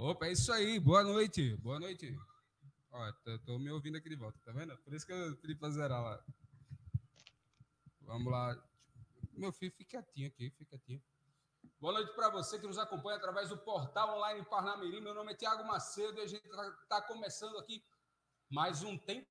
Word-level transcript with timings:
Opa, 0.00 0.26
é 0.26 0.32
isso 0.32 0.52
aí. 0.52 0.78
Boa 0.78 1.02
noite. 1.02 1.56
Boa 1.56 1.80
noite. 1.80 2.16
Ó, 2.92 3.12
tô, 3.24 3.36
tô 3.40 3.58
me 3.58 3.68
ouvindo 3.68 3.96
aqui 3.98 4.08
de 4.08 4.14
volta, 4.14 4.38
tá 4.44 4.52
vendo? 4.52 4.78
Por 4.78 4.94
isso 4.94 5.04
que 5.04 5.12
eu 5.12 5.36
pedi 5.38 5.56
pra 5.56 5.70
zerar 5.70 6.00
lá. 6.00 6.24
Vamos 8.02 8.30
lá. 8.30 8.56
Meu 9.32 9.50
filho, 9.50 9.72
fica 9.72 10.00
quietinho 10.00 10.28
aqui, 10.28 10.50
fica 10.50 10.66
quietinho. 10.66 11.02
Boa 11.80 11.94
noite 11.94 12.14
para 12.14 12.30
você 12.30 12.60
que 12.60 12.66
nos 12.68 12.78
acompanha 12.78 13.16
através 13.16 13.48
do 13.48 13.58
portal 13.58 14.16
online 14.16 14.44
Parnamirim. 14.44 15.00
Meu 15.00 15.14
nome 15.14 15.32
é 15.32 15.34
Tiago 15.34 15.66
Macedo 15.66 16.20
e 16.20 16.22
a 16.22 16.28
gente 16.28 16.46
está 16.46 16.70
tá 16.88 17.02
começando 17.02 17.58
aqui 17.58 17.84
mais 18.48 18.84
um 18.84 18.96
Tempo 18.96 19.26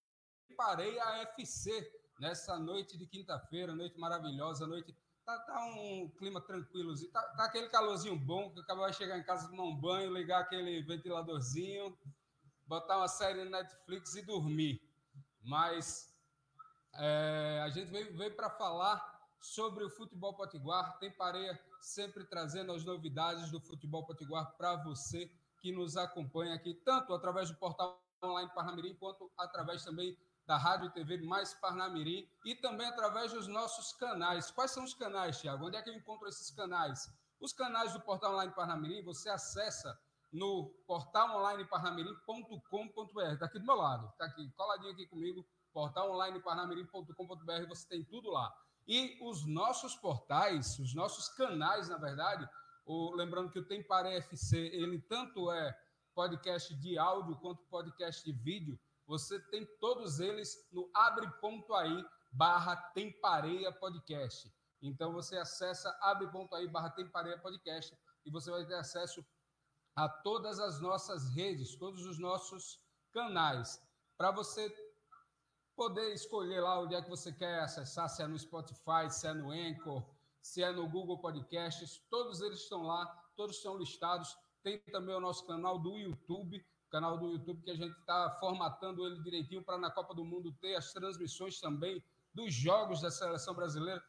Parei 0.57 0.99
AFC 0.99 1.89
nessa 2.19 2.59
noite 2.59 2.97
de 2.97 3.07
quinta-feira, 3.07 3.73
noite 3.73 3.97
maravilhosa, 3.97 4.67
noite. 4.67 4.93
Tá, 5.27 5.37
tá 5.39 5.65
um 5.65 6.09
clima 6.17 6.39
tranquilo, 6.39 6.95
tá, 7.11 7.21
tá, 7.21 7.43
aquele 7.43 7.67
calorzinho 7.67 8.15
bom 8.15 8.49
que 8.49 8.61
acaba 8.61 8.89
de 8.89 8.95
chegar 8.95 9.19
em 9.19 9.23
casa, 9.25 9.49
tomar 9.49 9.65
um 9.65 9.75
banho, 9.75 10.13
ligar 10.13 10.39
aquele 10.39 10.81
ventiladorzinho, 10.83 11.99
botar 12.65 12.95
uma 12.95 13.09
série 13.09 13.43
no 13.43 13.49
Netflix 13.49 14.15
e 14.15 14.21
dormir. 14.21 14.81
Mas 15.43 16.17
é, 16.93 17.61
a 17.61 17.67
gente 17.67 17.91
veio, 17.91 18.15
veio 18.15 18.33
para 18.37 18.49
falar 18.51 19.03
sobre 19.41 19.83
o 19.83 19.89
futebol 19.89 20.33
potiguar. 20.33 20.97
Tem 20.97 21.11
Pareia 21.11 21.59
sempre 21.81 22.23
trazendo 22.23 22.71
as 22.71 22.85
novidades 22.85 23.51
do 23.51 23.59
futebol 23.59 24.05
potiguar 24.05 24.55
para 24.55 24.77
você 24.77 25.29
que 25.59 25.73
nos 25.73 25.97
acompanha 25.97 26.55
aqui, 26.55 26.73
tanto 26.85 27.13
através 27.13 27.49
do 27.49 27.57
portal 27.57 28.01
online 28.23 28.49
Parnamirim, 28.55 28.95
quanto 28.95 29.29
através 29.37 29.83
também 29.83 30.17
da 30.47 30.57
Rádio 30.57 30.87
e 30.87 30.91
TV 30.91 31.17
Mais 31.17 31.53
Parnamirim 31.55 32.25
e 32.45 32.55
também 32.55 32.87
através 32.87 33.33
dos 33.33 33.47
nossos 33.47 33.91
canais. 33.91 34.49
Quais 34.49 34.71
são 34.71 34.85
os 34.85 34.93
canais, 34.93 35.41
Tiago? 35.41 35.67
Onde 35.67 35.75
é 35.75 35.81
que 35.81 35.89
eu 35.89 35.93
encontro 35.93 36.29
esses 36.29 36.49
canais? 36.51 37.11
Os 37.39 37.51
canais 37.51 37.91
do 37.91 37.99
portal 37.99 38.31
online 38.33 38.53
Parnamirim 38.53 39.03
você 39.03 39.29
acessa 39.29 39.99
no 40.31 40.69
portalonlineparnamirim.com.br. 40.87 43.33
Está 43.33 43.45
aqui 43.45 43.59
do 43.59 43.65
meu 43.65 43.75
lado, 43.75 44.07
está 44.07 44.23
aqui, 44.25 44.49
coladinho 44.51 44.93
aqui 44.93 45.05
comigo, 45.07 45.45
portalonlineparnamirim.com.br, 45.73 47.67
você 47.67 47.85
tem 47.89 48.05
tudo 48.05 48.29
lá. 48.29 48.49
E 48.87 49.17
os 49.21 49.45
nossos 49.45 49.95
portais, 49.95 50.79
os 50.79 50.95
nossos 50.95 51.27
canais, 51.29 51.89
na 51.89 51.97
verdade, 51.97 52.49
o, 52.85 53.13
lembrando 53.15 53.51
que 53.51 53.59
o 53.59 53.65
Tempare 53.65 54.15
FC, 54.15 54.57
ele 54.57 55.01
tanto 55.01 55.51
é 55.51 55.77
podcast 56.15 56.73
de 56.75 56.97
áudio 56.97 57.35
quanto 57.35 57.65
podcast 57.65 58.23
de 58.23 58.31
vídeo, 58.31 58.79
você 59.07 59.39
tem 59.49 59.65
todos 59.79 60.19
eles 60.19 60.67
no 60.71 60.89
abre.ai 60.93 62.05
barra 62.31 62.75
Tempareia 62.93 63.71
Podcast. 63.71 64.53
Então 64.81 65.13
você 65.13 65.37
acessa 65.37 65.89
abre.ai 66.01 66.67
barra 66.67 66.89
Tempareia 66.89 67.39
Podcast 67.39 67.97
e 68.25 68.29
você 68.29 68.51
vai 68.51 68.65
ter 68.65 68.75
acesso 68.75 69.25
a 69.95 70.07
todas 70.07 70.59
as 70.59 70.79
nossas 70.79 71.27
redes, 71.33 71.75
todos 71.75 72.05
os 72.05 72.19
nossos 72.19 72.79
canais, 73.11 73.81
para 74.15 74.29
você 74.29 74.71
poder 75.75 76.13
escolher 76.13 76.59
lá 76.59 76.79
onde 76.79 76.93
é 76.93 77.01
que 77.01 77.09
você 77.09 77.31
quer 77.31 77.59
acessar, 77.61 78.09
se 78.09 78.21
é 78.21 78.27
no 78.27 78.37
Spotify, 78.37 79.09
se 79.09 79.27
é 79.27 79.33
no 79.33 79.51
Anchor, 79.51 80.07
se 80.41 80.61
é 80.61 80.71
no 80.71 80.87
Google 80.87 81.19
Podcasts, 81.19 81.99
todos 82.09 82.41
eles 82.41 82.59
estão 82.59 82.83
lá, 82.83 83.05
todos 83.35 83.57
estão 83.57 83.77
listados. 83.77 84.35
Tem 84.63 84.79
também 84.91 85.15
o 85.15 85.19
nosso 85.19 85.45
canal 85.45 85.79
do 85.79 85.97
YouTube, 85.97 86.63
canal 86.89 87.17
do 87.17 87.31
YouTube 87.31 87.61
que 87.61 87.71
a 87.71 87.75
gente 87.75 87.97
está 87.97 88.29
formatando 88.39 89.05
ele 89.05 89.21
direitinho 89.21 89.63
para 89.63 89.77
na 89.77 89.91
Copa 89.91 90.13
do 90.13 90.23
Mundo 90.23 90.51
ter 90.61 90.75
as 90.75 90.91
transmissões 90.93 91.59
também 91.59 92.03
dos 92.33 92.53
jogos 92.53 93.01
da 93.01 93.11
seleção 93.11 93.53
brasileira. 93.53 94.03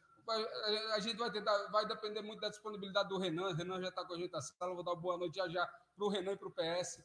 A 0.93 0.99
gente 0.99 1.17
vai 1.17 1.31
tentar, 1.31 1.57
vai 1.71 1.87
depender 1.87 2.21
muito 2.21 2.39
da 2.39 2.49
disponibilidade 2.49 3.09
do 3.09 3.17
Renan. 3.17 3.49
O 3.49 3.53
Renan 3.53 3.81
já 3.81 3.89
está 3.89 4.05
com 4.05 4.13
a 4.13 4.17
gente 4.17 4.31
na 4.31 4.41
sala, 4.41 4.75
vou 4.75 4.83
dar 4.83 4.95
boa 4.95 5.17
noite 5.17 5.35
já 5.35 5.49
já 5.49 5.65
para 5.65 6.05
o 6.05 6.09
Renan 6.09 6.33
e 6.33 6.37
para 6.37 6.47
o 6.47 6.51
PS. 6.51 7.03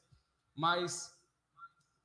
Mas 0.55 1.19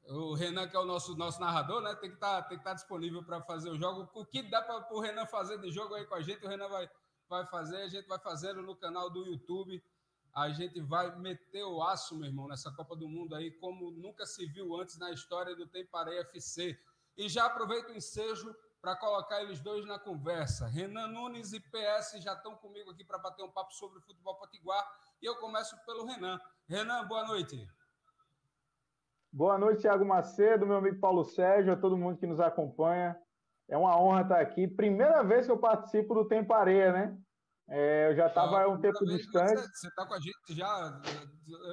o 0.08 0.34
Renan, 0.34 0.68
que 0.68 0.76
é 0.76 0.80
o 0.80 0.86
nosso, 0.86 1.16
nosso 1.16 1.40
narrador, 1.40 1.82
né? 1.82 1.94
Tem 1.96 2.10
que 2.10 2.18
tá, 2.18 2.40
estar 2.40 2.64
tá 2.64 2.74
disponível 2.74 3.24
para 3.24 3.42
fazer 3.42 3.70
o 3.70 3.78
jogo. 3.78 4.10
O 4.14 4.26
que 4.26 4.42
dá 4.44 4.62
para 4.62 4.94
o 4.94 5.00
Renan 5.00 5.26
fazer 5.26 5.60
de 5.60 5.70
jogo 5.72 5.94
aí 5.94 6.06
com 6.06 6.16
a 6.16 6.22
gente, 6.22 6.46
o 6.46 6.50
Renan 6.50 6.70
vai, 6.70 6.90
vai 7.28 7.46
fazer, 7.48 7.78
a 7.78 7.88
gente 7.88 8.08
vai 8.08 8.20
fazendo 8.20 8.62
no 8.62 8.76
canal 8.76 9.10
do 9.10 9.26
YouTube. 9.26 9.84
A 10.34 10.50
gente 10.50 10.80
vai 10.82 11.16
meter 11.18 11.64
o 11.64 11.82
aço, 11.82 12.18
meu 12.18 12.28
irmão, 12.28 12.48
nessa 12.48 12.72
Copa 12.72 12.96
do 12.96 13.08
Mundo 13.08 13.36
aí, 13.36 13.52
como 13.52 13.92
nunca 13.92 14.26
se 14.26 14.46
viu 14.46 14.76
antes 14.76 14.98
na 14.98 15.12
história 15.12 15.56
do 15.56 15.68
Temparei 15.68 16.20
FC. 16.20 16.80
E 17.18 17.28
já 17.28 17.46
aproveito 17.46 17.90
o 17.90 17.96
ensejo 17.96 18.56
para 18.82 18.96
colocar 18.96 19.42
eles 19.42 19.60
dois 19.60 19.86
na 19.86 20.00
conversa. 20.00 20.68
Renan 20.68 21.08
Nunes 21.08 21.52
e 21.52 21.60
PS 21.60 22.22
já 22.24 22.34
estão 22.34 22.56
comigo 22.56 22.92
aqui 22.92 23.04
para 23.04 23.18
bater 23.18 23.44
um 23.44 23.52
papo 23.52 23.74
sobre 23.74 24.00
o 24.00 24.02
futebol 24.02 24.36
potiguar. 24.36 24.86
E 25.22 25.26
eu 25.26 25.36
começo 25.36 25.76
pelo 25.86 26.06
Renan. 26.06 26.40
Renan, 26.68 27.06
boa 27.08 27.28
noite. 27.28 27.68
Boa 29.32 29.58
noite, 29.58 29.82
Thiago 29.82 30.06
Macedo, 30.06 30.66
meu 30.66 30.78
amigo 30.78 31.00
Paulo 31.00 31.24
Sérgio, 31.24 31.74
a 31.74 31.78
todo 31.78 31.98
mundo 31.98 32.18
que 32.18 32.26
nos 32.26 32.40
acompanha. 32.40 33.20
É 33.68 33.78
uma 33.78 34.00
honra 34.00 34.22
estar 34.22 34.40
aqui. 34.40 34.68
Primeira 34.68 35.24
vez 35.24 35.46
que 35.46 35.52
eu 35.52 35.58
participo 35.60 36.16
do 36.16 36.28
Tempo 36.28 36.54
Areia, 36.54 36.92
né? 36.92 37.18
É, 37.72 38.10
eu 38.10 38.16
já 38.16 38.28
estava 38.28 38.68
um 38.68 38.80
tempo 38.80 39.06
distante. 39.06 39.62
Você 39.62 39.88
está 39.88 40.06
com 40.06 40.14
a 40.14 40.20
gente 40.20 40.34
já. 40.50 41.02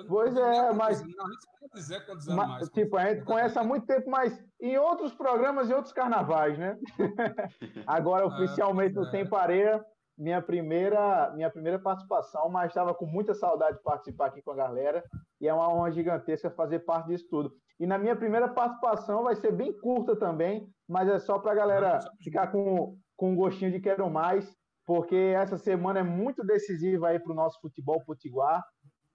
Pois 0.07 0.37
é, 0.37 0.73
mas. 0.73 1.03
Não, 1.03 1.27
dizer 1.75 2.05
quantos 2.05 2.29
anos 2.29 2.47
mais. 2.47 2.69
Tipo, 2.71 2.97
a 2.97 3.07
gente 3.07 3.25
conhece 3.25 3.59
há 3.59 3.65
muito 3.65 3.87
tempo, 3.87 4.11
mas 4.11 4.39
em 4.61 4.77
outros 4.77 5.15
programas 5.15 5.71
e 5.71 5.75
outros 5.75 5.93
carnavais, 5.93 6.59
né? 6.59 6.79
Agora, 7.87 8.25
ah, 8.25 8.27
oficialmente, 8.27 8.95
no 8.95 9.07
é. 9.07 9.11
Tempo 9.11 9.37
Areia, 9.37 9.85
minha 10.19 10.43
primeira, 10.43 11.33
minha 11.35 11.51
primeira 11.51 11.79
participação, 11.79 12.49
mas 12.51 12.69
estava 12.69 12.95
com 12.95 13.07
muita 13.07 13.35
saudade 13.35 13.79
de 13.79 13.83
participar 13.83 14.27
aqui 14.27 14.43
com 14.43 14.51
a 14.51 14.57
galera 14.57 15.03
e 15.41 15.49
é 15.49 15.53
uma 15.53 15.73
honra 15.73 15.93
gigantesca 15.93 16.51
fazer 16.51 16.81
parte 16.81 17.09
disso 17.09 17.27
tudo. 17.31 17.53
E 17.79 17.87
na 17.87 17.99
minha 17.99 18.17
primeira 18.17 18.49
participação 18.49 19.25
vai 19.25 19.37
ser 19.37 19.53
bem 19.53 19.73
curta 19.79 20.17
também, 20.17 20.67
mas 20.89 21.09
é 21.09 21.19
só 21.19 21.39
para 21.39 21.53
a 21.53 21.55
galera 21.55 21.99
ficar 22.23 22.49
com, 22.49 22.97
com 23.17 23.33
um 23.33 23.37
gostinho 23.37 23.71
de 23.71 23.81
quero 23.81 24.09
mais, 24.11 24.51
porque 24.87 25.17
essa 25.17 25.59
semana 25.59 25.99
é 25.99 26.03
muito 26.05 26.45
decisiva 26.45 27.09
aí 27.09 27.19
para 27.19 27.33
o 27.33 27.35
nosso 27.35 27.61
futebol 27.61 28.01
potiguar, 28.05 28.65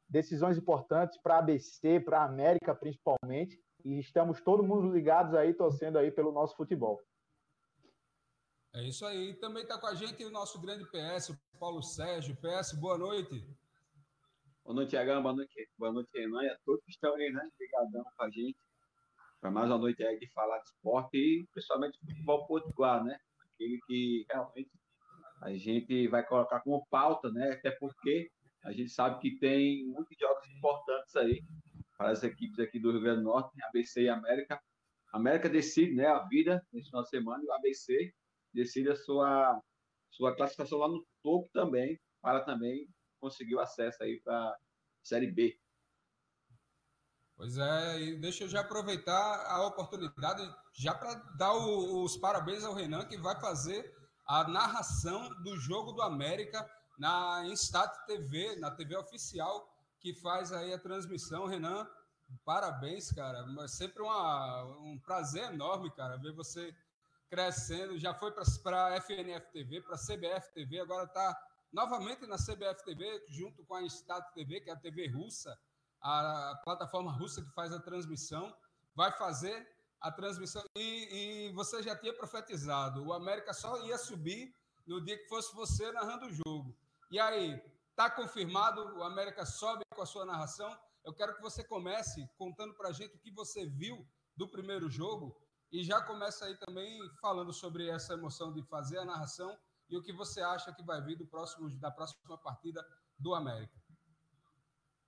decisões 0.09 0.57
importantes 0.57 1.17
para 1.21 1.35
a 1.35 1.39
ABC, 1.39 2.01
para 2.01 2.19
a 2.19 2.25
América 2.25 2.75
principalmente, 2.75 3.57
e 3.85 3.97
estamos 3.97 4.41
todo 4.41 4.61
mundo 4.61 4.91
ligados 4.91 5.33
aí, 5.33 5.53
torcendo 5.53 5.97
aí 5.97 6.11
pelo 6.11 6.33
nosso 6.33 6.55
futebol. 6.57 7.01
É 8.73 8.83
isso 8.83 9.05
aí. 9.05 9.33
Também 9.35 9.63
está 9.63 9.77
com 9.77 9.87
a 9.87 9.95
gente 9.95 10.23
o 10.23 10.29
nosso 10.29 10.59
grande 10.61 10.85
PS, 10.85 11.29
o 11.29 11.57
Paulo 11.59 11.81
Sérgio. 11.81 12.37
PS, 12.37 12.73
boa 12.73 12.97
noite. 12.97 13.45
Boa 14.63 14.75
noite, 14.75 14.91
Tiagão. 14.91 15.21
Boa 15.21 15.33
noite, 15.33 15.69
boa 15.77 15.91
noite, 15.91 16.09
Renan. 16.13 16.43
E 16.43 16.49
a 16.49 16.57
todos 16.65 16.83
que 16.85 16.91
estão 16.91 17.13
aí, 17.15 17.31
né? 17.31 17.49
Obrigadão 17.53 18.03
com 18.15 18.23
a 18.23 18.29
gente. 18.29 18.57
Para 19.39 19.51
mais 19.51 19.69
uma 19.69 19.77
noite 19.77 20.03
aí 20.03 20.19
de 20.19 20.31
falar 20.31 20.59
de 20.59 20.69
esporte 20.69 21.17
e 21.17 21.47
principalmente 21.51 21.99
futebol 21.99 22.45
potiguar, 22.45 23.03
né? 23.03 23.17
Aquele 23.39 23.79
que 23.87 24.25
realmente 24.29 24.71
a 25.41 25.53
gente 25.55 26.07
vai 26.07 26.25
colocar 26.25 26.59
como 26.61 26.85
pauta, 26.87 27.31
né? 27.31 27.53
Até 27.53 27.71
porque 27.71 28.29
a 28.63 28.71
gente 28.71 28.91
sabe 28.91 29.19
que 29.19 29.39
tem 29.39 29.85
muitos 29.87 30.15
jogos 30.17 30.47
importantes 30.49 31.15
aí 31.15 31.43
para 31.97 32.11
as 32.11 32.23
equipes 32.23 32.59
aqui 32.59 32.79
do 32.79 32.91
Rio 32.91 33.01
Grande 33.01 33.21
do 33.21 33.25
Norte, 33.25 33.63
ABC 33.63 34.03
e 34.03 34.09
América. 34.09 34.61
A 35.11 35.17
América 35.17 35.49
decide 35.49 35.95
né, 35.95 36.05
a 36.05 36.19
vida 36.27 36.65
nesse 36.71 36.89
final 36.89 37.03
de 37.03 37.09
semana 37.09 37.43
e 37.43 37.47
o 37.47 37.53
ABC 37.53 38.13
decide 38.53 38.89
a 38.89 38.95
sua, 38.95 39.59
sua 40.11 40.35
classificação 40.35 40.77
lá 40.77 40.87
no 40.87 41.05
topo 41.23 41.49
também, 41.51 41.99
para 42.21 42.41
também 42.41 42.87
conseguir 43.19 43.55
o 43.55 43.59
acesso 43.59 44.03
aí 44.03 44.21
para 44.23 44.55
Série 45.03 45.31
B. 45.31 45.57
Pois 47.35 47.57
é, 47.57 47.99
e 47.99 48.19
deixa 48.19 48.43
eu 48.43 48.47
já 48.47 48.61
aproveitar 48.61 49.45
a 49.47 49.65
oportunidade 49.65 50.43
já 50.73 50.93
para 50.93 51.15
dar 51.35 51.53
o, 51.53 52.03
os 52.03 52.15
parabéns 52.17 52.63
ao 52.63 52.75
Renan, 52.75 53.07
que 53.07 53.17
vai 53.17 53.39
fazer 53.39 54.00
a 54.31 54.47
narração 54.47 55.27
do 55.43 55.57
jogo 55.57 55.91
do 55.91 56.01
América 56.01 56.65
na 56.97 57.45
Instat 57.47 57.93
TV, 58.05 58.55
na 58.55 58.71
TV 58.71 58.95
oficial, 58.95 59.69
que 59.99 60.13
faz 60.13 60.53
aí 60.53 60.73
a 60.73 60.79
transmissão. 60.79 61.47
Renan, 61.47 61.85
parabéns, 62.45 63.11
cara. 63.11 63.45
É 63.61 63.67
sempre 63.67 64.01
uma, 64.01 64.63
um 64.79 64.97
prazer 64.99 65.51
enorme, 65.51 65.91
cara, 65.91 66.15
ver 66.15 66.31
você 66.31 66.73
crescendo, 67.29 67.99
já 67.99 68.13
foi 68.13 68.31
para 68.31 68.87
a 68.87 69.01
FNF 69.01 69.51
TV, 69.51 69.81
para 69.81 69.95
a 69.95 69.99
CBF 69.99 70.53
TV, 70.53 70.79
agora 70.79 71.03
está 71.03 71.37
novamente 71.71 72.25
na 72.25 72.37
CBF 72.37 72.85
TV, 72.85 73.25
junto 73.27 73.65
com 73.65 73.75
a 73.75 73.83
Instat 73.83 74.31
TV, 74.33 74.61
que 74.61 74.69
é 74.69 74.73
a 74.73 74.77
TV 74.77 75.09
russa, 75.09 75.59
a 76.01 76.57
plataforma 76.63 77.11
russa 77.11 77.41
que 77.41 77.51
faz 77.51 77.73
a 77.73 77.81
transmissão, 77.81 78.55
vai 78.95 79.11
fazer 79.11 79.67
a 80.01 80.11
transmissão. 80.11 80.63
E, 80.75 81.47
e 81.49 81.53
você 81.53 81.81
já 81.83 81.95
tinha 81.95 82.13
profetizado, 82.13 83.05
o 83.05 83.13
América 83.13 83.53
só 83.53 83.79
ia 83.85 83.97
subir 83.97 84.53
no 84.87 84.99
dia 85.03 85.17
que 85.17 85.27
fosse 85.27 85.53
você 85.55 85.91
narrando 85.91 86.25
o 86.25 86.33
jogo. 86.33 86.75
E 87.11 87.19
aí, 87.19 87.61
está 87.89 88.09
confirmado, 88.09 88.97
o 88.97 89.03
América 89.03 89.45
sobe 89.45 89.83
com 89.93 90.01
a 90.01 90.05
sua 90.05 90.25
narração. 90.25 90.75
Eu 91.05 91.13
quero 91.13 91.35
que 91.35 91.41
você 91.41 91.63
comece 91.63 92.27
contando 92.37 92.73
para 92.73 92.89
a 92.89 92.91
gente 92.91 93.15
o 93.15 93.19
que 93.19 93.31
você 93.31 93.65
viu 93.65 94.05
do 94.35 94.47
primeiro 94.47 94.89
jogo 94.89 95.35
e 95.71 95.83
já 95.83 96.01
começa 96.01 96.45
aí 96.45 96.57
também 96.57 96.99
falando 97.21 97.53
sobre 97.53 97.87
essa 97.87 98.13
emoção 98.13 98.51
de 98.51 98.63
fazer 98.63 98.97
a 98.97 99.05
narração 99.05 99.55
e 99.89 99.97
o 99.97 100.01
que 100.01 100.11
você 100.11 100.41
acha 100.41 100.73
que 100.73 100.83
vai 100.83 101.01
vir 101.01 101.17
do 101.17 101.25
próximo, 101.25 101.69
da 101.79 101.91
próxima 101.91 102.37
partida 102.37 102.85
do 103.17 103.33
América. 103.33 103.73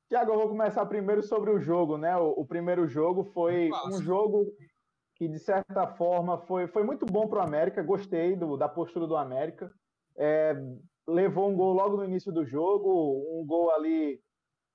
Tiago, 0.08 0.32
eu 0.32 0.38
vou 0.38 0.50
começar 0.50 0.86
primeiro 0.86 1.24
sobre 1.24 1.50
o 1.50 1.60
jogo, 1.60 1.98
né? 1.98 2.16
O, 2.18 2.42
o 2.42 2.46
primeiro 2.46 2.88
jogo 2.88 3.24
foi 3.24 3.72
um 3.88 4.02
jogo 4.02 4.56
que, 5.24 5.28
de 5.30 5.40
certa 5.40 5.88
forma, 5.88 6.38
foi, 6.38 6.68
foi 6.68 6.84
muito 6.84 7.06
bom 7.06 7.28
para 7.28 7.40
o 7.40 7.42
América. 7.44 7.82
Gostei 7.82 8.36
do, 8.36 8.58
da 8.58 8.68
postura 8.68 9.08
do 9.08 9.16
América. 9.16 9.72
É, 10.18 10.54
levou 11.08 11.50
um 11.50 11.56
gol 11.56 11.74
logo 11.74 11.98
no 11.98 12.04
início 12.04 12.32
do 12.32 12.46
jogo, 12.46 12.90
um 13.40 13.46
gol 13.46 13.72
ali 13.72 14.20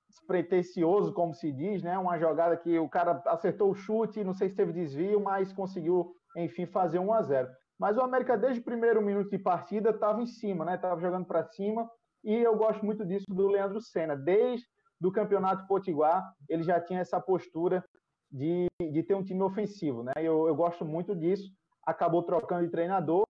despretensioso, 0.09 1.13
como 1.13 1.35
se 1.35 1.53
diz, 1.53 1.83
né? 1.83 1.99
Uma 1.99 2.19
jogada 2.19 2.57
que 2.57 2.79
o 2.79 2.89
cara 2.89 3.23
acertou 3.27 3.71
o 3.71 3.75
chute, 3.75 4.25
não 4.25 4.33
sei 4.33 4.49
se 4.49 4.57
teve 4.57 4.73
desvio, 4.73 5.21
mas 5.21 5.53
conseguiu, 5.53 6.15
enfim, 6.35 6.65
fazer 6.65 6.99
1 6.99 7.13
a 7.13 7.23
0. 7.23 7.49
Mas 7.79 7.99
o 7.99 8.01
América 8.01 8.37
desde 8.37 8.61
o 8.61 8.65
primeiro 8.65 9.03
minuto 9.03 9.29
de 9.29 9.39
partida 9.39 9.91
estava 9.91 10.23
em 10.23 10.27
cima, 10.27 10.65
né? 10.65 10.77
Estava 10.77 10.99
jogando 11.01 11.27
para 11.27 11.45
cima 11.45 11.89
e 12.25 12.35
eu 12.37 12.57
gosto 12.57 12.85
muito 12.85 13.05
disso 13.05 13.27
do 13.29 13.49
Leandro 13.49 13.83
Senna. 13.83 14.17
Desde 14.17 14.67
do 14.99 15.13
Campeonato 15.13 15.67
Potiguar, 15.69 16.33
ele 16.49 16.63
já 16.63 16.81
tinha 16.81 17.01
essa 17.01 17.21
postura 17.21 17.85
de, 18.31 18.67
de 18.81 19.03
ter 19.03 19.15
um 19.15 19.25
time 19.25 19.43
ofensivo, 19.43 20.03
né? 20.03 20.13
Eu, 20.17 20.47
eu 20.47 20.55
gosto 20.55 20.85
muito 20.85 21.15
disso. 21.15 21.51
Acabou 21.85 22.23
trocando 22.23 22.65
de 22.65 22.71
treinador 22.71 23.25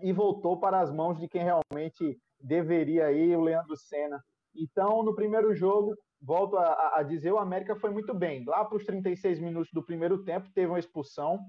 e 0.00 0.12
voltou 0.12 0.58
para 0.58 0.80
as 0.80 0.92
mãos 0.92 1.18
de 1.18 1.28
quem 1.28 1.42
realmente 1.42 2.18
deveria 2.40 3.10
ir, 3.12 3.36
o 3.36 3.42
Leandro 3.42 3.76
Senna. 3.76 4.22
Então, 4.54 5.02
no 5.02 5.14
primeiro 5.14 5.54
jogo, 5.54 5.96
volto 6.20 6.56
a, 6.56 6.98
a 6.98 7.02
dizer, 7.02 7.32
o 7.32 7.38
América 7.38 7.74
foi 7.74 7.90
muito 7.90 8.14
bem. 8.14 8.44
Lá 8.44 8.64
para 8.64 8.76
os 8.76 8.84
36 8.84 9.40
minutos 9.40 9.72
do 9.72 9.82
primeiro 9.82 10.22
tempo, 10.24 10.50
teve 10.54 10.68
uma 10.68 10.78
expulsão. 10.78 11.40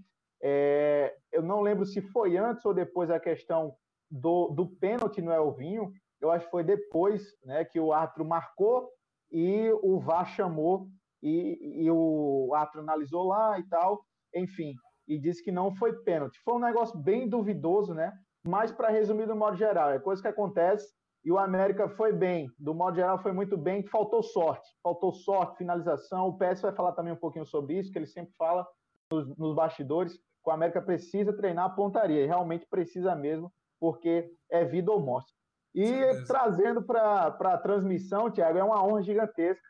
É, 0.42 1.16
eu 1.32 1.42
não 1.42 1.62
lembro 1.62 1.86
se 1.86 2.02
foi 2.02 2.38
antes 2.38 2.66
ou 2.66 2.74
depois 2.74 3.10
a 3.10 3.20
questão 3.20 3.76
do, 4.10 4.50
do 4.50 4.68
pênalti 4.68 5.22
no 5.22 5.32
Elvinho. 5.32 5.92
Eu 6.20 6.32
acho 6.32 6.46
que 6.46 6.52
foi 6.52 6.64
depois 6.64 7.36
né, 7.44 7.64
que 7.66 7.80
o 7.80 7.94
árbitro 7.94 8.26
marcou 8.26 8.90
e 9.32 9.70
o 9.82 10.00
VAR 10.00 10.26
chamou 10.28 10.88
e, 11.22 11.84
e 11.84 11.92
o 11.92 12.54
árbitro 12.54 12.82
analisou 12.82 13.26
lá 13.26 13.60
e 13.60 13.64
tal, 13.68 14.04
enfim, 14.34 14.74
e 15.08 15.20
disse 15.20 15.44
que 15.44 15.52
não 15.52 15.76
foi 15.76 15.94
pênalti. 16.04 16.40
Foi 16.44 16.56
um 16.56 16.60
negócio 16.60 16.98
bem 16.98 17.28
duvidoso, 17.28 17.94
né? 17.94 18.14
Mas 18.46 18.72
para 18.72 18.90
resumir 18.90 19.26
do 19.26 19.36
modo 19.36 19.58
geral, 19.58 19.92
é 19.92 20.00
coisa 20.00 20.22
que 20.22 20.28
acontece 20.28 20.88
e 21.26 21.32
o 21.32 21.40
América 21.40 21.90
foi 21.90 22.14
bem, 22.14 22.48
do 22.60 22.76
modo 22.76 22.96
geral 22.96 23.18
foi 23.18 23.32
muito 23.32 23.58
bem, 23.58 23.82
faltou 23.88 24.22
sorte, 24.22 24.70
faltou 24.84 25.12
sorte, 25.12 25.58
finalização. 25.58 26.28
O 26.28 26.38
PS 26.38 26.62
vai 26.62 26.72
falar 26.72 26.92
também 26.92 27.14
um 27.14 27.18
pouquinho 27.18 27.48
sobre 27.48 27.80
isso, 27.80 27.92
que 27.92 27.98
ele 27.98 28.06
sempre 28.06 28.32
fala 28.38 28.66
nos, 29.12 29.36
nos 29.36 29.56
bastidores, 29.56 30.14
que 30.14 30.50
o 30.50 30.52
América 30.52 30.80
precisa 30.80 31.36
treinar 31.36 31.66
a 31.66 31.70
pontaria, 31.70 32.22
e 32.22 32.28
realmente 32.28 32.68
precisa 32.70 33.16
mesmo, 33.16 33.52
porque 33.80 34.32
é 34.52 34.64
vida 34.64 34.92
ou 34.92 35.00
morte. 35.00 35.34
E 35.74 35.88
Sim, 35.88 36.26
trazendo 36.26 36.84
para 36.84 37.26
a 37.26 37.58
transmissão, 37.58 38.30
Tiago, 38.30 38.60
é 38.60 38.64
uma 38.64 38.86
honra 38.86 39.02
gigantesca. 39.02 39.68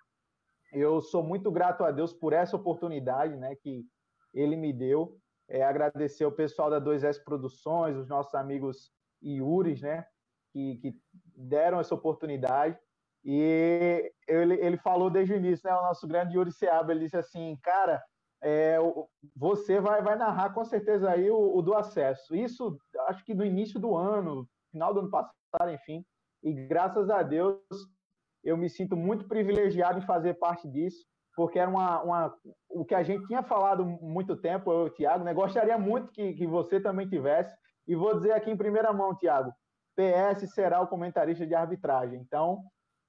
Eu 0.75 0.99
sou 0.99 1.23
muito 1.23 1.49
grato 1.49 1.85
a 1.85 1.91
Deus 1.91 2.11
por 2.11 2.33
essa 2.33 2.57
oportunidade 2.57 3.37
né, 3.37 3.55
que 3.55 3.85
ele 4.33 4.57
me 4.57 4.73
deu. 4.73 5.17
É, 5.47 5.63
agradecer 5.63 6.25
ao 6.25 6.31
pessoal 6.33 6.69
da 6.69 6.81
2S 6.81 7.23
Produções, 7.23 7.95
os 7.95 8.09
nossos 8.09 8.35
amigos 8.35 8.91
Iuris, 9.23 9.81
né, 9.81 10.05
que, 10.51 10.75
que 10.77 10.99
deram 11.33 11.79
essa 11.79 11.95
oportunidade. 11.95 12.77
E 13.23 14.11
ele, 14.27 14.55
ele 14.55 14.77
falou 14.77 15.09
desde 15.09 15.33
o 15.33 15.37
início, 15.37 15.67
né, 15.67 15.73
o 15.73 15.83
nosso 15.83 16.05
grande 16.05 16.35
Yuri 16.35 16.51
Seabra, 16.51 16.93
ele 16.93 17.05
disse 17.05 17.15
assim, 17.15 17.57
cara, 17.63 18.03
é, 18.43 18.77
você 19.33 19.79
vai, 19.79 20.01
vai 20.01 20.17
narrar 20.17 20.53
com 20.53 20.65
certeza 20.65 21.09
aí 21.09 21.31
o, 21.31 21.55
o, 21.55 21.61
do 21.61 21.73
acesso. 21.73 22.35
Isso, 22.35 22.77
acho 23.07 23.23
que 23.23 23.33
no 23.33 23.45
início 23.45 23.79
do 23.79 23.95
ano, 23.95 24.45
final 24.71 24.93
do 24.93 24.99
ano 24.99 25.09
passado, 25.09 25.71
enfim. 25.71 26.05
E 26.43 26.53
graças 26.53 27.09
a 27.09 27.23
Deus, 27.23 27.61
eu 28.45 28.55
me 28.55 28.69
sinto 28.69 28.95
muito 28.95 29.25
privilegiado 29.27 29.97
em 29.97 30.05
fazer 30.05 30.35
parte 30.35 30.69
disso, 30.69 31.03
porque 31.35 31.59
era 31.59 31.69
uma, 31.69 32.01
uma 32.03 32.35
o 32.69 32.85
que 32.85 32.93
a 32.93 33.03
gente 33.03 33.25
tinha 33.25 33.43
falado 33.43 33.83
muito 33.83 34.37
tempo, 34.37 34.71
eu 34.71 34.85
e 34.85 34.89
o 34.89 34.93
Tiago, 34.93 35.23
né? 35.23 35.33
Gostaria 35.33 35.77
muito 35.77 36.11
que, 36.11 36.33
que 36.33 36.45
você 36.45 36.79
também 36.79 37.09
tivesse. 37.09 37.53
E 37.87 37.95
vou 37.95 38.15
dizer 38.15 38.31
aqui 38.31 38.51
em 38.51 38.57
primeira 38.57 38.93
mão, 38.93 39.15
Tiago, 39.15 39.51
PS 39.95 40.53
será 40.53 40.79
o 40.81 40.87
comentarista 40.87 41.45
de 41.45 41.55
arbitragem. 41.55 42.19
Então, 42.19 42.61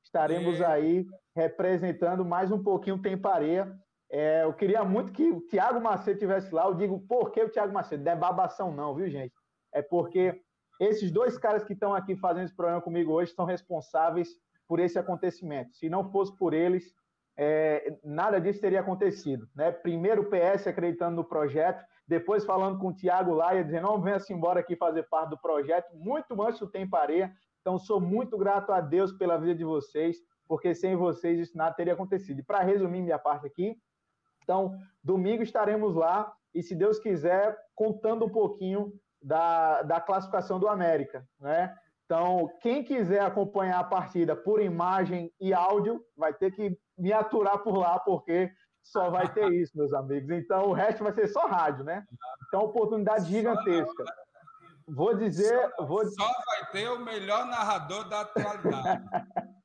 estaremos 0.02 0.60
é. 0.60 0.66
aí 0.66 1.06
representando 1.36 2.24
mais 2.24 2.50
um 2.50 2.62
pouquinho 2.62 2.96
o 2.96 3.02
Tempareia. 3.02 3.72
É, 4.10 4.44
eu 4.44 4.52
queria 4.54 4.84
muito 4.84 5.12
que 5.12 5.30
o 5.30 5.40
Thiago 5.42 5.80
Macedo 5.80 6.18
tivesse 6.18 6.54
lá. 6.54 6.64
Eu 6.64 6.74
digo, 6.74 7.00
por 7.06 7.30
que 7.30 7.42
o 7.42 7.50
Thiago 7.50 7.72
Macedo? 7.72 8.04
Não 8.04 8.12
é 8.12 8.16
babação, 8.16 8.72
não, 8.72 8.94
viu, 8.94 9.08
gente? 9.08 9.34
É 9.74 9.82
porque 9.82 10.40
esses 10.80 11.10
dois 11.10 11.38
caras 11.38 11.64
que 11.64 11.72
estão 11.72 11.94
aqui 11.94 12.16
fazendo 12.16 12.44
esse 12.44 12.56
programa 12.56 12.82
comigo 12.82 13.12
hoje 13.12 13.32
são 13.32 13.44
responsáveis 13.44 14.28
por 14.66 14.80
esse 14.80 14.98
acontecimento. 14.98 15.74
Se 15.76 15.88
não 15.88 16.10
fosse 16.10 16.36
por 16.36 16.52
eles, 16.52 16.92
é, 17.36 17.98
nada 18.02 18.40
disso 18.40 18.60
teria 18.60 18.80
acontecido. 18.80 19.48
Né? 19.54 19.70
Primeiro 19.70 20.22
o 20.22 20.30
PS 20.30 20.66
acreditando 20.66 21.16
no 21.16 21.24
projeto, 21.24 21.84
depois 22.08 22.44
falando 22.44 22.78
com 22.78 22.88
o 22.88 22.94
Tiago 22.94 23.34
Laia, 23.34 23.64
dizendo, 23.64 23.86
não, 23.86 24.00
venha-se 24.00 24.32
embora 24.32 24.60
aqui 24.60 24.76
fazer 24.76 25.02
parte 25.04 25.30
do 25.30 25.38
projeto, 25.38 25.94
muito 25.94 26.40
antes 26.42 26.60
do 26.60 26.70
Tem 26.70 26.88
Pareia. 26.88 27.32
Então, 27.60 27.78
sou 27.78 28.00
muito 28.00 28.38
grato 28.38 28.72
a 28.72 28.80
Deus 28.80 29.12
pela 29.12 29.36
vida 29.36 29.54
de 29.56 29.64
vocês, 29.64 30.16
porque 30.46 30.74
sem 30.74 30.94
vocês 30.94 31.38
isso 31.38 31.58
nada 31.58 31.74
teria 31.74 31.94
acontecido. 31.94 32.38
E 32.40 32.44
para 32.44 32.62
resumir 32.62 33.02
minha 33.02 33.18
parte 33.18 33.46
aqui, 33.46 33.76
então, 34.42 34.78
domingo 35.02 35.42
estaremos 35.42 35.96
lá, 35.96 36.32
e 36.54 36.62
se 36.62 36.76
Deus 36.76 37.00
quiser, 37.00 37.58
contando 37.74 38.24
um 38.24 38.30
pouquinho 38.30 38.92
da, 39.20 39.82
da 39.82 40.00
classificação 40.00 40.60
do 40.60 40.68
América, 40.68 41.26
né? 41.40 41.74
Então, 42.06 42.48
quem 42.62 42.84
quiser 42.84 43.20
acompanhar 43.20 43.80
a 43.80 43.84
partida 43.84 44.36
por 44.36 44.62
imagem 44.62 45.32
e 45.40 45.52
áudio, 45.52 46.00
vai 46.16 46.32
ter 46.32 46.52
que 46.52 46.78
me 46.96 47.12
aturar 47.12 47.58
por 47.58 47.76
lá, 47.76 47.98
porque 47.98 48.50
só 48.80 49.10
vai 49.10 49.32
ter 49.32 49.52
isso, 49.52 49.76
meus 49.76 49.92
amigos. 49.92 50.30
Então, 50.30 50.68
o 50.68 50.72
resto 50.72 51.02
vai 51.02 51.12
ser 51.12 51.26
só 51.26 51.46
rádio, 51.46 51.84
né? 51.84 52.04
Então, 52.46 52.62
oportunidade 52.62 53.28
gigantesca. 53.28 54.04
Vou 54.88 55.16
dizer. 55.16 55.72
Só, 55.76 55.84
vou... 55.84 56.06
só 56.06 56.24
vai 56.24 56.70
ter 56.70 56.88
o 56.88 57.00
melhor 57.00 57.44
narrador 57.46 58.08
da 58.08 58.20
atualidade. 58.20 59.04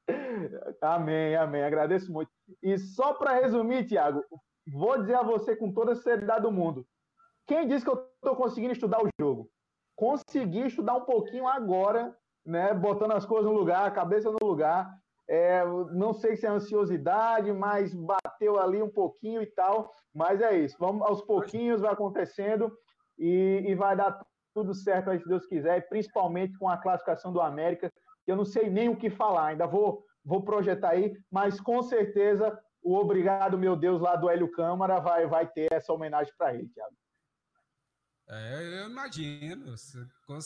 amém, 0.81 1.35
amém. 1.35 1.63
Agradeço 1.63 2.11
muito. 2.11 2.31
E 2.63 2.75
só 2.79 3.13
para 3.13 3.39
resumir, 3.39 3.85
Tiago, 3.85 4.23
vou 4.67 4.97
dizer 4.97 5.13
a 5.13 5.23
você 5.23 5.55
com 5.55 5.71
toda 5.71 5.91
a 5.91 5.95
seriedade 5.95 6.41
do 6.41 6.51
mundo: 6.51 6.87
quem 7.45 7.67
disse 7.67 7.85
que 7.85 7.91
eu 7.91 8.03
estou 8.15 8.35
conseguindo 8.35 8.73
estudar 8.73 8.99
o 9.03 9.09
jogo? 9.19 9.47
Consegui 9.95 10.65
estudar 10.65 10.95
um 10.95 11.05
pouquinho 11.05 11.47
agora, 11.47 12.17
né? 12.45 12.73
Botando 12.73 13.11
as 13.11 13.25
coisas 13.25 13.49
no 13.49 13.57
lugar, 13.57 13.85
a 13.85 13.91
cabeça 13.91 14.31
no 14.31 14.45
lugar. 14.45 14.89
É, 15.27 15.63
não 15.93 16.13
sei 16.13 16.35
se 16.35 16.45
é 16.45 16.49
ansiosidade, 16.49 17.53
mas 17.53 17.93
bateu 17.93 18.59
ali 18.59 18.81
um 18.81 18.89
pouquinho 18.89 19.41
e 19.41 19.45
tal. 19.45 19.91
Mas 20.13 20.41
é 20.41 20.57
isso. 20.57 20.75
Vamos 20.79 21.01
aos 21.03 21.21
pouquinhos, 21.21 21.81
vai 21.81 21.93
acontecendo 21.93 22.71
e, 23.17 23.63
e 23.67 23.75
vai 23.75 23.95
dar 23.95 24.19
tudo 24.53 24.73
certo 24.73 25.09
aí, 25.09 25.19
se 25.19 25.27
Deus 25.27 25.45
quiser, 25.45 25.87
principalmente 25.87 26.57
com 26.57 26.67
a 26.67 26.77
classificação 26.77 27.31
do 27.31 27.39
América, 27.39 27.89
que 28.25 28.31
eu 28.31 28.35
não 28.35 28.45
sei 28.45 28.69
nem 28.69 28.89
o 28.89 28.97
que 28.97 29.09
falar, 29.09 29.47
ainda 29.47 29.65
vou, 29.65 30.03
vou 30.25 30.43
projetar 30.43 30.89
aí, 30.89 31.15
mas 31.31 31.59
com 31.61 31.81
certeza 31.81 32.59
o 32.83 32.95
obrigado, 32.97 33.57
meu 33.57 33.75
Deus, 33.75 34.01
lá 34.01 34.15
do 34.15 34.29
Hélio 34.29 34.51
Câmara 34.51 34.99
vai, 34.99 35.27
vai 35.27 35.47
ter 35.47 35.71
essa 35.71 35.93
homenagem 35.93 36.33
para 36.37 36.53
ele, 36.53 36.67
Thiago. 36.69 36.95
É, 38.27 38.81
eu 38.81 38.89
imagino. 38.89 39.75
Com, 40.25 40.39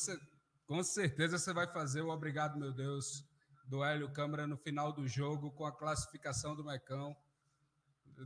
com 0.67 0.83
certeza 0.83 1.37
você 1.37 1.53
vai 1.53 1.67
fazer 1.67 2.01
o 2.01 2.09
obrigado, 2.09 2.57
meu 2.57 2.71
Deus, 2.71 3.23
do 3.65 3.83
Hélio 3.83 4.11
Câmara 4.11 4.47
no 4.47 4.57
final 4.57 4.91
do 4.91 5.07
jogo 5.07 5.51
com 5.51 5.65
a 5.65 5.71
classificação 5.71 6.55
do 6.55 6.63
Mecão. 6.63 7.15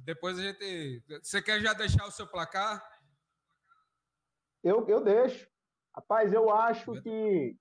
Depois 0.03 0.37
a 0.37 0.43
gente. 0.43 1.03
Você 1.21 1.41
quer 1.41 1.59
já 1.59 1.73
deixar 1.73 2.05
o 2.05 2.11
seu 2.11 2.27
placar? 2.27 2.83
Eu, 4.63 4.87
eu 4.87 5.03
deixo. 5.03 5.47
Rapaz, 5.95 6.31
eu 6.31 6.51
acho 6.51 7.01
que. 7.01 7.57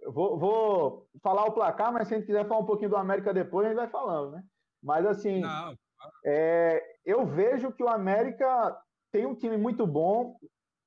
Eu 0.00 0.12
vou, 0.12 0.38
vou 0.38 1.08
falar 1.22 1.44
o 1.44 1.52
placar, 1.52 1.92
mas 1.92 2.08
se 2.08 2.14
a 2.14 2.18
gente 2.18 2.26
quiser 2.26 2.46
falar 2.46 2.60
um 2.60 2.66
pouquinho 2.66 2.90
do 2.90 2.96
América 2.96 3.34
depois, 3.34 3.66
a 3.66 3.70
gente 3.70 3.78
vai 3.78 3.88
falando, 3.88 4.32
né? 4.32 4.44
Mas 4.82 5.04
assim, 5.04 5.42
é, 6.24 6.82
eu 7.04 7.26
vejo 7.26 7.72
que 7.72 7.82
o 7.82 7.88
América 7.88 8.76
tem 9.10 9.26
um 9.26 9.34
time 9.34 9.56
muito 9.56 9.86
bom. 9.86 10.36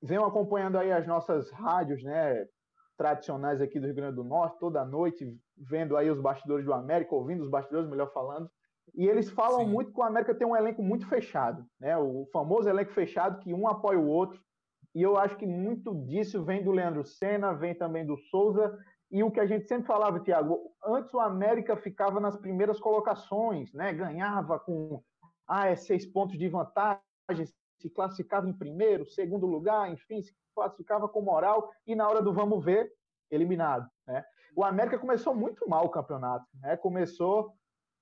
Venho 0.01 0.24
acompanhando 0.24 0.77
aí 0.77 0.91
as 0.91 1.05
nossas 1.05 1.51
rádios, 1.51 2.01
né? 2.03 2.48
Tradicionais 3.00 3.62
aqui 3.62 3.79
do 3.79 3.86
Rio 3.86 3.96
Grande 3.96 4.18
do 4.18 4.25
Norte, 4.25 4.60
toda 4.60 4.84
noite, 4.84 5.34
vendo 5.58 5.96
aí 5.96 6.12
os 6.12 6.20
bastidores 6.20 6.65
do 6.65 6.74
América, 6.74 7.15
ouvindo 7.15 7.41
os 7.41 7.50
bastidores, 7.50 7.89
melhor 7.89 8.12
falando. 8.12 8.51
E 8.94 9.08
eles 9.08 9.29
falam 9.29 9.62
Sim. 9.62 9.72
muito 9.72 9.94
que 9.94 10.00
o 10.01 10.03
América 10.03 10.36
tem 10.36 10.46
um 10.46 10.56
elenco 10.56 10.84
muito 10.84 11.08
fechado, 11.08 11.65
né? 11.79 11.98
O 11.98 12.27
famoso 12.34 12.68
elenco 12.68 12.91
fechado 12.91 13.39
que 13.39 13.53
um 13.53 13.70
apoia 13.70 13.98
o 13.98 14.06
outro. 14.06 14.38
E 14.94 15.01
eu 15.01 15.15
acho 15.18 15.38
que 15.38 15.46
muito 15.46 15.96
disso 15.96 16.44
vem 16.44 16.62
do 16.62 16.72
Leandro 16.72 17.06
Senna, 17.06 17.53
vem 17.53 17.74
também 17.74 18.06
do 18.06 18.18
Souza. 18.18 18.77
E 19.10 19.24
o 19.24 19.32
que 19.32 19.39
a 19.39 19.46
gente 19.46 19.65
sempre 19.65 19.88
falava, 19.88 20.20
Tiago, 20.20 20.60
antes 20.84 21.13
o 21.13 21.22
América 21.22 21.77
ficava 21.77 22.20
nas 22.20 22.36
primeiras 22.36 22.82
colocações, 22.82 23.72
né? 23.74 23.94
Ganhava 23.94 24.60
com 24.60 25.01
ah, 25.48 25.68
é 25.68 25.75
seis 25.77 26.06
pontos 26.06 26.38
de 26.38 26.50
vantagem, 26.50 27.00
se 27.79 27.89
classificava 27.89 28.48
em 28.48 28.53
primeiro, 28.53 29.05
segundo 29.05 29.45
lugar, 29.45 29.91
enfim, 29.91 30.21
se 30.21 30.33
classificava 30.53 31.07
com 31.07 31.21
moral 31.21 31.71
e 31.88 31.95
na 31.95 32.07
hora 32.07 32.21
do 32.21 32.33
vamos 32.33 32.63
ver, 32.63 32.91
eliminado. 33.31 33.89
Né? 34.05 34.24
O 34.55 34.63
América 34.63 35.00
começou 35.00 35.33
muito 35.33 35.67
mal 35.67 35.86
o 35.86 35.89
campeonato. 35.89 36.45
Né? 36.62 36.75
Começou 36.77 37.53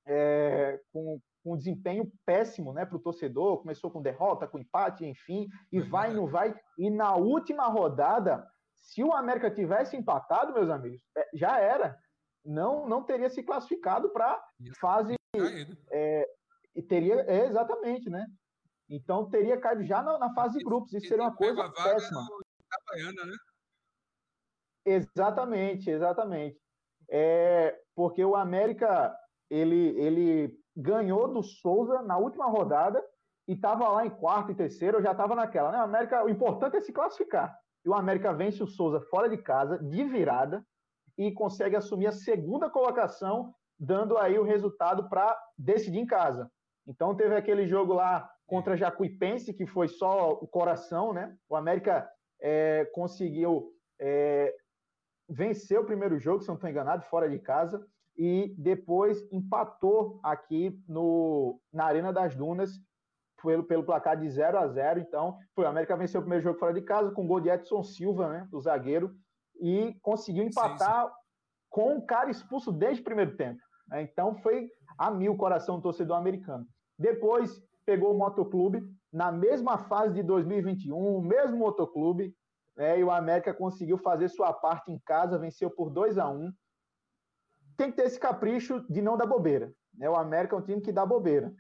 é, 0.06 0.80
com, 0.92 1.20
com 1.44 1.54
um 1.54 1.58
desempenho 1.58 2.12
péssimo 2.26 2.74
né, 2.74 2.86
para 2.86 2.98
o 2.98 3.02
torcedor, 3.02 3.60
começou 3.60 3.92
com 3.92 4.02
derrota, 4.02 4.48
com 4.48 4.58
empate, 4.58 5.06
enfim, 5.06 5.48
e 5.72 5.80
vai, 5.80 6.14
não 6.14 6.28
vai. 6.28 6.56
E 6.78 6.90
na 6.90 7.16
última 7.16 7.68
rodada, 7.68 8.46
se 8.74 9.04
o 9.04 9.14
América 9.14 9.52
tivesse 9.52 9.96
empatado, 9.96 10.54
meus 10.54 10.70
amigos, 10.70 11.00
é, 11.16 11.28
já 11.34 11.60
era. 11.60 11.98
Não, 12.44 12.88
não 12.88 13.04
teria 13.04 13.30
se 13.30 13.44
classificado 13.44 14.10
para 14.10 14.42
fase. 14.80 15.16
É, 15.92 16.28
e 16.76 16.82
teria, 16.82 17.16
é, 17.28 17.46
exatamente, 17.46 18.10
né? 18.10 18.26
Então 18.90 19.30
teria 19.30 19.60
caído 19.60 19.84
já 19.84 20.02
na, 20.02 20.18
na 20.18 20.34
fase 20.34 20.58
de 20.58 20.64
grupos. 20.64 20.94
Isso 20.94 21.08
seria 21.08 21.26
uma 21.26 21.36
coisa 21.36 21.70
péssima. 21.72 22.22
né? 23.26 23.36
Exatamente, 24.86 25.90
exatamente. 25.90 26.58
É, 27.10 27.78
porque 27.96 28.24
o 28.24 28.36
América 28.36 29.16
ele, 29.50 29.98
ele 30.00 30.58
ganhou 30.76 31.28
do 31.28 31.44
Souza 31.44 32.02
na 32.02 32.18
última 32.18 32.46
rodada 32.46 33.04
e 33.48 33.54
estava 33.54 33.88
lá 33.90 34.06
em 34.06 34.10
quarto 34.10 34.52
e 34.52 34.56
terceiro, 34.56 34.98
eu 34.98 35.04
já 35.04 35.12
estava 35.12 35.34
naquela, 35.34 35.72
né? 35.72 35.80
O 35.80 35.84
América, 35.84 36.24
o 36.24 36.30
importante 36.30 36.78
é 36.78 36.82
se 36.82 36.92
classificar. 36.92 37.58
E 37.86 37.90
o 37.90 37.94
América 37.94 38.34
vence 38.34 38.62
o 38.62 38.68
Souza 38.68 39.00
fora 39.10 39.30
de 39.30 39.38
casa, 39.38 39.78
de 39.78 40.04
virada, 40.04 40.66
e 41.18 41.32
consegue 41.32 41.76
assumir 41.76 42.08
a 42.08 42.12
segunda 42.12 42.70
colocação, 42.70 43.54
dando 43.80 44.18
aí 44.18 44.38
o 44.38 44.44
resultado 44.44 45.10
para 45.10 45.38
decidir 45.58 46.00
em 46.00 46.06
casa. 46.06 46.52
Então 46.86 47.16
teve 47.16 47.36
aquele 47.36 47.68
jogo 47.68 47.94
lá 47.94 48.30
contra 48.48 48.78
Jacuipense, 48.78 49.54
que 49.54 49.68
foi 49.68 49.90
só 49.90 50.32
o 50.32 50.48
coração, 50.48 51.14
né? 51.14 51.38
O 51.50 51.56
América 51.56 52.10
é, 52.42 52.86
conseguiu 52.94 53.74
é, 54.00 54.56
vencer 55.30 55.78
o 55.80 55.86
primeiro 55.86 56.18
jogo, 56.18 56.42
se 56.42 56.48
não 56.48 56.56
estou 56.56 56.70
enganado, 56.70 57.04
fora 57.04 57.30
de 57.30 57.38
casa, 57.38 57.86
e 58.18 58.56
depois 58.58 59.22
empatou 59.32 60.20
aqui 60.24 60.82
no, 60.88 61.60
na 61.72 61.86
Arena 61.86 62.12
das 62.12 62.36
Dunas 62.36 62.72
pelo, 63.44 63.64
pelo 63.64 63.84
placar 63.84 64.18
de 64.18 64.28
0 64.28 64.58
a 64.58 64.68
0 64.68 65.02
Então, 65.02 65.38
foi 65.54 65.66
o 65.66 65.68
América 65.68 65.96
venceu 65.96 66.22
o 66.22 66.24
primeiro 66.24 66.44
jogo 66.44 66.58
fora 66.58 66.74
de 66.74 66.82
casa 66.82 67.12
com 67.12 67.26
o 67.26 67.28
gol 67.28 67.42
de 67.42 67.50
Edson 67.50 67.84
Silva, 67.84 68.30
né, 68.30 68.48
do 68.50 68.60
zagueiro, 68.60 69.14
e 69.60 69.96
conseguiu 70.02 70.44
empatar 70.44 71.04
sim, 71.04 71.10
sim. 71.10 71.16
com 71.70 71.96
um 71.96 72.06
cara 72.06 72.32
expulso 72.32 72.72
desde 72.72 73.02
o 73.02 73.06
primeiro 73.06 73.36
tempo. 73.36 73.60
Né? 73.90 74.02
Então, 74.04 74.36
foi 74.36 74.70
a 74.98 75.12
mil 75.12 75.34
o 75.34 75.38
coração 75.38 75.76
do 75.76 75.84
torcedor 75.84 76.18
americano. 76.18 76.66
Depois, 76.98 77.62
pegou 77.88 78.14
o 78.14 78.18
Motoclube, 78.18 78.84
na 79.14 79.32
mesma 79.32 79.78
fase 79.78 80.14
de 80.14 80.22
2021, 80.22 80.94
o 80.94 81.22
mesmo 81.22 81.58
Motoclube, 81.58 82.36
né, 82.76 83.00
e 83.00 83.04
o 83.04 83.10
América 83.10 83.54
conseguiu 83.54 83.98
fazer 83.98 84.28
sua 84.28 84.52
parte 84.52 84.92
em 84.92 85.00
casa, 85.00 85.40
venceu 85.40 85.72
por 85.72 85.90
2 85.90 86.18
a 86.18 86.30
1 86.30 86.52
Tem 87.78 87.90
que 87.90 87.96
ter 87.96 88.04
esse 88.04 88.20
capricho 88.20 88.86
de 88.90 89.02
não 89.02 89.16
dar 89.16 89.26
bobeira. 89.26 89.72
Né? 89.98 90.10
O 90.10 90.18
América 90.18 90.54
é 90.56 90.60
um 90.60 90.62
time 90.62 90.82
que 90.82 90.92
dá 90.92 91.06
bobeira. 91.06 91.54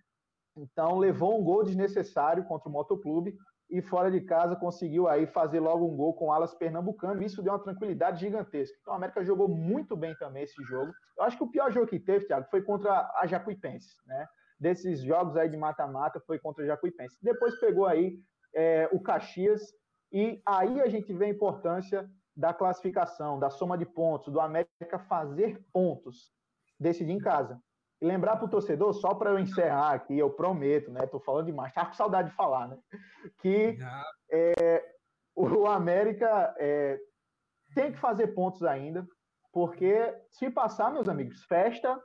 Então 0.57 0.97
levou 0.97 1.39
um 1.39 1.43
gol 1.43 1.63
desnecessário 1.63 2.43
contra 2.43 2.67
o 2.67 2.71
Motoclube 2.73 3.33
e 3.69 3.81
fora 3.81 4.11
de 4.11 4.19
casa 4.19 4.55
conseguiu 4.55 5.07
aí 5.07 5.27
fazer 5.27 5.61
logo 5.61 5.85
um 5.85 5.95
gol 5.95 6.13
com 6.13 6.31
alas 6.31 6.53
pernambucano. 6.53 7.23
Isso 7.23 7.41
deu 7.41 7.53
uma 7.53 7.63
tranquilidade 7.63 8.19
gigantesca. 8.19 8.77
Então 8.81 8.93
a 8.93 8.97
América 8.97 9.23
jogou 9.23 9.47
muito 9.47 9.95
bem 9.95 10.13
também 10.17 10.43
esse 10.43 10.61
jogo. 10.65 10.91
Eu 11.17 11.23
acho 11.23 11.37
que 11.37 11.43
o 11.43 11.51
pior 11.51 11.71
jogo 11.71 11.87
que 11.87 11.99
teve, 11.99 12.25
Thiago, 12.25 12.47
foi 12.49 12.61
contra 12.61 13.09
a 13.15 13.25
Jacuipense, 13.25 13.95
né? 14.05 14.27
Desses 14.59 15.01
jogos 15.01 15.37
aí 15.37 15.49
de 15.49 15.57
mata-mata 15.57 16.19
foi 16.19 16.39
contra 16.39 16.63
a 16.63 16.67
Jacuipense. 16.67 17.17
Depois 17.21 17.59
pegou 17.59 17.85
aí 17.85 18.19
é, 18.55 18.89
o 18.91 18.99
Caxias 18.99 19.61
e 20.11 20.41
aí 20.45 20.81
a 20.81 20.87
gente 20.87 21.13
vê 21.13 21.25
a 21.25 21.29
importância 21.29 22.09
da 22.35 22.53
classificação, 22.53 23.39
da 23.39 23.49
soma 23.49 23.77
de 23.77 23.85
pontos, 23.85 24.31
do 24.31 24.39
América 24.39 24.99
fazer 25.07 25.59
pontos, 25.73 26.31
decidir 26.79 27.11
em 27.11 27.19
casa. 27.19 27.59
E 27.99 28.05
lembrar 28.05 28.35
para 28.37 28.45
o 28.45 28.49
torcedor, 28.49 28.93
só 28.93 29.15
para 29.15 29.31
eu 29.31 29.39
encerrar 29.39 29.93
aqui, 29.93 30.17
eu 30.17 30.29
prometo, 30.29 30.91
né? 30.91 31.03
Estou 31.03 31.19
falando 31.19 31.47
demais, 31.47 31.73
tá 31.73 31.85
com 31.85 31.93
saudade 31.93 32.29
de 32.29 32.35
falar, 32.35 32.67
né? 32.67 32.77
Que 33.39 33.77
é, 34.31 34.83
o 35.35 35.65
América 35.65 36.55
é, 36.59 36.99
tem 37.73 37.91
que 37.91 37.97
fazer 37.97 38.27
pontos 38.27 38.63
ainda, 38.63 39.07
porque 39.51 40.15
se 40.29 40.49
passar, 40.51 40.93
meus 40.93 41.09
amigos, 41.09 41.43
festa, 41.45 41.99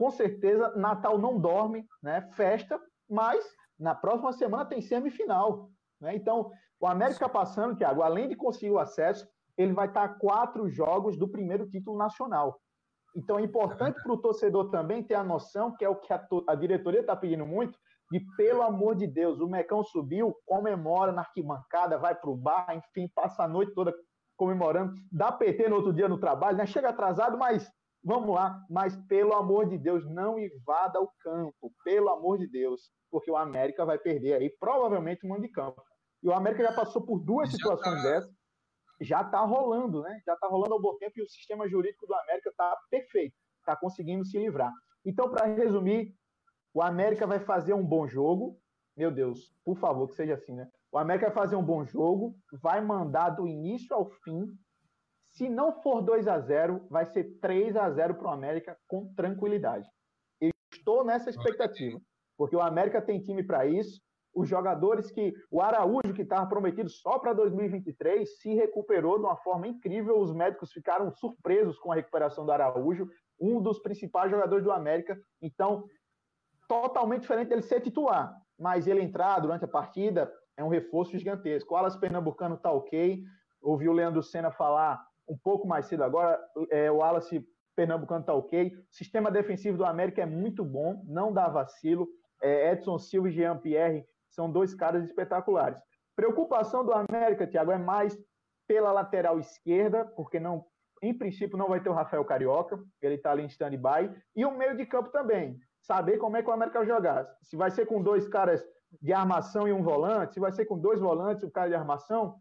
com 0.00 0.10
certeza, 0.10 0.74
Natal 0.76 1.18
não 1.18 1.38
dorme, 1.38 1.86
né? 2.02 2.22
Festa, 2.32 2.80
mas 3.06 3.44
na 3.78 3.94
próxima 3.94 4.32
semana 4.32 4.64
tem 4.64 4.80
semifinal. 4.80 5.68
Né? 6.00 6.16
Então, 6.16 6.50
o 6.80 6.86
América 6.86 7.28
passando, 7.28 7.76
Thiago, 7.76 8.00
além 8.00 8.26
de 8.26 8.34
conseguir 8.34 8.70
o 8.70 8.78
acesso, 8.78 9.28
ele 9.58 9.74
vai 9.74 9.88
estar 9.88 10.04
a 10.04 10.08
quatro 10.08 10.70
jogos 10.70 11.18
do 11.18 11.28
primeiro 11.28 11.68
título 11.68 11.98
nacional. 11.98 12.58
Então 13.14 13.38
é 13.38 13.42
importante 13.42 13.98
é 13.98 14.02
para 14.02 14.12
o 14.14 14.16
torcedor 14.16 14.70
também 14.70 15.02
ter 15.02 15.16
a 15.16 15.22
noção, 15.22 15.76
que 15.76 15.84
é 15.84 15.88
o 15.90 15.96
que 15.96 16.14
a, 16.14 16.26
a 16.46 16.54
diretoria 16.54 17.00
está 17.00 17.14
pedindo 17.14 17.44
muito, 17.44 17.78
de 18.10 18.20
pelo 18.38 18.62
amor 18.62 18.94
de 18.94 19.06
Deus, 19.06 19.38
o 19.38 19.48
Mecão 19.48 19.84
subiu, 19.84 20.34
comemora 20.46 21.12
na 21.12 21.20
arquibancada, 21.20 21.98
vai 21.98 22.14
para 22.14 22.30
o 22.30 22.36
bar, 22.36 22.74
enfim, 22.74 23.06
passa 23.14 23.42
a 23.42 23.48
noite 23.48 23.74
toda 23.74 23.94
comemorando, 24.34 24.94
dá 25.12 25.30
PT 25.30 25.68
no 25.68 25.76
outro 25.76 25.92
dia 25.92 26.08
no 26.08 26.16
trabalho, 26.16 26.56
né? 26.56 26.64
chega 26.64 26.88
atrasado, 26.88 27.36
mas 27.36 27.70
vamos 28.02 28.34
lá, 28.34 28.58
mas 28.68 28.96
pelo 29.06 29.34
amor 29.34 29.68
de 29.68 29.78
Deus, 29.78 30.08
não 30.08 30.38
invada 30.38 31.00
o 31.00 31.10
campo, 31.20 31.72
pelo 31.84 32.08
amor 32.08 32.38
de 32.38 32.46
Deus, 32.46 32.90
porque 33.10 33.30
o 33.30 33.36
América 33.36 33.84
vai 33.84 33.98
perder 33.98 34.34
aí, 34.34 34.50
provavelmente, 34.58 35.24
o 35.24 35.28
mando 35.28 35.42
de 35.42 35.48
campo. 35.50 35.82
E 36.22 36.28
o 36.28 36.32
América 36.32 36.62
já 36.64 36.72
passou 36.72 37.02
por 37.02 37.18
duas 37.18 37.50
situações 37.50 38.02
tá... 38.02 38.10
dessas, 38.10 38.34
já 39.00 39.22
está 39.22 39.40
rolando, 39.40 40.02
né? 40.02 40.20
Já 40.26 40.34
está 40.34 40.46
rolando 40.46 40.74
ao 40.74 40.82
bom 40.82 40.96
tempo 40.98 41.12
e 41.16 41.22
o 41.22 41.28
sistema 41.28 41.68
jurídico 41.68 42.06
do 42.06 42.14
América 42.14 42.50
está 42.50 42.76
perfeito, 42.90 43.34
está 43.58 43.74
conseguindo 43.74 44.24
se 44.24 44.38
livrar. 44.38 44.72
Então, 45.04 45.30
para 45.30 45.46
resumir, 45.46 46.14
o 46.74 46.82
América 46.82 47.26
vai 47.26 47.40
fazer 47.40 47.72
um 47.72 47.84
bom 47.84 48.06
jogo. 48.06 48.58
Meu 48.96 49.10
Deus, 49.10 49.54
por 49.64 49.78
favor, 49.78 50.06
que 50.08 50.14
seja 50.14 50.34
assim, 50.34 50.54
né? 50.54 50.68
O 50.92 50.98
América 50.98 51.26
vai 51.26 51.34
fazer 51.34 51.56
um 51.56 51.64
bom 51.64 51.84
jogo, 51.84 52.36
vai 52.60 52.80
mandar 52.80 53.30
do 53.30 53.46
início 53.46 53.94
ao 53.96 54.10
fim. 54.22 54.46
Se 55.40 55.48
não 55.48 55.72
for 55.72 56.02
2 56.02 56.28
a 56.28 56.38
0 56.38 56.86
vai 56.90 57.06
ser 57.06 57.38
3 57.40 57.74
a 57.74 57.90
0 57.90 58.16
para 58.16 58.28
o 58.28 58.30
América 58.30 58.76
com 58.86 59.10
tranquilidade. 59.14 59.88
Eu 60.38 60.50
estou 60.70 61.02
nessa 61.02 61.30
expectativa, 61.30 61.98
porque 62.36 62.54
o 62.54 62.60
América 62.60 63.00
tem 63.00 63.22
time 63.22 63.42
para 63.42 63.64
isso 63.64 64.02
os 64.34 64.46
jogadores 64.46 65.10
que. 65.10 65.32
O 65.50 65.62
Araújo, 65.62 66.12
que 66.14 66.20
estava 66.20 66.46
prometido 66.46 66.90
só 66.90 67.18
para 67.18 67.32
2023, 67.32 68.38
se 68.38 68.52
recuperou 68.52 69.18
de 69.18 69.24
uma 69.24 69.36
forma 69.38 69.66
incrível. 69.66 70.20
Os 70.20 70.30
médicos 70.30 70.72
ficaram 70.72 71.10
surpresos 71.10 71.78
com 71.78 71.90
a 71.90 71.94
recuperação 71.94 72.44
do 72.44 72.52
Araújo, 72.52 73.08
um 73.40 73.62
dos 73.62 73.78
principais 73.78 74.30
jogadores 74.30 74.62
do 74.62 74.70
América. 74.70 75.18
Então, 75.40 75.86
totalmente 76.68 77.22
diferente 77.22 77.48
dele 77.48 77.62
ser 77.62 77.80
titular, 77.80 78.30
mas 78.58 78.86
ele 78.86 79.00
entrar 79.00 79.40
durante 79.40 79.64
a 79.64 79.68
partida 79.68 80.30
é 80.54 80.62
um 80.62 80.68
reforço 80.68 81.16
gigantesco. 81.16 81.72
O 81.72 81.76
Alas 81.78 81.96
Pernambucano 81.96 82.56
está 82.56 82.70
ok. 82.70 83.22
Ouvi 83.62 83.88
o 83.88 83.92
Leandro 83.94 84.22
Senna 84.22 84.50
falar 84.50 85.09
um 85.30 85.38
pouco 85.38 85.66
mais 85.66 85.86
cedo 85.86 86.02
agora. 86.02 86.38
É, 86.70 86.90
o 86.90 86.96
Wallace 86.96 87.46
Pernambucano 87.76 88.20
está 88.20 88.34
ok. 88.34 88.74
O 88.74 88.94
sistema 88.94 89.30
defensivo 89.30 89.78
do 89.78 89.84
América 89.84 90.20
é 90.22 90.26
muito 90.26 90.64
bom, 90.64 91.02
não 91.06 91.32
dá 91.32 91.48
vacilo. 91.48 92.08
É, 92.42 92.72
Edson 92.72 92.98
Silva 92.98 93.28
e 93.28 93.32
Jean 93.32 93.56
Pierre 93.58 94.04
são 94.28 94.50
dois 94.50 94.74
caras 94.74 95.04
espetaculares. 95.04 95.78
Preocupação 96.16 96.84
do 96.84 96.92
América, 96.92 97.46
Thiago, 97.46 97.70
é 97.70 97.78
mais 97.78 98.18
pela 98.66 98.92
lateral 98.92 99.38
esquerda, 99.38 100.04
porque 100.04 100.38
não, 100.38 100.64
em 101.02 101.16
princípio 101.16 101.56
não 101.56 101.68
vai 101.68 101.80
ter 101.80 101.88
o 101.88 101.94
Rafael 101.94 102.24
Carioca, 102.24 102.78
ele 103.00 103.14
está 103.14 103.32
ali 103.32 103.42
em 103.42 103.46
stand-by, 103.46 104.14
e 104.36 104.44
o 104.44 104.56
meio 104.56 104.76
de 104.76 104.84
campo 104.86 105.10
também. 105.10 105.58
Saber 105.80 106.18
como 106.18 106.36
é 106.36 106.42
que 106.42 106.48
o 106.48 106.52
América 106.52 106.78
vai 106.78 106.86
jogar. 106.86 107.26
Se 107.42 107.56
vai 107.56 107.70
ser 107.70 107.86
com 107.86 108.02
dois 108.02 108.28
caras 108.28 108.62
de 109.00 109.12
armação 109.12 109.66
e 109.66 109.72
um 109.72 109.82
volante, 109.82 110.34
se 110.34 110.40
vai 110.40 110.52
ser 110.52 110.66
com 110.66 110.78
dois 110.78 111.00
volantes 111.00 111.44
um 111.44 111.50
cara 111.50 111.68
de 111.68 111.74
armação. 111.74 112.36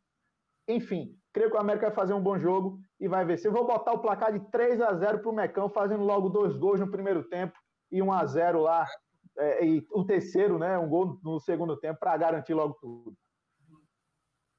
Enfim, 0.68 1.18
creio 1.34 1.50
que 1.50 1.58
o 1.58 1.60
América 1.60 1.88
vai 1.88 1.96
fazer 1.96 2.14
um 2.14 2.22
bom 2.22 2.38
jogo 2.38 2.80
e 3.00 3.08
vai 3.08 3.26
ver. 3.26 3.38
Se 3.38 3.48
eu 3.48 3.52
vou 3.52 3.66
botar 3.66 3.94
o 3.94 4.00
placar 4.00 4.32
de 4.32 4.40
3 4.52 4.82
a 4.82 4.94
0 4.94 5.20
para 5.20 5.30
o 5.30 5.36
Mecão, 5.36 5.70
fazendo 5.70 6.04
logo 6.04 6.30
dois 6.30 6.56
gols 6.58 6.80
no 6.80 6.92
primeiro 6.92 7.24
tempo 7.24 7.58
e 7.92 8.02
1 8.02 8.12
a 8.12 8.26
0 8.26 8.62
lá 8.62 8.88
é, 9.38 9.66
e 9.66 9.88
o 9.92 10.04
terceiro, 10.06 10.60
né, 10.60 10.78
um 10.78 10.90
gol 10.90 11.20
no 11.24 11.40
segundo 11.40 11.78
tempo 11.78 12.00
para 12.00 12.18
garantir 12.18 12.54
logo 12.54 12.74
tudo. 12.76 13.18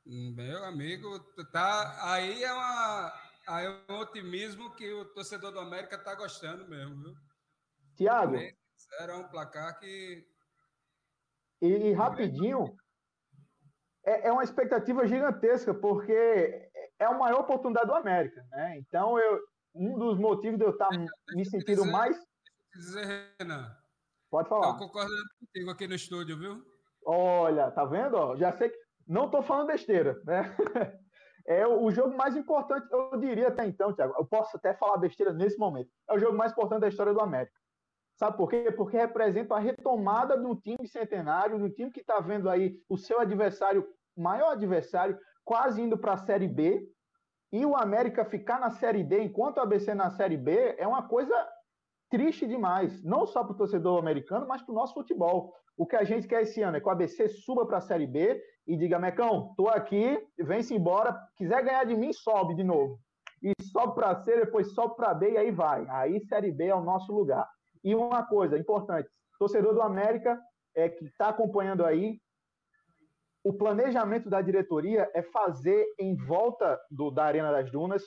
Meu 0.07 0.65
amigo, 0.65 1.21
tá 1.53 2.13
aí 2.13 2.43
é 2.43 2.53
uma 2.53 3.13
aí 3.47 3.67
é 3.67 3.93
um 3.93 3.99
otimismo 3.99 4.75
que 4.75 4.91
o 4.93 5.05
torcedor 5.13 5.53
do 5.53 5.61
América 5.61 5.99
tá 5.99 6.15
gostando 6.15 6.67
mesmo, 6.69 6.97
viu? 7.03 7.15
Tiago, 7.95 8.37
era 8.99 9.19
um 9.19 9.29
placar 9.29 9.79
que 9.79 10.27
e, 11.61 11.67
e 11.67 11.93
rapidinho 11.93 12.75
é, 14.05 14.29
é, 14.29 14.33
uma 14.33 14.45
expectativa 14.45 15.07
gigantesca 15.07 15.75
porque 15.75 16.13
é 16.99 17.05
a 17.05 17.13
maior 17.13 17.41
oportunidade 17.41 17.87
do 17.87 17.95
América, 17.95 18.45
né? 18.51 18.79
Então 18.79 19.19
eu 19.19 19.41
um 19.75 19.97
dos 19.97 20.19
motivos 20.19 20.59
de 20.59 20.65
eu 20.65 20.71
estar 20.71 20.89
me 21.35 21.45
sentindo 21.45 21.87
mais 21.87 22.17
dizer, 22.75 23.35
Renan, 23.39 23.71
Pode 24.31 24.49
falar. 24.49 24.71
Estou 24.71 24.87
concordando 24.87 25.23
contigo 25.41 25.71
aqui 25.71 25.89
no 25.89 25.95
estúdio, 25.95 26.39
viu? 26.39 26.63
Olha, 27.05 27.71
tá 27.73 27.85
vendo? 27.85 28.37
Já 28.37 28.53
sei 28.53 28.69
que 28.69 28.79
não 29.07 29.25
estou 29.25 29.43
falando 29.43 29.67
besteira, 29.67 30.21
né? 30.25 30.57
É 31.47 31.67
o 31.67 31.91
jogo 31.91 32.17
mais 32.17 32.37
importante, 32.37 32.87
eu 32.93 33.19
diria 33.19 33.49
até 33.49 33.67
então, 33.67 33.93
Thiago. 33.93 34.15
Eu 34.17 34.25
posso 34.25 34.57
até 34.57 34.75
falar 34.75 34.99
besteira 34.99 35.33
nesse 35.33 35.59
momento. 35.59 35.91
É 36.09 36.15
o 36.15 36.19
jogo 36.19 36.37
mais 36.37 36.53
importante 36.53 36.83
da 36.83 36.89
história 36.89 37.15
do 37.15 37.21
América. 37.21 37.53
Sabe 38.21 38.37
por 38.37 38.51
quê? 38.51 38.71
Porque 38.71 38.99
representa 38.99 39.55
a 39.55 39.59
retomada 39.59 40.37
do 40.37 40.55
time 40.55 40.87
centenário, 40.87 41.59
do 41.59 41.71
time 41.71 41.91
que 41.91 42.01
está 42.01 42.21
vendo 42.21 42.51
aí 42.51 42.77
o 42.87 42.99
seu 42.99 43.19
adversário, 43.19 43.83
maior 44.15 44.51
adversário, 44.53 45.19
quase 45.43 45.81
indo 45.81 45.97
para 45.97 46.13
a 46.13 46.19
Série 46.19 46.47
B, 46.47 46.87
e 47.51 47.65
o 47.65 47.75
América 47.75 48.23
ficar 48.27 48.61
na 48.61 48.69
Série 48.73 49.03
D 49.03 49.23
enquanto 49.23 49.57
o 49.57 49.61
ABC 49.63 49.95
na 49.95 50.11
Série 50.11 50.37
B 50.37 50.75
é 50.77 50.87
uma 50.87 51.09
coisa 51.09 51.35
triste 52.11 52.47
demais, 52.47 53.03
não 53.03 53.25
só 53.25 53.43
para 53.43 53.55
o 53.55 53.57
torcedor 53.57 53.99
americano, 53.99 54.47
mas 54.47 54.61
para 54.61 54.73
o 54.73 54.75
nosso 54.75 54.93
futebol. 54.93 55.55
O 55.75 55.87
que 55.87 55.97
a 55.97 56.05
gente 56.05 56.29
quer 56.29 56.43
esse 56.43 56.61
ano 56.61 56.77
é 56.77 56.81
que 56.81 56.89
o 56.89 56.91
ABC 56.91 57.27
suba 57.27 57.65
para 57.65 57.79
a 57.79 57.81
Série 57.81 58.07
B 58.07 58.39
e 58.67 58.77
diga, 58.77 58.99
Mecão, 58.99 59.55
tô 59.57 59.67
aqui, 59.67 60.23
vem-se 60.39 60.75
embora, 60.75 61.19
quiser 61.37 61.65
ganhar 61.65 61.85
de 61.85 61.97
mim, 61.97 62.13
sobe 62.13 62.55
de 62.55 62.65
novo. 62.65 63.01
E 63.43 63.55
sobe 63.63 63.95
para 63.95 64.15
C, 64.17 64.37
depois 64.37 64.75
sobe 64.75 64.95
para 64.95 65.15
B 65.15 65.31
e 65.31 65.39
aí 65.39 65.51
vai. 65.51 65.87
Aí 65.89 66.21
Série 66.21 66.53
B 66.53 66.67
é 66.67 66.75
o 66.75 66.85
nosso 66.85 67.15
lugar. 67.15 67.49
E 67.83 67.95
uma 67.95 68.25
coisa 68.25 68.59
importante, 68.59 69.09
torcedor 69.39 69.75
do 69.75 69.83
América 69.83 70.41
é 70.75 70.89
que 70.89 71.05
está 71.05 71.29
acompanhando 71.29 71.85
aí, 71.85 72.21
o 73.43 73.53
planejamento 73.53 74.29
da 74.29 74.43
diretoria 74.43 75.11
é 75.15 75.23
fazer 75.23 75.87
em 75.99 76.15
volta 76.15 76.79
do, 76.91 77.11
da 77.11 77.25
Arena 77.25 77.51
das 77.51 77.71
Dunas 77.71 78.03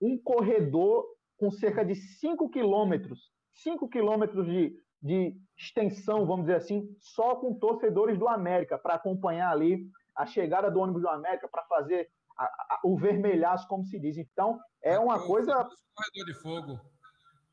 um 0.00 0.16
corredor 0.16 1.04
com 1.36 1.50
cerca 1.50 1.84
de 1.84 1.94
5 1.94 2.48
quilômetros 2.48 3.30
5 3.62 3.88
quilômetros 3.88 4.46
de, 4.46 4.76
de 5.02 5.36
extensão, 5.56 6.24
vamos 6.24 6.46
dizer 6.46 6.56
assim, 6.56 6.88
só 7.00 7.36
com 7.36 7.58
torcedores 7.58 8.18
do 8.18 8.28
América, 8.28 8.78
para 8.78 8.94
acompanhar 8.94 9.50
ali 9.50 9.88
a 10.14 10.26
chegada 10.26 10.70
do 10.70 10.80
ônibus 10.80 11.02
do 11.02 11.08
América, 11.08 11.48
para 11.48 11.64
fazer 11.64 12.08
a, 12.36 12.44
a, 12.44 12.80
o 12.84 12.96
vermelhaço, 12.96 13.66
como 13.68 13.84
se 13.84 13.98
diz. 13.98 14.16
Então, 14.16 14.58
é 14.82 14.98
uma 14.98 15.24
coisa. 15.26 15.52
Corredor 15.54 16.26
de 16.26 16.34
fogo. 16.34 16.80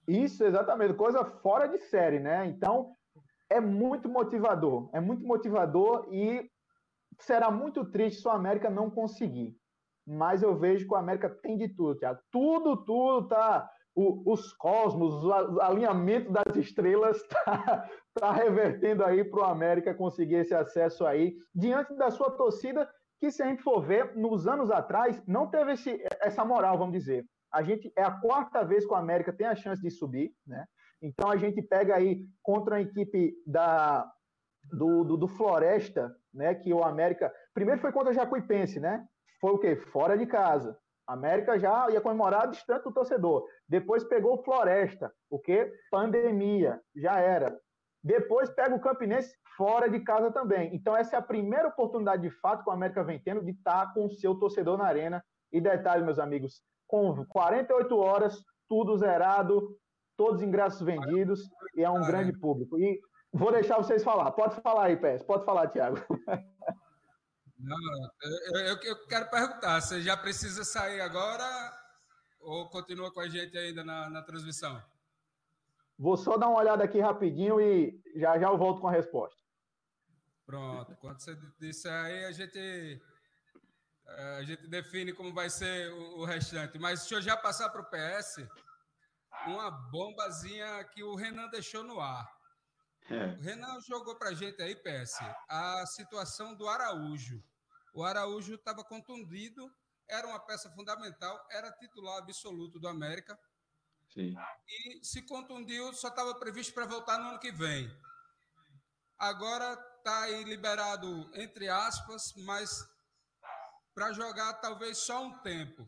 Isso, 0.08 0.44
exatamente, 0.44 0.94
coisa 0.94 1.24
fora 1.26 1.68
de 1.68 1.80
série, 1.80 2.20
né? 2.20 2.46
Então, 2.46 2.96
é 3.50 3.60
muito 3.60 4.08
motivador, 4.10 4.90
é 4.94 5.00
muito 5.00 5.26
motivador 5.26 6.08
e 6.12 6.50
será 7.20 7.50
muito 7.50 7.86
triste 7.86 8.22
se 8.22 8.28
o 8.28 8.32
América 8.32 8.70
não 8.70 8.90
conseguir. 8.90 9.56
Mas 10.06 10.44
eu 10.44 10.56
vejo 10.56 10.86
que 10.86 10.94
o 10.94 10.98
América 10.98 11.30
tem 11.30 11.58
de 11.58 11.70
tudo, 11.70 11.98
Thiago. 11.98 12.20
Tudo, 12.32 12.78
tudo 12.84 13.28
tá 13.28 13.70
o, 13.96 14.32
os 14.32 14.54
cosmos, 14.54 15.24
o 15.24 15.62
alinhamento 15.62 16.32
das 16.32 16.56
estrelas 16.56 17.18
está 17.18 17.90
tá 18.14 18.32
revertendo 18.34 19.04
aí 19.04 19.24
para 19.24 19.40
o 19.40 19.46
América 19.46 19.96
conseguir 19.96 20.36
esse 20.36 20.54
acesso 20.54 21.06
aí, 21.06 21.36
diante 21.54 21.96
da 21.96 22.12
sua 22.12 22.30
torcida, 22.30 22.88
que 23.20 23.32
se 23.32 23.42
a 23.42 23.48
gente 23.48 23.64
for 23.64 23.82
ver, 23.82 24.16
nos 24.16 24.48
anos 24.48 24.70
atrás, 24.70 25.22
não 25.26 25.48
teve 25.48 25.72
esse, 25.72 26.04
essa 26.20 26.44
moral, 26.44 26.78
vamos 26.78 26.94
dizer. 26.94 27.26
A 27.56 27.64
gente 27.64 27.90
é 27.96 28.04
a 28.04 28.12
quarta 28.12 28.66
vez 28.66 28.86
que 28.86 28.92
o 28.92 28.98
América 28.98 29.32
tem 29.32 29.48
a 29.48 29.56
chance 29.56 29.82
de 29.82 29.90
subir, 29.90 30.36
né? 30.46 30.66
Então 31.02 31.30
a 31.30 31.38
gente 31.38 31.62
pega 31.62 31.96
aí 31.96 32.26
contra 32.44 32.76
a 32.76 32.82
equipe 32.82 33.34
da, 33.48 34.06
do, 34.74 35.06
do, 35.06 35.16
do, 35.16 35.28
Floresta, 35.30 36.14
né? 36.34 36.54
Que 36.54 36.74
o 36.74 36.84
América. 36.84 37.34
Primeiro 37.54 37.80
foi 37.80 37.94
contra 37.94 38.12
o 38.12 38.14
Jacuipense, 38.14 38.78
né? 38.82 39.08
Foi 39.40 39.52
o 39.52 39.58
quê? 39.58 39.78
Fora 39.78 40.18
de 40.18 40.26
casa. 40.26 40.78
A 41.08 41.14
América 41.14 41.58
já 41.58 41.90
ia 41.90 42.02
comemorar 42.02 42.50
distante 42.50 42.84
do 42.84 42.92
torcedor. 42.92 43.48
Depois 43.70 44.04
pegou 44.04 44.34
o 44.34 44.44
Floresta, 44.44 45.10
o 45.30 45.40
que? 45.40 45.72
Pandemia, 45.90 46.82
já 46.94 47.20
era. 47.20 47.58
Depois 48.04 48.50
pega 48.50 48.76
o 48.76 48.82
Campinense 48.82 49.34
fora 49.56 49.90
de 49.90 50.02
casa 50.02 50.30
também. 50.30 50.76
Então, 50.76 50.94
essa 50.94 51.16
é 51.16 51.20
a 51.20 51.22
primeira 51.22 51.70
oportunidade 51.70 52.22
de 52.22 52.32
fato 52.42 52.66
que 52.66 52.70
o 52.70 52.74
América 52.74 53.02
vem 53.02 53.18
tendo 53.18 53.42
de 53.42 53.52
estar 53.52 53.94
com 53.94 54.08
o 54.08 54.12
seu 54.12 54.36
torcedor 54.36 54.78
na 54.78 54.86
arena. 54.86 55.24
E 55.54 55.62
detalhe, 55.62 56.04
meus 56.04 56.20
amigos, 56.20 56.62
com 56.88 57.26
48 57.26 57.98
horas, 57.98 58.44
tudo 58.68 58.98
zerado, 58.98 59.78
todos 60.18 60.42
os 60.42 60.48
ingressos 60.48 60.82
vendidos, 60.82 61.42
e 61.76 61.84
é 61.84 61.90
um 61.90 62.06
grande 62.06 62.34
público. 62.40 62.80
E 62.80 63.00
vou 63.34 63.52
deixar 63.52 63.78
vocês 63.78 64.04
falar. 64.04 64.32
Pode 64.32 64.62
falar 64.62 64.86
aí, 64.86 64.98
Pés. 64.98 65.24
Pode 65.24 65.46
falar, 65.46 65.68
Thiago. 65.68 65.98
Não, 67.58 67.78
eu, 68.22 68.60
eu, 68.60 68.78
eu, 68.84 69.08
quero 69.08 69.30
perguntar, 69.30 69.82
você 69.82 70.02
já 70.02 70.16
precisa 70.16 70.64
sair 70.64 71.00
agora 71.02 71.46
ou 72.42 72.70
continua 72.70 73.12
com 73.12 73.22
a 73.22 73.28
gente 73.28 73.58
ainda 73.58 73.84
na, 73.84 74.10
na 74.10 74.22
transmissão? 74.22 74.82
Vou 75.98 76.18
só 76.18 76.38
dar 76.38 76.50
uma 76.50 76.60
olhada 76.60 76.84
aqui 76.84 77.00
rapidinho 77.00 77.60
e 77.62 78.00
já 78.16 78.38
já 78.38 78.50
eu 78.50 78.58
volto 78.58 78.82
com 78.82 78.88
a 78.88 78.92
resposta. 78.92 79.42
Pronto, 80.46 80.96
quando 80.98 81.20
você 81.20 81.36
disser 81.60 81.92
aí, 81.92 82.26
a 82.26 82.32
gente, 82.32 83.02
a 84.08 84.44
gente 84.44 84.68
define 84.68 85.14
como 85.14 85.34
vai 85.34 85.50
ser 85.50 85.92
o, 85.92 86.24
restante. 86.26 86.78
Mas 86.78 87.02
deixa 87.02 87.16
eu 87.16 87.22
já 87.22 87.36
passar 87.36 87.70
para 87.70 87.82
o 87.82 87.86
PS 87.86 88.48
uma 89.48 89.70
bombazinha 89.70 90.84
que 90.86 91.04
o 91.04 91.16
Renan 91.16 91.48
deixou 91.50 91.84
no 91.84 92.00
ar. 92.00 92.32
É. 93.10 93.26
O 93.26 93.42
Renan 93.42 93.80
jogou 93.82 94.16
para 94.16 94.30
a 94.30 94.34
gente 94.34 94.62
aí, 94.62 94.76
PS, 94.76 95.20
a 95.48 95.86
situação 95.86 96.56
do 96.56 96.68
Araújo. 96.68 97.44
O 97.94 98.04
Araújo 98.04 98.56
estava 98.56 98.84
contundido, 98.84 99.72
era 100.08 100.28
uma 100.28 100.40
peça 100.40 100.70
fundamental, 100.72 101.48
era 101.52 101.72
titular 101.72 102.18
absoluto 102.18 102.80
do 102.80 102.88
América. 102.88 103.38
Sim. 104.10 104.36
E 104.68 105.06
se 105.06 105.22
contundiu, 105.24 105.94
só 105.94 106.08
estava 106.08 106.34
previsto 106.36 106.74
para 106.74 106.86
voltar 106.86 107.20
no 107.20 107.30
ano 107.30 107.40
que 107.40 107.52
vem. 107.52 107.92
Agora 109.18 109.74
está 109.98 110.24
aí 110.24 110.44
liberado, 110.44 111.30
entre 111.36 111.70
aspas, 111.70 112.34
mas 112.38 112.86
para 113.96 114.12
jogar 114.12 114.54
talvez 114.56 114.98
só 114.98 115.24
um 115.24 115.40
tempo. 115.40 115.88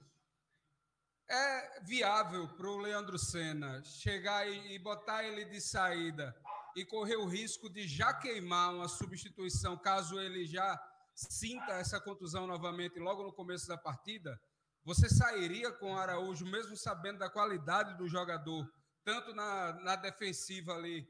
É 1.30 1.82
viável 1.82 2.48
para 2.56 2.68
o 2.68 2.78
Leandro 2.78 3.20
Senna 3.20 3.84
chegar 3.84 4.48
e 4.48 4.80
botar 4.80 5.26
ele 5.26 5.44
de 5.44 5.60
saída 5.60 6.34
e 6.74 6.86
correr 6.86 7.18
o 7.18 7.28
risco 7.28 7.70
de 7.70 7.86
já 7.86 8.14
queimar 8.14 8.74
uma 8.74 8.88
substituição, 8.88 9.78
caso 9.78 10.20
ele 10.22 10.46
já 10.46 10.82
sinta 11.14 11.74
essa 11.74 12.00
contusão 12.00 12.48
novamente 12.48 12.98
logo 12.98 13.24
no 13.24 13.34
começo 13.34 13.68
da 13.68 13.78
partida, 13.78 14.40
você 14.86 15.10
sairia 15.10 15.70
com 15.72 15.94
o 15.94 15.98
Araújo, 15.98 16.46
mesmo 16.46 16.78
sabendo 16.78 17.20
da 17.20 17.30
qualidade 17.30 17.98
do 17.98 18.08
jogador, 18.08 18.72
tanto 19.04 19.34
na, 19.34 19.74
na 19.82 19.96
defensiva 19.98 20.76
ali, 20.76 21.06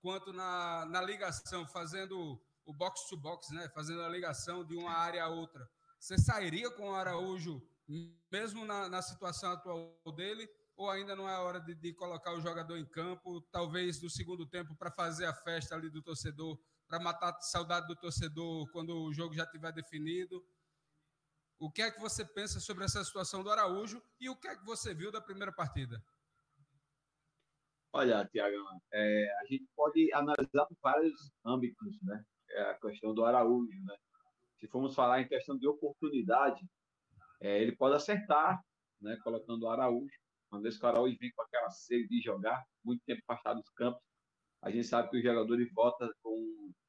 quanto 0.00 0.32
na, 0.32 0.84
na 0.86 1.00
ligação, 1.00 1.64
fazendo 1.68 2.42
o 2.64 2.72
box-to-box, 2.72 3.50
né? 3.50 3.68
fazendo 3.68 4.02
a 4.02 4.08
ligação 4.08 4.64
de 4.64 4.74
uma 4.74 4.92
área 4.92 5.22
a 5.22 5.28
outra. 5.28 5.68
Você 6.00 6.16
sairia 6.16 6.70
com 6.70 6.88
o 6.88 6.94
Araújo, 6.94 7.62
mesmo 8.32 8.64
na, 8.64 8.88
na 8.88 9.02
situação 9.02 9.52
atual 9.52 9.94
dele, 10.16 10.48
ou 10.74 10.88
ainda 10.88 11.14
não 11.14 11.28
é 11.28 11.38
hora 11.38 11.60
de, 11.60 11.74
de 11.74 11.92
colocar 11.92 12.32
o 12.32 12.40
jogador 12.40 12.78
em 12.78 12.86
campo, 12.86 13.42
talvez 13.52 14.00
no 14.00 14.08
segundo 14.08 14.46
tempo, 14.46 14.74
para 14.74 14.90
fazer 14.90 15.26
a 15.26 15.34
festa 15.34 15.74
ali 15.74 15.90
do 15.90 16.02
torcedor, 16.02 16.58
para 16.88 16.98
matar 16.98 17.36
a 17.36 17.40
saudade 17.42 17.86
do 17.86 17.94
torcedor 17.94 18.66
quando 18.72 18.98
o 18.98 19.12
jogo 19.12 19.34
já 19.34 19.44
estiver 19.44 19.72
definido? 19.72 20.42
O 21.58 21.70
que 21.70 21.82
é 21.82 21.90
que 21.90 22.00
você 22.00 22.24
pensa 22.24 22.58
sobre 22.60 22.84
essa 22.84 23.04
situação 23.04 23.42
do 23.44 23.50
Araújo 23.50 24.02
e 24.18 24.30
o 24.30 24.36
que 24.36 24.48
é 24.48 24.56
que 24.56 24.64
você 24.64 24.94
viu 24.94 25.12
da 25.12 25.20
primeira 25.20 25.52
partida? 25.52 26.02
Olha, 27.92 28.26
Tiago, 28.32 28.56
é, 28.90 29.38
a 29.42 29.44
gente 29.44 29.68
pode 29.76 30.10
analisar 30.14 30.64
por 30.64 30.78
vários 30.80 31.30
âmbitos, 31.44 32.00
né? 32.02 32.24
É 32.52 32.62
a 32.70 32.74
questão 32.78 33.12
do 33.12 33.22
Araújo, 33.22 33.84
né? 33.84 33.96
Se 34.60 34.68
formos 34.68 34.94
falar 34.94 35.22
em 35.22 35.28
questão 35.28 35.56
de 35.56 35.66
oportunidade, 35.66 36.60
é, 37.40 37.62
ele 37.62 37.74
pode 37.74 37.96
acertar, 37.96 38.60
né? 39.00 39.16
Colocando 39.24 39.62
o 39.62 39.68
Araújo. 39.68 40.14
Quando 40.50 40.66
esse 40.66 40.84
Araújo 40.84 41.16
vem 41.18 41.32
com 41.32 41.42
aquela 41.42 41.70
sede 41.70 42.08
de 42.08 42.20
jogar, 42.20 42.62
muito 42.84 43.02
tempo 43.06 43.22
afastado 43.26 43.60
dos 43.60 43.70
campos, 43.70 44.02
a 44.62 44.70
gente 44.70 44.86
sabe 44.86 45.08
que 45.08 45.16
os 45.16 45.22
jogadores 45.22 45.72
voltam 45.72 46.10
com 46.22 46.36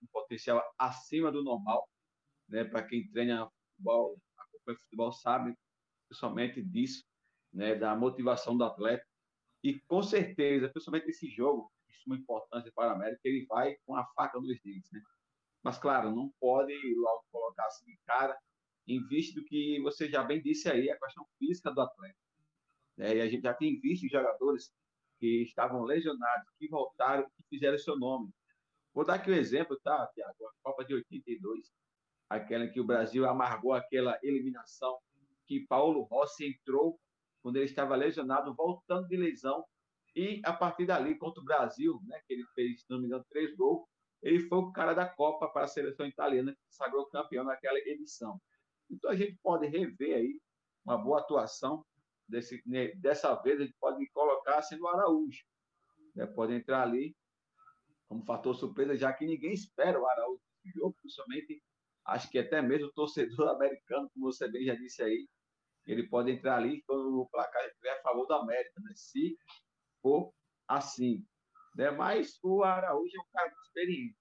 um 0.02 0.08
potencial 0.12 0.62
acima 0.78 1.32
do 1.32 1.44
normal, 1.44 1.88
né? 2.50 2.66
Para 2.66 2.84
quem 2.84 3.10
treina 3.10 3.50
futebol, 3.70 4.18
acompanha 4.38 4.78
futebol, 4.80 5.12
sabe 5.14 5.56
principalmente 6.10 6.62
disso, 6.62 7.06
né? 7.54 7.76
Da 7.76 7.96
motivação 7.96 8.58
do 8.58 8.66
atleta. 8.66 9.06
E 9.64 9.80
com 9.82 10.04
certeza, 10.04 10.68
principalmente 10.70 11.10
esse 11.10 11.30
jogo, 11.30 11.72
de 11.88 11.96
suma 11.96 12.18
importância 12.18 12.70
para 12.76 12.92
a 12.92 12.96
América, 12.96 13.22
ele 13.24 13.46
vai 13.46 13.78
com 13.86 13.96
a 13.96 14.06
faca 14.14 14.38
nos 14.42 14.60
dentes, 14.62 14.92
né? 14.92 15.02
Mas, 15.64 15.78
claro, 15.78 16.16
não 16.16 16.32
pode 16.40 16.74
logo 16.96 17.24
colocar 17.32 17.66
assim 17.68 17.86
de 17.86 17.98
cara, 18.06 18.38
em 18.88 19.06
vista 19.08 19.40
do 19.40 19.46
que 19.46 19.80
você 19.82 20.10
já 20.10 20.24
bem 20.24 20.42
disse 20.42 20.70
aí, 20.70 20.90
a 20.90 20.98
questão 20.98 21.26
física 21.38 21.72
do 21.72 21.82
atleta. 21.82 22.18
É, 22.98 23.16
e 23.16 23.22
a 23.22 23.28
gente 23.28 23.44
já 23.44 23.54
tem 23.54 23.80
visto 23.80 24.08
jogadores 24.10 24.74
que 25.20 25.44
estavam 25.44 25.84
lesionados, 25.84 26.50
que 26.58 26.68
voltaram 26.68 27.24
e 27.40 27.44
fizeram 27.50 27.78
seu 27.78 27.98
nome. 27.98 28.32
Vou 28.94 29.06
dar 29.06 29.16
aqui 29.16 29.32
um 29.32 29.36
exemplo, 29.36 29.80
tá, 29.84 30.08
Tiago? 30.14 30.48
A 30.48 30.52
Copa 30.64 30.84
de 30.84 30.96
82, 30.96 31.72
aquela 32.30 32.66
em 32.66 32.72
que 32.72 32.80
o 32.80 32.86
Brasil 32.86 33.26
amargou 33.28 33.74
aquela 33.74 34.20
eliminação, 34.24 34.98
que 35.46 35.66
Paulo 35.68 36.04
Rossi 36.04 36.46
entrou 36.46 37.00
quando 37.42 37.56
ele 37.58 37.66
estava 37.66 37.96
lesionado, 37.96 38.54
voltando 38.54 39.08
de 39.08 39.16
lesão, 39.16 39.64
e 40.16 40.42
a 40.44 40.54
partir 40.54 40.86
dali, 40.86 41.18
contra 41.18 41.42
o 41.42 41.46
Brasil, 41.46 42.00
né, 42.04 42.20
que 42.28 42.34
ele 42.34 42.46
fez, 42.54 42.82
se 42.82 42.90
não 42.90 43.00
me 43.00 43.08
engano, 43.08 43.26
três 43.30 43.56
gols, 43.56 43.88
ele 44.22 44.40
foi 44.42 44.60
o 44.60 44.72
cara 44.72 44.94
da 44.94 45.08
Copa 45.08 45.48
para 45.50 45.66
a 45.66 45.68
seleção 45.68 46.06
italiana, 46.06 46.54
que 46.54 46.76
sagrou 46.76 47.08
campeão 47.08 47.44
naquela 47.44 47.80
edição. 47.80 48.40
Então 48.90 49.10
a 49.10 49.16
gente 49.16 49.38
pode 49.42 49.68
rever 49.68 50.18
aí 50.18 50.40
uma 50.86 50.98
boa 50.98 51.20
atuação 51.20 51.86
desse, 52.28 52.62
né, 52.66 52.90
dessa 52.96 53.34
vez 53.42 53.60
a 53.60 53.64
gente 53.64 53.76
pode 53.80 54.08
colocar 54.10 54.62
sendo 54.62 54.84
o 54.84 54.88
Araújo. 54.88 55.44
Né? 56.16 56.26
Pode 56.26 56.54
entrar 56.54 56.84
ali 56.84 57.16
como 58.08 58.26
fator 58.26 58.54
surpresa, 58.56 58.98
já 58.98 59.14
que 59.14 59.26
ninguém 59.26 59.54
espera 59.54 60.00
o 60.00 60.06
Araújo 60.06 60.42
no 60.66 60.72
jogo, 60.72 60.96
principalmente 61.02 61.64
acho 62.06 62.30
que 62.30 62.38
até 62.38 62.62
mesmo 62.62 62.88
o 62.88 62.94
torcedor 62.94 63.50
americano, 63.56 64.10
como 64.14 64.32
você 64.32 64.50
bem 64.52 64.66
já 64.66 64.76
disse 64.76 65.02
aí, 65.02 65.28
ele 65.86 66.08
pode 66.08 66.32
entrar 66.32 66.58
ali 66.58 66.84
quando 66.84 67.22
o 67.22 67.30
placar 67.30 67.66
estiver 67.66 67.92
a 67.92 68.02
favor 68.02 68.28
da 68.28 68.38
América, 68.38 68.80
né? 68.82 68.92
se 68.96 69.36
for 70.02 70.32
assim. 70.68 71.26
Né? 71.76 71.90
Mas 71.90 72.38
o 72.44 72.64
Araújo 72.64 73.18
é 73.18 73.22
um 73.22 73.32
cara 73.32 73.50
experiente. 73.72 74.18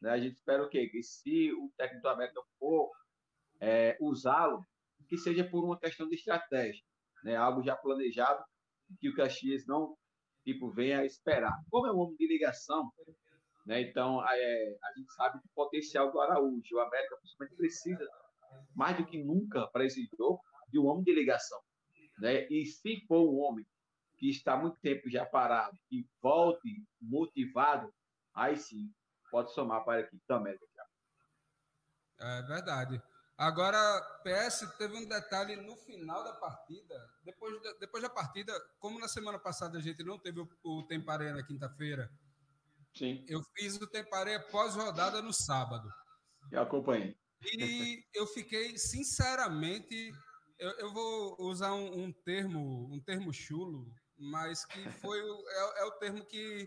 Né? 0.00 0.10
A 0.10 0.18
gente 0.18 0.36
espera 0.36 0.62
o 0.62 0.68
quê? 0.68 0.88
Que 0.88 1.02
se 1.02 1.52
o 1.52 1.70
técnico 1.76 2.02
do 2.02 2.08
América 2.08 2.40
for 2.58 2.90
é, 3.60 3.96
usá-lo, 4.00 4.64
que 5.08 5.16
seja 5.16 5.44
por 5.44 5.64
uma 5.64 5.78
questão 5.78 6.08
de 6.08 6.14
estratégia, 6.14 6.82
né? 7.24 7.36
algo 7.36 7.62
já 7.62 7.76
planejado, 7.76 8.42
que 9.00 9.08
o 9.08 9.14
Caxias 9.14 9.66
não 9.66 9.96
tipo, 10.44 10.70
venha 10.70 11.04
esperar. 11.04 11.56
Como 11.70 11.86
é 11.86 11.92
um 11.92 11.98
homem 11.98 12.16
de 12.16 12.26
ligação, 12.26 12.90
né? 13.64 13.80
então 13.80 14.22
é, 14.28 14.76
a 14.82 14.98
gente 14.98 15.12
sabe 15.14 15.38
do 15.38 15.48
potencial 15.54 16.10
do 16.10 16.20
Araújo. 16.20 16.76
O 16.76 16.80
América 16.80 17.16
principalmente 17.16 17.56
precisa, 17.56 18.06
mais 18.74 18.96
do 18.96 19.06
que 19.06 19.22
nunca, 19.22 19.66
para 19.68 19.84
esse 19.84 20.08
jogo, 20.18 20.40
de 20.68 20.78
um 20.78 20.86
homem 20.86 21.04
de 21.04 21.14
ligação. 21.14 21.60
Né? 22.18 22.46
E 22.48 22.66
se 22.66 23.04
for 23.06 23.28
um 23.28 23.38
homem 23.40 23.64
que 24.18 24.30
está 24.30 24.56
muito 24.56 24.76
tempo 24.80 25.08
já 25.08 25.24
parado 25.24 25.76
e 25.90 26.06
volte 26.20 26.68
motivado, 27.00 27.92
aí 28.34 28.56
sim 28.56 28.92
pode 29.30 29.52
somar 29.52 29.84
para 29.84 29.94
a 29.94 30.00
equipe 30.00 30.22
também. 30.26 30.58
É 32.20 32.42
verdade. 32.42 33.02
Agora, 33.36 33.78
PS 34.22 34.76
teve 34.78 34.96
um 34.96 35.08
detalhe 35.08 35.56
no 35.56 35.74
final 35.76 36.22
da 36.22 36.34
partida. 36.34 36.94
Depois, 37.24 37.54
depois 37.80 38.02
da 38.02 38.10
partida, 38.10 38.52
como 38.78 39.00
na 39.00 39.08
semana 39.08 39.38
passada 39.38 39.78
a 39.78 39.80
gente 39.80 40.04
não 40.04 40.18
teve 40.18 40.40
o, 40.40 40.48
o 40.62 40.86
Temparé 40.86 41.32
na 41.32 41.42
quinta-feira, 41.42 42.12
Sim. 42.94 43.24
eu 43.26 43.42
fiz 43.56 43.76
o 43.76 43.86
Temparé 43.86 44.38
pós-rodada 44.38 45.22
no 45.22 45.32
sábado. 45.32 45.90
Eu 46.50 46.62
acompanhei. 46.62 47.16
E 47.44 48.04
eu 48.14 48.26
fiquei, 48.28 48.78
sinceramente, 48.78 50.12
eu, 50.58 50.70
eu 50.78 50.92
vou 50.92 51.36
usar 51.40 51.72
um, 51.74 52.04
um, 52.04 52.12
termo, 52.12 52.88
um 52.92 53.00
termo 53.00 53.32
chulo, 53.32 53.92
mas 54.16 54.64
que 54.64 54.88
foi 55.00 55.18
é, 55.18 55.80
é, 55.80 55.84
o 55.84 55.92
termo 55.92 56.24
que, 56.24 56.64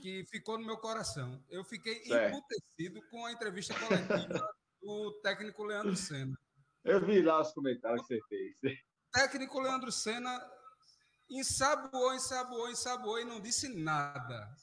que 0.00 0.24
ficou 0.26 0.58
no 0.58 0.66
meu 0.66 0.78
coração. 0.78 1.42
Eu 1.48 1.64
fiquei 1.64 2.04
certo. 2.04 2.36
emputecido 2.36 3.02
com 3.10 3.24
a 3.26 3.32
entrevista 3.32 3.74
coletiva 3.78 4.54
do 4.82 5.12
técnico 5.22 5.64
Leandro 5.64 5.96
Senna. 5.96 6.36
Eu 6.84 7.04
vi 7.04 7.22
lá 7.22 7.40
os 7.40 7.52
comentários 7.52 8.06
que 8.06 8.14
você 8.14 8.20
fez. 8.28 8.78
Técnico 9.12 9.60
Leandro 9.60 9.92
Senna 9.92 10.40
ensaboou, 11.30 12.14
ensaboou, 12.14 12.70
ensaboou 12.70 13.20
e 13.20 13.24
não 13.24 13.40
disse 13.40 13.68
nada. 13.68 14.54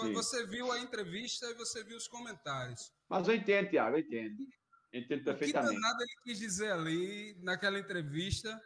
Sim. 0.00 0.12
Você 0.12 0.46
viu 0.46 0.70
a 0.70 0.78
entrevista 0.78 1.46
e 1.46 1.54
você 1.54 1.82
viu 1.82 1.96
os 1.96 2.08
comentários. 2.08 2.92
Mas 3.08 3.26
eu 3.26 3.34
entendo, 3.34 3.70
Tiago, 3.70 3.96
eu 3.96 4.00
entendo. 4.00 4.44
Entendo 4.92 5.24
perfeitamente. 5.24 5.72
O 5.72 5.76
que 5.76 5.80
nada 5.80 6.02
ele 6.02 6.22
quis 6.24 6.38
dizer 6.38 6.72
ali, 6.72 7.36
naquela 7.42 7.78
entrevista? 7.78 8.60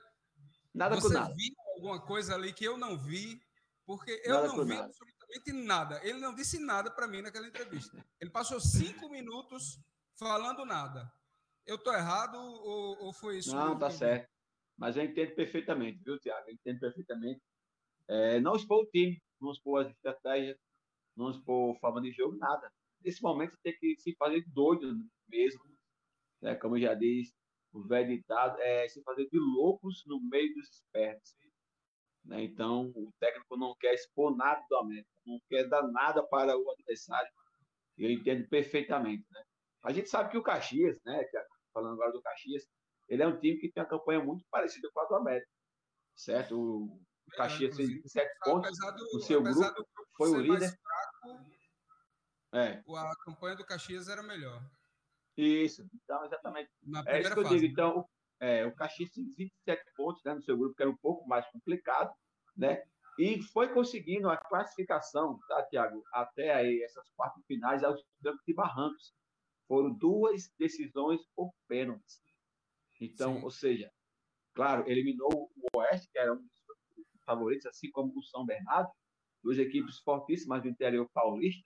Nada 0.74 0.96
Você 0.96 1.08
com 1.08 1.14
nada. 1.14 1.34
viu 1.34 1.54
alguma 1.76 2.00
coisa 2.00 2.34
ali 2.34 2.52
que 2.52 2.64
eu 2.64 2.76
não 2.76 2.98
vi? 2.98 3.40
Porque 3.84 4.22
eu 4.24 4.34
nada 4.34 4.48
não 4.48 4.64
vi 4.64 4.74
nada. 4.74 4.92
Absolutamente 5.32 5.52
nada. 5.52 6.00
Ele 6.04 6.18
não 6.18 6.34
disse 6.34 6.58
nada 6.58 6.90
para 6.90 7.08
mim 7.08 7.22
naquela 7.22 7.46
entrevista. 7.46 8.04
Ele 8.20 8.30
passou 8.30 8.60
cinco 8.60 9.08
minutos 9.08 9.78
falando 10.18 10.64
nada. 10.64 11.10
Eu 11.66 11.76
estou 11.76 11.94
errado 11.94 12.36
ou, 12.36 13.04
ou, 13.04 13.12
foi 13.12 13.38
isso? 13.38 13.54
Não, 13.54 13.78
tá 13.78 13.90
certo. 13.90 14.28
Mas 14.76 14.96
eu 14.96 15.04
entendo 15.04 15.34
perfeitamente, 15.34 16.02
viu, 16.04 16.18
Tiago? 16.18 16.48
Eu 16.48 16.54
entendo 16.54 16.80
perfeitamente. 16.80 17.40
É, 18.08 18.40
não 18.40 18.56
expor 18.56 18.82
o 18.82 18.86
time, 18.86 19.22
não 19.40 19.52
expor 19.52 19.84
as 19.86 19.90
estratégias, 19.90 20.58
não 21.16 21.30
expor 21.30 21.78
forma 21.78 22.00
de 22.02 22.10
jogo, 22.12 22.36
nada. 22.36 22.70
Nesse 23.00 23.22
momento, 23.22 23.56
tem 23.62 23.76
que 23.78 23.96
se 23.98 24.14
fazer 24.16 24.44
doido 24.48 24.98
mesmo 25.28 25.62
né? 26.42 26.56
como 26.56 26.78
já 26.78 26.92
diz 26.94 27.32
o 27.72 27.82
velho 27.86 28.08
ditado, 28.08 28.60
é 28.60 28.86
se 28.88 29.02
fazer 29.02 29.26
de 29.30 29.38
loucos 29.38 30.04
no 30.06 30.20
meio 30.20 30.52
dos 30.54 30.68
espertos. 30.68 31.34
Né? 32.24 32.42
Então, 32.44 32.92
o 32.94 33.12
técnico 33.18 33.56
não 33.56 33.74
quer 33.78 33.94
expor 33.94 34.34
nada 34.36 34.64
do 34.68 34.76
América, 34.76 35.08
não 35.26 35.40
quer 35.48 35.68
dar 35.68 35.82
nada 35.88 36.22
para 36.22 36.56
o 36.56 36.70
adversário. 36.70 37.30
Eu 37.98 38.10
entendo 38.10 38.48
perfeitamente. 38.48 39.24
Né? 39.30 39.42
A 39.84 39.92
gente 39.92 40.08
sabe 40.08 40.30
que 40.30 40.38
o 40.38 40.42
Caxias, 40.42 40.98
né, 41.04 41.24
falando 41.72 41.94
agora 41.94 42.12
do 42.12 42.22
Caxias, 42.22 42.66
ele 43.08 43.22
é 43.22 43.26
um 43.26 43.38
time 43.38 43.58
que 43.58 43.70
tem 43.70 43.82
uma 43.82 43.88
campanha 43.88 44.22
muito 44.22 44.44
parecida 44.50 44.88
com 44.92 45.00
a 45.00 45.04
do 45.06 45.14
América. 45.16 45.48
Certo? 46.16 46.58
O 46.58 47.00
Caxias 47.36 47.76
fez 47.76 47.88
27 47.88 48.38
pontos 48.44 48.78
no 49.12 49.20
seu 49.20 49.42
grupo, 49.42 49.60
grupo 49.60 49.88
foi 50.16 50.30
o 50.30 50.40
líder. 50.40 50.70
Fraco, 50.70 51.52
é. 52.54 52.82
A 52.96 53.16
campanha 53.24 53.56
do 53.56 53.64
Caxias 53.64 54.08
era 54.08 54.22
melhor. 54.22 54.62
Isso, 55.36 55.86
então, 55.94 56.24
exatamente. 56.24 56.70
é 57.06 57.20
isso 57.20 57.32
que 57.32 57.38
eu 57.38 57.44
digo. 57.44 57.62
Né? 57.62 57.66
Então, 57.66 58.08
é, 58.42 58.66
o 58.66 58.74
Caxias 58.74 59.10
tem 59.10 59.24
27 59.24 59.82
pontos 59.96 60.22
né, 60.24 60.34
no 60.34 60.42
seu 60.42 60.56
grupo, 60.56 60.74
que 60.74 60.82
era 60.82 60.90
um 60.90 60.96
pouco 60.96 61.26
mais 61.26 61.46
complicado, 61.50 62.12
né? 62.56 62.82
E 63.18 63.42
foi 63.42 63.72
conseguindo 63.72 64.28
a 64.28 64.36
classificação, 64.36 65.38
tá, 65.46 65.62
Tiago? 65.68 66.02
Até 66.12 66.52
aí, 66.52 66.82
essas 66.82 67.08
quartas 67.14 67.44
finais 67.46 67.84
aos 67.84 68.02
trancos 68.22 68.46
e 68.48 68.54
barrancos. 68.54 69.14
Foram 69.68 69.92
duas 69.94 70.50
decisões 70.58 71.20
por 71.36 71.52
pênaltis. 71.68 72.20
Então, 73.00 73.36
Sim. 73.36 73.44
ou 73.44 73.50
seja, 73.50 73.90
claro, 74.54 74.90
eliminou 74.90 75.50
o 75.54 75.78
Oeste, 75.78 76.08
que 76.10 76.18
era 76.18 76.32
um 76.32 76.36
dos 76.36 77.24
favoritos, 77.24 77.66
assim 77.66 77.90
como 77.90 78.12
o 78.18 78.22
São 78.24 78.44
Bernardo, 78.44 78.90
duas 79.42 79.58
equipes 79.58 79.98
fortíssimas 80.00 80.62
do 80.62 80.68
interior 80.68 81.08
paulista, 81.12 81.64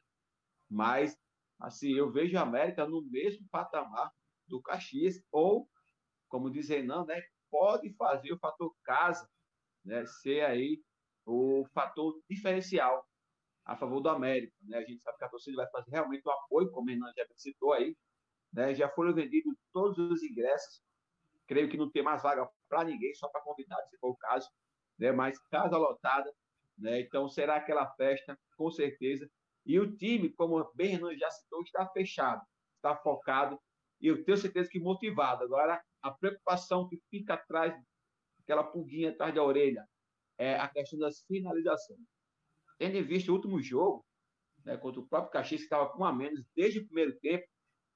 mas 0.69 1.17
Assim, 1.59 1.93
eu 1.93 2.11
vejo 2.11 2.37
a 2.37 2.43
América 2.43 2.87
no 2.87 3.03
mesmo 3.03 3.47
patamar 3.51 4.11
do 4.47 4.61
Caxias, 4.61 5.17
ou, 5.33 5.69
como 6.29 6.51
diz 6.51 6.69
Renan, 6.69 7.05
né, 7.05 7.23
pode 7.51 7.93
fazer 7.95 8.33
o 8.33 8.39
fator 8.39 8.75
casa 8.85 9.29
né, 9.85 10.05
ser 10.05 10.45
aí 10.45 10.83
o 11.25 11.65
fator 11.73 12.21
diferencial 12.29 13.07
a 13.65 13.77
favor 13.77 14.01
do 14.01 14.09
América. 14.09 14.55
Né? 14.63 14.79
A 14.79 14.85
gente 14.85 15.03
sabe 15.03 15.19
que 15.19 15.25
a 15.25 15.29
torcida 15.29 15.57
vai 15.57 15.71
fazer 15.71 15.91
realmente 15.91 16.27
o 16.27 16.31
apoio, 16.31 16.71
como 16.71 16.87
o 16.87 16.91
Renan 16.91 17.13
já 17.17 17.27
citou 17.37 17.73
aí. 17.73 17.97
Né? 18.53 18.75
Já 18.75 18.89
foram 18.89 19.13
vendidos 19.13 19.55
todos 19.73 19.99
os 19.99 20.23
ingressos. 20.23 20.81
Creio 21.47 21.69
que 21.69 21.77
não 21.77 21.91
tem 21.91 22.03
mais 22.03 22.23
vaga 22.23 22.49
para 22.69 22.85
ninguém, 22.85 23.15
só 23.15 23.29
para 23.29 23.41
convidados, 23.41 23.91
se 23.91 23.99
for 23.99 24.11
o 24.11 24.17
caso. 24.17 24.49
Né? 24.99 25.11
Mas 25.11 25.39
casa 25.49 25.77
lotada. 25.77 26.33
Né? 26.79 27.01
Então 27.01 27.29
será 27.29 27.57
aquela 27.57 27.87
festa, 27.95 28.39
com 28.57 28.71
certeza. 28.71 29.29
E 29.65 29.81
o 29.81 29.97
time, 29.97 30.31
como 30.31 30.71
bem 30.75 30.93
Renan 30.93 31.17
já 31.17 31.29
citou, 31.31 31.63
está 31.63 31.87
fechado, 31.89 32.41
está 32.77 32.97
focado 32.97 33.61
e 34.01 34.07
eu 34.07 34.25
tenho 34.25 34.37
certeza 34.37 34.71
que 34.71 34.79
motivado. 34.79 35.43
Agora, 35.43 35.83
a 36.07 36.13
preocupação 36.13 36.89
que 36.89 37.01
fica 37.11 37.35
atrás, 37.35 37.75
aquela 38.41 38.63
pulguinha 38.63 39.11
atrás 39.11 39.35
da 39.35 39.43
orelha, 39.43 39.87
é 40.39 40.55
a 40.57 40.69
questão 40.69 40.99
das 40.99 41.23
finalizações. 41.23 42.07
Tendo 42.79 42.97
em 42.97 43.03
vista 43.03 43.31
o 43.31 43.35
último 43.35 43.61
jogo, 43.61 44.05
né, 44.65 44.77
contra 44.77 45.01
o 45.01 45.07
próprio 45.07 45.33
Caxias, 45.33 45.63
que 45.63 45.67
estava 45.67 45.89
com 45.91 46.05
a 46.05 46.13
menos 46.13 46.45
desde 46.55 46.81
o 46.81 46.87
primeiro 46.87 47.19
tempo, 47.21 47.47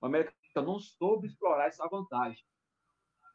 o 0.01 0.07
América 0.07 0.35
não 0.57 0.79
soube 0.79 1.27
explorar 1.27 1.67
essa 1.67 1.87
vantagem. 1.89 2.43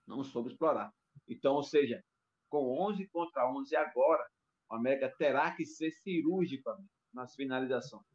Não 0.07 0.23
soube 0.23 0.51
explorar. 0.51 0.91
Então, 1.27 1.53
ou 1.53 1.63
seja, 1.63 2.03
com 2.49 2.79
11 2.87 3.07
contra 3.09 3.49
11 3.51 3.75
agora, 3.75 4.25
o 4.69 4.75
América 4.75 5.13
terá 5.17 5.55
que 5.55 5.65
ser 5.65 5.91
cirúrgico 5.91 6.69
nas 7.13 7.35
finalizações. 7.35 8.05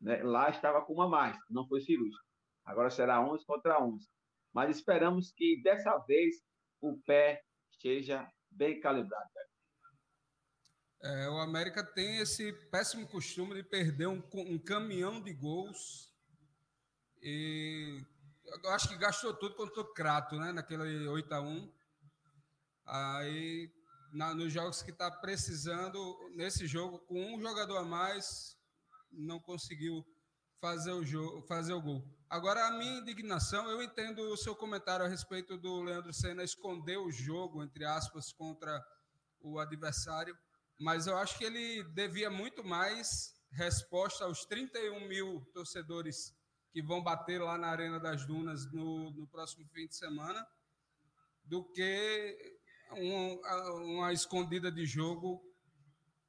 Né? 0.00 0.22
Lá 0.22 0.50
estava 0.50 0.82
com 0.82 0.92
uma 0.92 1.08
mais, 1.08 1.36
não 1.50 1.66
foi 1.66 1.80
cirúrgica. 1.80 2.22
Agora 2.64 2.90
será 2.90 3.20
11 3.20 3.44
contra 3.44 3.82
11. 3.82 4.06
Mas 4.56 4.74
esperamos 4.74 5.32
que 5.32 5.60
dessa 5.62 5.98
vez 5.98 6.42
o 6.80 6.96
pé 7.02 7.44
esteja 7.70 8.26
bem 8.50 8.80
calibrado. 8.80 9.28
É, 11.02 11.28
o 11.28 11.38
América 11.40 11.84
tem 11.84 12.16
esse 12.20 12.54
péssimo 12.70 13.06
costume 13.06 13.54
de 13.54 13.62
perder 13.62 14.06
um, 14.06 14.22
um 14.32 14.58
caminhão 14.58 15.22
de 15.22 15.34
gols. 15.34 16.10
E 17.20 18.02
eu 18.64 18.70
acho 18.70 18.88
que 18.88 18.96
gastou 18.96 19.34
tudo 19.34 19.56
contra 19.56 19.82
o 19.82 19.92
Crato, 19.92 20.36
né? 20.36 20.52
Naquele 20.52 21.06
8 21.06 21.34
a 21.34 21.40
1 21.42 21.72
Aí, 22.86 23.70
na, 24.10 24.32
nos 24.32 24.50
jogos 24.50 24.80
que 24.80 24.90
está 24.90 25.10
precisando, 25.10 26.00
nesse 26.34 26.66
jogo, 26.66 27.00
com 27.00 27.34
um 27.34 27.38
jogador 27.42 27.76
a 27.76 27.84
mais, 27.84 28.56
não 29.12 29.38
conseguiu 29.38 30.02
fazer 30.62 30.92
o, 30.92 31.04
jogo, 31.04 31.42
fazer 31.42 31.74
o 31.74 31.82
gol. 31.82 32.15
Agora, 32.28 32.66
a 32.66 32.72
minha 32.72 32.98
indignação, 32.98 33.70
eu 33.70 33.80
entendo 33.80 34.18
o 34.32 34.36
seu 34.36 34.54
comentário 34.56 35.06
a 35.06 35.08
respeito 35.08 35.56
do 35.56 35.80
Leandro 35.80 36.12
Senna 36.12 36.42
esconder 36.42 36.96
o 36.96 37.08
jogo, 37.08 37.62
entre 37.62 37.84
aspas, 37.84 38.32
contra 38.32 38.84
o 39.40 39.60
adversário, 39.60 40.36
mas 40.76 41.06
eu 41.06 41.16
acho 41.16 41.38
que 41.38 41.44
ele 41.44 41.84
devia 41.94 42.28
muito 42.28 42.64
mais 42.64 43.32
resposta 43.52 44.24
aos 44.24 44.44
31 44.44 45.06
mil 45.06 45.40
torcedores 45.54 46.34
que 46.72 46.82
vão 46.82 47.00
bater 47.00 47.40
lá 47.40 47.56
na 47.56 47.68
Arena 47.68 48.00
das 48.00 48.26
Dunas 48.26 48.70
no, 48.72 49.12
no 49.12 49.28
próximo 49.28 49.64
fim 49.68 49.86
de 49.86 49.94
semana, 49.94 50.44
do 51.44 51.62
que 51.62 52.58
um, 52.90 53.40
uma 53.94 54.12
escondida 54.12 54.70
de 54.70 54.84
jogo 54.84 55.40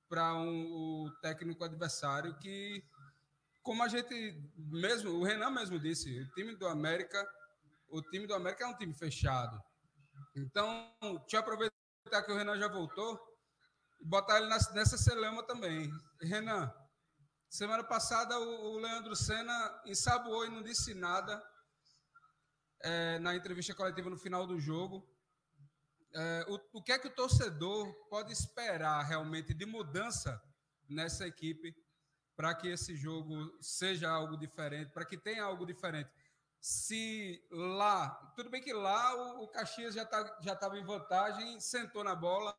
para 0.07 0.35
um, 0.35 1.05
o 1.05 1.11
técnico 1.21 1.63
adversário 1.63 2.37
que 2.37 2.83
como 3.67 3.83
a 3.83 3.89
gente 3.89 4.33
mesmo, 4.55 5.11
o 5.11 5.25
Renan 5.25 5.49
mesmo 5.49 5.77
disse, 5.77 6.21
o 6.21 6.31
time 6.31 6.55
do 6.55 6.65
América, 6.65 7.21
o 7.89 8.01
time 8.01 8.25
do 8.25 8.33
América 8.33 8.63
é 8.63 8.67
um 8.67 8.77
time 8.77 8.93
fechado. 8.93 9.61
Então, 10.33 10.89
eu 11.01 11.39
aproveitar 11.39 12.23
que 12.23 12.31
o 12.31 12.37
Renan 12.37 12.57
já 12.57 12.69
voltou 12.69 13.19
e 13.99 14.05
botar 14.05 14.37
ele 14.37 14.47
nessa 14.47 14.97
celema 14.97 15.43
também. 15.43 15.91
Renan, 16.21 16.73
semana 17.49 17.83
passada 17.83 18.39
o, 18.39 18.77
Leandro 18.77 19.17
Senna 19.17 19.81
ensaboou 19.85 20.45
e 20.45 20.49
não 20.49 20.63
disse 20.63 20.93
nada 20.93 21.43
é, 22.83 23.19
na 23.19 23.35
entrevista 23.35 23.75
coletiva 23.75 24.09
no 24.09 24.17
final 24.17 24.47
do 24.47 24.57
jogo. 24.57 25.05
É, 26.15 26.45
o, 26.47 26.79
o 26.79 26.81
que 26.81 26.93
é 26.93 26.97
que 26.97 27.09
o 27.09 27.15
torcedor 27.15 27.93
pode 28.09 28.31
esperar 28.31 29.03
realmente 29.03 29.53
de 29.53 29.65
mudança 29.65 30.41
nessa 30.87 31.27
equipe 31.27 31.75
para 32.37 32.53
que 32.53 32.67
esse 32.67 32.95
jogo 32.95 33.57
seja 33.59 34.07
algo 34.07 34.37
diferente, 34.37 34.91
para 34.91 35.03
que 35.03 35.17
tenha 35.17 35.43
algo 35.43 35.65
diferente? 35.65 36.09
Se 36.61 37.43
lá, 37.51 38.09
tudo 38.35 38.49
bem 38.51 38.61
que 38.61 38.71
lá 38.71 39.15
o, 39.15 39.43
o 39.43 39.47
Caxias 39.47 39.95
já 39.95 40.05
tá, 40.05 40.37
já 40.41 40.53
estava 40.53 40.77
em 40.77 40.85
vantagem, 40.85 41.59
sentou 41.59 42.03
na 42.03 42.15
bola, 42.15 42.55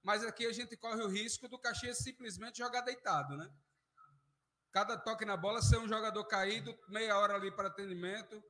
mas 0.00 0.24
aqui 0.24 0.46
a 0.46 0.52
gente 0.52 0.76
corre 0.76 1.02
o 1.02 1.08
risco 1.08 1.48
do 1.48 1.58
Caxias 1.58 1.98
simplesmente 1.98 2.58
jogar 2.58 2.82
deitado, 2.82 3.36
né? 3.36 3.50
Cada 4.72 4.96
toque 4.96 5.24
na 5.24 5.36
bola 5.36 5.60
ser 5.60 5.78
um 5.78 5.88
jogador 5.88 6.24
caído, 6.26 6.78
meia 6.88 7.18
hora 7.18 7.34
ali 7.34 7.50
para 7.50 7.66
atendimento, 7.66 8.40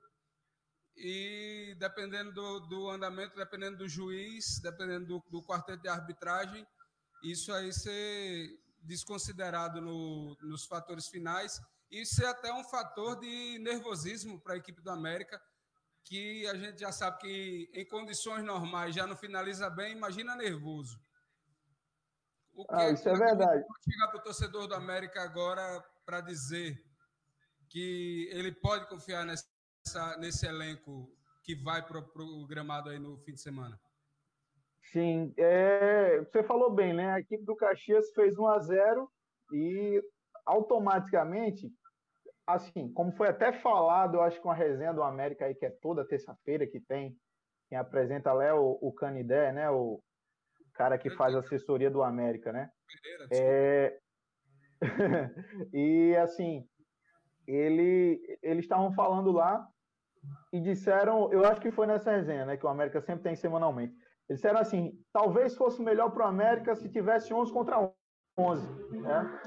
e 0.95 1.75
dependendo 1.79 2.33
do, 2.33 2.61
do, 2.61 2.91
andamento, 2.91 3.35
dependendo 3.35 3.79
do 3.79 3.89
juiz, 3.89 4.61
dependendo 4.61 5.07
do, 5.07 5.25
do, 5.31 5.43
quarteto 5.43 5.83
de 5.83 5.89
arbitragem, 5.89 6.67
isso 7.23 7.51
aí 7.55 7.73
ser 7.73 8.61
desconsiderado 8.83 9.81
no, 9.81 10.37
nos 10.43 10.65
fatores 10.65 11.09
finais 11.09 11.61
e 11.91 12.05
ser 12.07 12.27
até 12.27 12.53
um 12.53 12.65
fator 12.65 13.19
de 13.19 13.59
nervosismo 13.59 14.41
para 14.41 14.55
a 14.55 14.57
equipe 14.57 14.81
do 14.81 14.91
América, 14.91 15.41
que 16.05 16.47
a 16.47 16.55
gente 16.55 16.81
já 16.81 16.93
sabe 16.93 17.19
que 17.19 17.71
em 17.75 17.87
condições 17.87 18.45
normais 18.45 18.95
já 18.95 19.07
não 19.07 19.17
finaliza 19.17 19.69
bem, 19.69 19.93
imagina 19.93 20.37
nervoso. 20.37 21.01
O 22.55 22.65
que 22.65 22.75
ah, 22.75 22.85
é 22.85 22.93
isso 22.93 23.09
é, 23.09 23.13
é 23.13 23.17
verdade. 23.17 23.65
Chegar 23.85 24.09
para 24.09 24.21
o 24.21 24.23
torcedor 24.23 24.67
do 24.67 24.75
América 24.75 25.23
agora 25.23 25.83
para 26.05 26.21
dizer 26.21 26.85
que 27.69 28.29
ele 28.33 28.53
pode 28.53 28.89
confiar 28.89 29.25
nessa, 29.25 30.17
nesse 30.19 30.47
elenco 30.47 31.17
que 31.43 31.55
vai 31.55 31.85
para 31.87 31.99
o 31.99 32.47
gramado 32.47 32.91
aí 32.91 32.99
no 32.99 33.19
fim 33.19 33.33
de 33.33 33.41
semana? 33.41 33.81
Sim, 34.93 35.33
é, 35.37 36.21
você 36.21 36.43
falou 36.43 36.71
bem, 36.71 36.93
né? 36.93 37.13
A 37.13 37.21
equipe 37.21 37.45
do 37.45 37.57
Caxias 37.57 38.11
fez 38.13 38.39
1 38.39 38.47
a 38.47 38.59
0 38.59 39.11
e 39.53 40.03
automaticamente, 40.45 41.71
assim, 42.47 42.93
como 42.93 43.13
foi 43.13 43.29
até 43.29 43.53
falado, 43.53 44.17
eu 44.17 44.23
acho 44.23 44.41
com 44.41 44.51
a 44.51 44.55
resenha 44.55 44.93
do 44.93 45.03
América 45.03 45.45
aí, 45.45 45.55
que 45.55 45.67
é 45.67 45.71
toda 45.71 46.07
terça-feira 46.07 46.67
que 46.67 46.81
tem, 46.81 47.17
quem 47.69 47.79
apresenta 47.79 48.33
lá 48.33 48.45
é 48.45 48.53
o, 48.53 48.79
o 48.81 48.93
Canidé, 48.93 49.53
né? 49.53 49.71
O 49.71 50.03
cara 50.75 50.99
que 50.99 51.11
faz 51.11 51.35
assessoria 51.35 51.91
do 51.91 52.03
América, 52.03 52.53
né? 52.53 52.69
É... 53.33 53.99
e 55.73 56.17
assim, 56.17 56.67
ele, 57.47 58.39
eles 58.43 58.65
estavam 58.65 58.93
falando 58.93 59.31
lá 59.31 59.67
e 60.53 60.61
disseram, 60.61 61.33
eu 61.33 61.45
acho 61.45 61.61
que 61.61 61.71
foi 61.71 61.87
nessa 61.87 62.11
resenha, 62.11 62.45
né, 62.45 62.57
que 62.57 62.67
o 62.67 62.69
América 62.69 63.01
sempre 63.01 63.23
tem 63.23 63.37
semanalmente. 63.37 63.95
Eles 64.31 64.41
disseram 64.41 64.61
assim, 64.61 64.93
talvez 65.13 65.57
fosse 65.57 65.83
melhor 65.83 66.11
para 66.11 66.25
o 66.25 66.29
América 66.29 66.77
se 66.77 66.89
tivesse 66.89 67.35
11 67.35 67.53
contra 67.53 67.93
11, 68.39 68.65
né? 69.01 69.41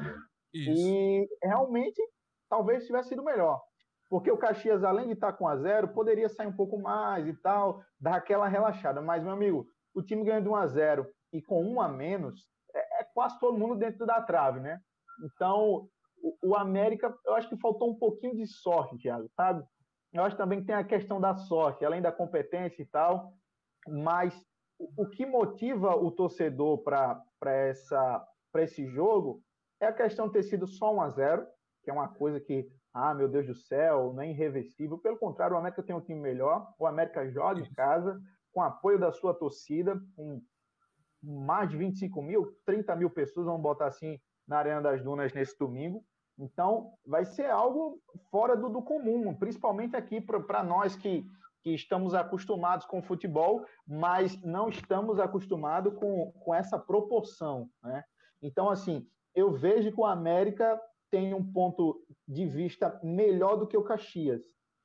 Isso. 0.53 0.71
E 0.71 1.29
realmente, 1.41 2.01
talvez 2.49 2.85
tivesse 2.85 3.09
sido 3.09 3.23
melhor. 3.23 3.61
Porque 4.09 4.29
o 4.29 4.37
Caxias, 4.37 4.83
além 4.83 5.07
de 5.07 5.13
estar 5.13 5.31
com 5.33 5.47
a 5.47 5.55
zero, 5.55 5.87
poderia 5.87 6.27
sair 6.27 6.47
um 6.47 6.55
pouco 6.55 6.77
mais 6.77 7.25
e 7.25 7.33
tal, 7.33 7.81
dar 7.97 8.15
aquela 8.15 8.45
relaxada. 8.45 9.01
Mas, 9.01 9.23
meu 9.23 9.31
amigo, 9.31 9.65
o 9.95 10.03
time 10.03 10.25
ganha 10.25 10.41
de 10.41 10.49
1 10.49 10.55
a 10.55 10.67
0 10.67 11.09
e 11.31 11.41
com 11.41 11.63
um 11.63 11.81
a 11.81 11.87
menos, 11.87 12.45
é, 12.75 13.01
é 13.01 13.03
quase 13.13 13.39
todo 13.39 13.57
mundo 13.57 13.75
dentro 13.75 14.05
da 14.05 14.21
trave, 14.21 14.59
né? 14.59 14.81
Então, 15.23 15.87
o, 16.43 16.55
América, 16.57 17.15
eu 17.25 17.35
acho 17.35 17.47
que 17.47 17.57
faltou 17.57 17.89
um 17.89 17.95
pouquinho 17.95 18.35
de 18.35 18.45
sorte, 18.47 18.97
Thiago, 18.97 19.29
sabe? 19.29 19.63
Eu 20.11 20.23
acho 20.23 20.35
também 20.35 20.59
que 20.59 20.67
tem 20.67 20.75
a 20.75 20.83
questão 20.83 21.21
da 21.21 21.35
sorte, 21.35 21.85
além 21.85 22.01
da 22.01 22.11
competência 22.11 22.81
e 22.81 22.85
tal, 22.85 23.31
mas 23.87 24.35
o, 24.95 25.07
que 25.09 25.25
motiva 25.25 25.95
o 25.95 26.11
torcedor 26.11 26.83
para 26.83 27.23
esse 28.55 28.87
jogo 28.87 29.41
é 29.79 29.87
a 29.87 29.93
questão 29.93 30.27
de 30.27 30.33
ter 30.33 30.43
sido 30.43 30.67
só 30.67 30.93
1 30.93 31.01
a 31.01 31.09
0 31.09 31.47
que 31.83 31.89
é 31.89 31.93
uma 31.93 32.07
coisa 32.07 32.39
que, 32.39 32.67
ah, 32.93 33.13
meu 33.13 33.27
Deus 33.27 33.45
do 33.45 33.53
céu, 33.53 34.13
não 34.13 34.23
é 34.23 34.29
irreversível. 34.29 34.97
Pelo 34.97 35.17
contrário, 35.17 35.55
o 35.55 35.59
América 35.59 35.83
tem 35.83 35.95
um 35.95 36.01
time 36.01 36.19
melhor, 36.19 36.73
o 36.79 36.87
América 36.87 37.29
joga 37.29 37.59
em 37.59 37.73
casa, 37.73 38.19
com 38.53 38.61
apoio 38.61 38.97
da 38.97 39.11
sua 39.11 39.33
torcida, 39.33 39.99
com 40.15 40.41
mais 41.21 41.69
de 41.69 41.77
25 41.77 42.21
mil, 42.21 42.55
30 42.65 42.95
mil 42.95 43.09
pessoas, 43.09 43.45
vamos 43.45 43.61
botar 43.61 43.87
assim, 43.87 44.19
na 44.47 44.57
Arena 44.57 44.81
das 44.81 45.03
Dunas 45.03 45.33
nesse 45.33 45.57
domingo. 45.57 46.03
Então, 46.37 46.93
vai 47.05 47.25
ser 47.25 47.49
algo 47.49 47.99
fora 48.31 48.55
do, 48.55 48.69
do 48.69 48.81
comum, 48.81 49.35
principalmente 49.35 49.95
aqui 49.95 50.19
para 50.19 50.63
nós 50.63 50.95
que, 50.95 51.25
que 51.63 51.73
estamos 51.73 52.13
acostumados 52.13 52.85
com 52.85 53.01
futebol, 53.01 53.65
mas 53.87 54.39
não 54.43 54.67
estamos 54.67 55.17
acostumados 55.17 55.93
com, 55.95 56.31
com 56.33 56.53
essa 56.53 56.77
proporção. 56.77 57.69
Né? 57.81 58.03
Então, 58.41 58.69
assim, 58.69 59.07
eu 59.33 59.51
vejo 59.53 59.91
que 59.91 59.99
o 59.99 60.05
América 60.05 60.79
tem 61.09 61.33
um 61.33 61.43
ponto 61.53 62.03
de 62.27 62.45
vista 62.45 62.99
melhor 63.01 63.55
do 63.55 63.65
que 63.65 63.77
o 63.77 63.83
Caxias, 63.83 64.41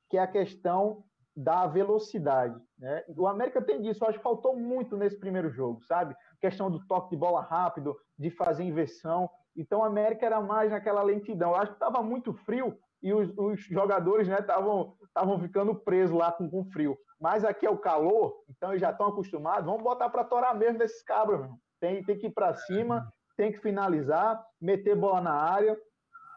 que 0.09 0.17
é 0.17 0.21
a 0.21 0.27
questão 0.27 1.03
da 1.35 1.67
velocidade. 1.67 2.59
Né? 2.77 3.03
O 3.09 3.27
América 3.27 3.61
tem 3.61 3.81
disso, 3.81 4.03
eu 4.03 4.07
acho 4.07 4.17
que 4.17 4.23
faltou 4.23 4.55
muito 4.55 4.95
nesse 4.95 5.19
primeiro 5.19 5.49
jogo, 5.49 5.83
sabe? 5.83 6.15
Questão 6.39 6.71
do 6.71 6.85
toque 6.85 7.11
de 7.11 7.17
bola 7.17 7.41
rápido, 7.41 7.97
de 8.17 8.29
fazer 8.29 8.63
inversão. 8.63 9.29
Então, 9.55 9.83
a 9.83 9.87
América 9.87 10.25
era 10.25 10.39
mais 10.41 10.71
naquela 10.71 11.03
lentidão. 11.03 11.51
Eu 11.51 11.55
acho 11.57 11.71
que 11.71 11.77
estava 11.77 12.01
muito 12.01 12.33
frio 12.33 12.77
e 13.01 13.13
os, 13.13 13.31
os 13.37 13.61
jogadores 13.61 14.27
estavam 14.27 14.95
né, 15.15 15.39
ficando 15.41 15.75
presos 15.75 16.15
lá 16.15 16.31
com, 16.31 16.49
com 16.49 16.65
frio. 16.65 16.97
Mas 17.19 17.43
aqui 17.43 17.65
é 17.65 17.69
o 17.69 17.77
calor, 17.77 18.43
então 18.49 18.69
eles 18.69 18.81
já 18.81 18.91
estão 18.91 19.07
acostumados. 19.07 19.65
Vamos 19.65 19.83
botar 19.83 20.09
para 20.09 20.23
torar 20.23 20.55
mesmo 20.55 20.79
desses 20.79 21.03
cabras. 21.03 21.41
Meu. 21.41 21.51
Tem, 21.79 22.03
tem 22.03 22.17
que 22.17 22.27
ir 22.27 22.33
para 22.33 22.53
cima, 22.53 23.07
tem 23.37 23.51
que 23.51 23.59
finalizar, 23.59 24.43
meter 24.61 24.95
bola 24.95 25.21
na 25.21 25.33
área. 25.33 25.77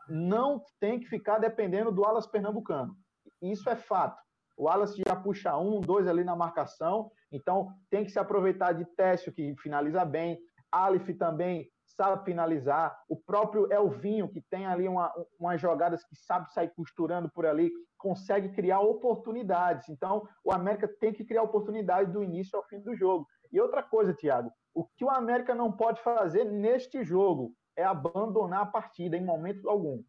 Não 0.09 0.63
tem 0.81 1.01
que 1.01 1.07
ficar 1.07 1.39
dependendo 1.39 1.91
do 1.93 2.05
Alas 2.05 2.27
Pernambucano. 2.27 2.97
Isso 3.41 3.69
é 3.69 3.77
fato. 3.77 4.21
O 4.57 4.65
Wallace 4.65 5.03
já 5.07 5.17
puxa 5.17 5.57
um, 5.57 5.81
dois 5.81 6.07
ali 6.07 6.23
na 6.23 6.37
marcação, 6.37 7.11
então 7.33 7.73
tem 7.91 8.05
que 8.05 8.11
se 8.11 8.19
aproveitar 8.19 8.73
de 8.73 8.85
Técio, 8.85 9.33
que 9.33 9.55
finaliza 9.57 10.05
bem. 10.05 10.39
Alif 10.71 11.15
também 11.15 11.69
sabe 11.95 12.25
finalizar. 12.25 12.97
O 13.09 13.17
próprio 13.17 13.73
Elvinho, 13.73 14.29
que 14.29 14.41
tem 14.41 14.67
ali 14.67 14.89
uma, 14.89 15.13
umas 15.39 15.61
jogadas 15.61 16.05
que 16.05 16.17
sabe 16.17 16.53
sair 16.53 16.71
costurando 16.75 17.31
por 17.31 17.47
ali, 17.47 17.71
consegue 17.99 18.51
criar 18.51 18.81
oportunidades. 18.81 19.89
Então, 19.89 20.27
o 20.45 20.53
América 20.53 20.89
tem 21.01 21.13
que 21.13 21.25
criar 21.25 21.43
oportunidades 21.43 22.13
do 22.13 22.23
início 22.23 22.57
ao 22.57 22.65
fim 22.65 22.81
do 22.81 22.95
jogo. 22.95 23.27
E 23.53 23.61
outra 23.61 23.83
coisa, 23.83 24.15
Thiago, 24.15 24.51
o 24.75 24.85
que 24.85 25.05
o 25.05 25.11
América 25.11 25.55
não 25.55 25.71
pode 25.71 26.01
fazer 26.03 26.45
neste 26.45 27.05
jogo 27.05 27.55
é 27.77 27.85
abandonar 27.85 28.63
a 28.63 28.67
partida 28.67 29.17
em 29.17 29.25
momento 29.25 29.69
algum. 29.69 30.03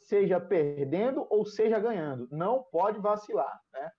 Seja 0.00 0.40
perdendo 0.40 1.26
ou 1.30 1.44
seja 1.44 1.78
ganhando. 1.78 2.28
Não 2.30 2.64
pode 2.70 2.98
vacilar. 2.98 3.60
Né? 3.72 3.90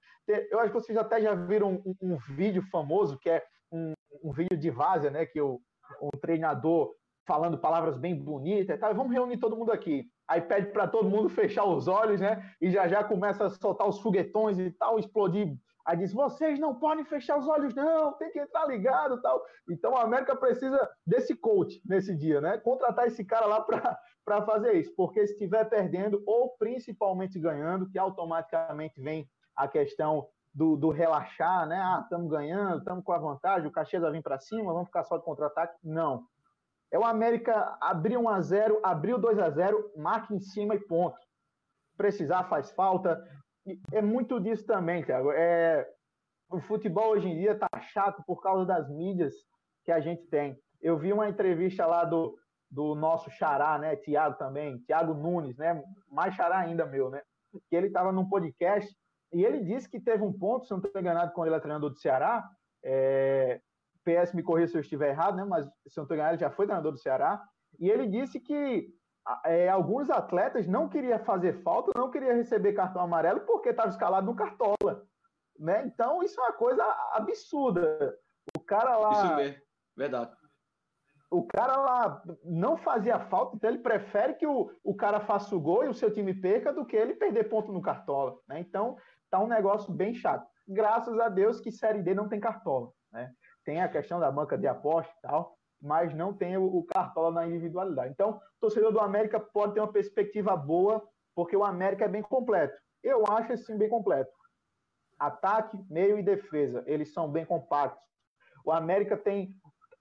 Eu 0.52 0.60
acho 0.60 0.72
que 0.72 0.80
vocês 0.80 0.98
até 0.98 1.22
já 1.22 1.34
viram 1.34 1.82
um, 1.86 1.96
um 2.02 2.18
vídeo 2.36 2.64
famoso, 2.72 3.18
que 3.18 3.30
é 3.30 3.44
um, 3.72 3.94
um 4.24 4.32
vídeo 4.32 4.58
de 4.58 4.70
Várzea, 4.70 5.10
né? 5.10 5.26
Que 5.26 5.42
o, 5.42 5.62
um 6.02 6.10
treinador 6.20 6.94
falando 7.26 7.58
palavras 7.58 7.98
bem 7.98 8.16
bonitas, 8.16 8.80
tá? 8.80 8.92
vamos 8.92 9.14
reunir 9.14 9.38
todo 9.38 9.56
mundo 9.56 9.72
aqui. 9.72 10.06
Aí 10.28 10.42
pede 10.42 10.72
para 10.72 10.88
todo 10.88 11.10
mundo 11.10 11.30
fechar 11.30 11.66
os 11.66 11.88
olhos, 11.88 12.20
né? 12.20 12.52
E 12.62 12.72
já 12.72 12.88
já 12.88 13.04
começa 13.04 13.46
a 13.46 13.50
soltar 13.50 13.88
os 13.88 14.00
foguetões 14.00 14.58
e 14.58 14.72
tal, 14.72 15.00
explodir. 15.00 15.56
Aí 15.86 15.98
diz: 15.98 16.14
vocês 16.14 16.60
não 16.60 16.76
podem 16.76 17.04
fechar 17.06 17.38
os 17.38 17.48
olhos, 17.48 17.74
não, 17.74 18.14
tem 18.14 18.32
que 18.32 18.40
entrar 18.40 18.66
ligado 18.68 19.22
tal. 19.22 19.44
Então 19.70 19.96
a 19.96 20.04
América 20.04 20.36
precisa 20.36 20.90
desse 21.06 21.36
coach 21.36 21.82
nesse 21.86 22.16
dia, 22.16 22.40
né? 22.40 22.58
Contratar 22.58 23.08
esse 23.08 23.24
cara 23.24 23.46
lá 23.46 23.62
para 24.26 24.42
fazer 24.46 24.74
isso, 24.74 24.94
porque 24.96 25.26
se 25.26 25.34
estiver 25.34 25.66
perdendo 25.66 26.24
ou 26.26 26.56
principalmente 26.58 27.40
ganhando, 27.40 27.90
que 27.90 28.00
automaticamente 28.00 29.02
vem 29.02 29.30
a 29.56 29.68
questão 29.68 30.28
do, 30.54 30.78
do 30.78 30.90
relaxar, 30.90 31.68
né? 31.68 31.78
Ah, 31.78 32.00
estamos 32.02 32.30
ganhando, 32.30 32.80
estamos 32.80 33.04
com 33.04 33.12
a 33.12 33.18
vantagem, 33.18 33.68
o 33.68 33.72
Caxias 33.72 34.02
vai 34.02 34.12
vir 34.12 34.24
para 34.24 34.40
cima, 34.40 34.72
vamos 34.72 34.88
ficar 34.88 35.04
só 35.04 35.18
de 35.18 35.24
contra-ataque. 35.24 35.76
Não 35.84 36.24
é 36.94 37.00
o 37.00 37.04
América 37.04 37.76
abrir 37.82 38.18
1 38.18 38.30
a 38.30 38.40
0 38.40 38.80
abriu 38.84 39.18
2 39.18 39.40
a 39.40 39.50
0 39.50 39.94
marca 39.98 40.32
em 40.32 40.40
cima 40.40 40.76
e 40.76 40.80
ponto. 40.80 41.18
Precisar 41.98 42.44
faz 42.44 42.70
falta. 42.72 43.20
É 43.92 44.00
muito 44.00 44.40
disso 44.40 44.64
também, 44.68 45.04
Thiago. 45.04 45.32
É, 45.32 45.90
o 46.52 46.62
futebol 46.62 47.10
hoje 47.10 47.28
em 47.28 47.40
dia 47.40 47.58
tá 47.58 47.68
chato 47.92 48.24
por 48.28 48.44
causa 48.44 48.64
das 48.64 48.88
mídias 48.92 49.34
que 49.84 49.92
a 49.92 50.00
gente 50.00 50.28
tem. 50.28 50.56
Eu 50.80 50.96
vi 50.96 51.12
uma 51.12 51.28
entrevista 51.28 51.84
lá 51.84 52.06
do, 52.06 52.38
do 52.70 52.94
nosso 52.94 53.32
xará, 53.32 53.80
né? 53.80 53.96
Tiago 53.96 54.38
também, 54.38 54.78
Tiago 54.86 55.16
Nunes, 55.16 55.58
né? 55.58 55.84
Mais 56.12 56.36
xará 56.36 56.60
ainda 56.60 56.86
meu, 56.86 57.10
né? 57.10 57.24
Que 57.72 57.76
ele 57.76 57.88
estava 57.88 58.12
num 58.12 58.30
podcast 58.30 58.96
e 59.32 59.44
ele 59.44 59.64
disse 59.64 59.90
que 59.90 60.00
teve 60.00 60.22
um 60.24 60.32
ponto, 60.32 60.66
se 60.66 60.72
não 60.72 60.78
estou 60.78 61.02
enganado, 61.02 61.34
quando 61.34 61.48
ele 61.48 61.56
é 61.56 61.60
treinador 61.60 61.90
do 61.90 62.00
Ceará. 62.00 62.48
É, 62.86 63.60
PS 64.04 64.34
me 64.34 64.44
corrija 64.44 64.68
se 64.68 64.78
eu 64.78 64.82
estiver 64.82 65.10
errado, 65.10 65.36
né? 65.36 65.44
Mas 65.44 65.66
ele 65.66 66.38
já 66.38 66.50
foi 66.50 66.66
treinador 66.66 66.92
do 66.92 66.98
Ceará. 66.98 67.42
E 67.80 67.90
ele 67.90 68.08
disse 68.08 68.40
que 68.40 68.88
é, 69.46 69.70
alguns 69.70 70.10
atletas 70.10 70.68
não 70.68 70.90
queriam 70.90 71.20
fazer 71.20 71.62
falta, 71.64 71.92
não 71.96 72.12
queriam 72.12 72.36
receber 72.36 72.74
cartão 72.74 73.02
amarelo 73.02 73.42
porque 73.42 73.70
estava 73.70 73.90
escalado 73.90 74.26
no 74.26 74.36
cartola. 74.36 75.06
Né? 75.58 75.86
Então, 75.86 76.22
isso 76.24 76.40
é 76.40 76.44
uma 76.44 76.54
coisa 76.54 76.84
absurda. 77.14 78.18
O 78.56 78.60
cara 78.60 78.98
lá. 78.98 79.12
Isso 79.12 79.36
mesmo, 79.36 79.62
verdade. 79.96 80.36
O 81.32 81.48
cara 81.48 81.76
lá 81.78 82.24
não 82.44 82.78
fazia 82.78 83.20
falta, 83.20 83.56
então 83.56 83.68
ele 83.68 83.80
prefere 83.80 84.36
que 84.36 84.46
o, 84.46 84.70
o 84.84 84.96
cara 84.96 85.20
faça 85.20 85.56
o 85.56 85.60
gol 85.60 85.84
e 85.84 85.88
o 85.88 85.94
seu 85.94 86.14
time 86.14 86.32
perca 86.32 86.72
do 86.72 86.86
que 86.86 86.96
ele 86.96 87.16
perder 87.16 87.50
ponto 87.50 87.72
no 87.72 87.82
cartola. 87.82 88.38
Né? 88.48 88.60
Então, 88.60 88.98
tá 89.32 89.40
um 89.40 89.48
negócio 89.48 89.92
bem 89.92 90.14
chato. 90.14 90.48
Graças 90.68 91.20
a 91.20 91.30
Deus 91.30 91.60
que 91.60 91.72
Série 91.72 92.04
D 92.04 92.14
não 92.14 92.30
tem 92.30 92.40
cartola. 92.40 92.92
Né? 93.12 93.34
Tem 93.66 93.82
a 93.82 93.90
questão 93.90 94.20
da 94.20 94.32
banca 94.32 94.58
de 94.58 94.68
aposta 94.68 95.12
e 95.18 95.22
tal, 95.22 95.58
mas 95.82 96.14
não 96.16 96.34
tem 96.34 96.58
o, 96.58 96.64
o 96.64 96.84
cartola 96.84 97.32
na 97.32 97.48
individualidade. 97.48 98.12
Então, 98.12 98.32
o 98.32 98.42
torcedor 98.60 98.92
do 98.92 99.00
América 99.00 99.40
pode 99.40 99.74
ter 99.74 99.80
uma 99.80 99.92
perspectiva 99.92 100.56
boa, 100.56 101.06
porque 101.36 101.56
o 101.56 101.64
América 101.64 102.06
é 102.06 102.08
bem 102.08 102.22
completo. 102.22 102.74
Eu 103.04 103.26
acho 103.28 103.54
assim 103.54 103.78
bem 103.78 103.90
completo. 103.90 104.32
Ataque, 105.20 105.78
meio 105.90 106.18
e 106.18 106.24
defesa, 106.24 106.84
eles 106.88 107.14
são 107.14 107.30
bem 107.30 107.46
compactos. 107.46 108.02
O 108.66 108.72
América 108.72 109.18
tem, 109.18 109.54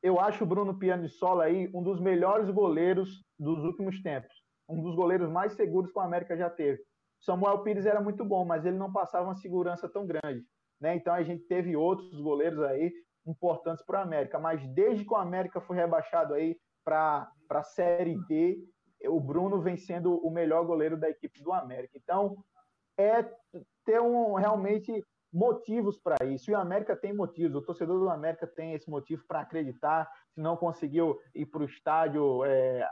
eu 0.03 0.21
acho 0.21 0.45
o 0.45 0.47
Bruno 0.47 0.79
Pianisola 0.79 1.45
aí 1.45 1.71
um 1.75 1.83
dos 1.83 2.01
melhores 2.01 2.49
goleiros 2.49 3.25
dos 3.39 3.65
últimos 3.65 4.01
tempos. 4.03 4.33
Um 4.69 4.81
dos 4.81 4.95
goleiros 4.95 5.29
mais 5.29 5.53
seguros 5.55 5.91
que 5.91 5.99
o 5.99 6.03
América 6.03 6.37
já 6.37 6.49
teve. 6.49 6.81
Samuel 7.21 7.59
Pires 7.63 7.87
era 7.87 8.01
muito 8.01 8.25
bom, 8.25 8.45
mas 8.45 8.65
ele 8.65 8.77
não 8.77 8.93
passava 8.93 9.27
uma 9.27 9.35
segurança 9.35 9.89
tão 9.89 10.07
grande. 10.07 10.45
Né? 10.81 10.97
Então 10.97 11.15
a 11.15 11.23
gente 11.23 11.45
teve 11.45 11.77
outros 11.77 12.21
goleiros 12.21 12.61
aí 12.63 12.93
importantes 13.27 13.85
para 13.85 14.01
o 14.01 14.03
América. 14.03 14.39
Mas 14.39 14.67
desde 14.69 15.05
que 15.05 15.13
o 15.13 15.17
América 15.17 15.61
foi 15.61 15.77
rebaixado 15.77 16.35
aí 16.35 16.57
para 16.85 17.31
a 17.51 17.63
Série 17.63 18.19
D, 18.27 18.59
o 19.07 19.21
Bruno 19.21 19.61
vem 19.61 19.77
sendo 19.77 20.17
o 20.17 20.31
melhor 20.31 20.65
goleiro 20.65 20.97
da 20.97 21.11
equipe 21.11 21.43
do 21.43 21.53
América. 21.53 21.97
Então 21.97 22.37
é 22.99 23.23
ter 23.85 24.01
um, 24.01 24.35
realmente 24.35 25.05
motivos 25.33 25.99
para 25.99 26.25
isso. 26.27 26.51
E 26.51 26.55
o 26.55 26.59
América 26.59 26.95
tem 26.95 27.13
motivos. 27.13 27.57
O 27.57 27.65
torcedor 27.65 27.99
do 27.99 28.11
América 28.11 28.47
tem 28.47 28.75
esse 28.75 28.89
motivo 28.91 29.25
para 29.27 29.41
acreditar. 29.41 30.09
Se 30.35 30.41
não 30.41 30.57
conseguiu 30.57 31.19
ir 31.35 31.47
para 31.47 31.63
o 31.63 31.65
estádio, 31.65 32.45
é, 32.45 32.87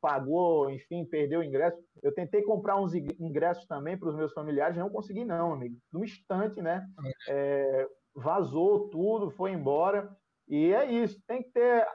pagou, 0.00 0.70
enfim, 0.70 1.04
perdeu 1.04 1.40
o 1.40 1.44
ingresso. 1.44 1.78
Eu 2.02 2.12
tentei 2.12 2.42
comprar 2.42 2.80
uns 2.80 2.94
ingressos 2.94 3.66
também 3.66 3.96
para 3.96 4.08
os 4.08 4.16
meus 4.16 4.32
familiares, 4.32 4.76
não 4.76 4.90
consegui 4.90 5.24
não, 5.24 5.52
amigo. 5.52 5.76
No 5.92 6.04
instante, 6.04 6.60
né? 6.60 6.86
É, 7.28 7.88
vazou 8.18 8.88
tudo, 8.88 9.30
foi 9.30 9.52
embora. 9.52 10.16
E 10.46 10.72
é 10.72 10.90
isso. 10.90 11.20
Tem 11.26 11.42
que 11.42 11.50
ter 11.50 11.86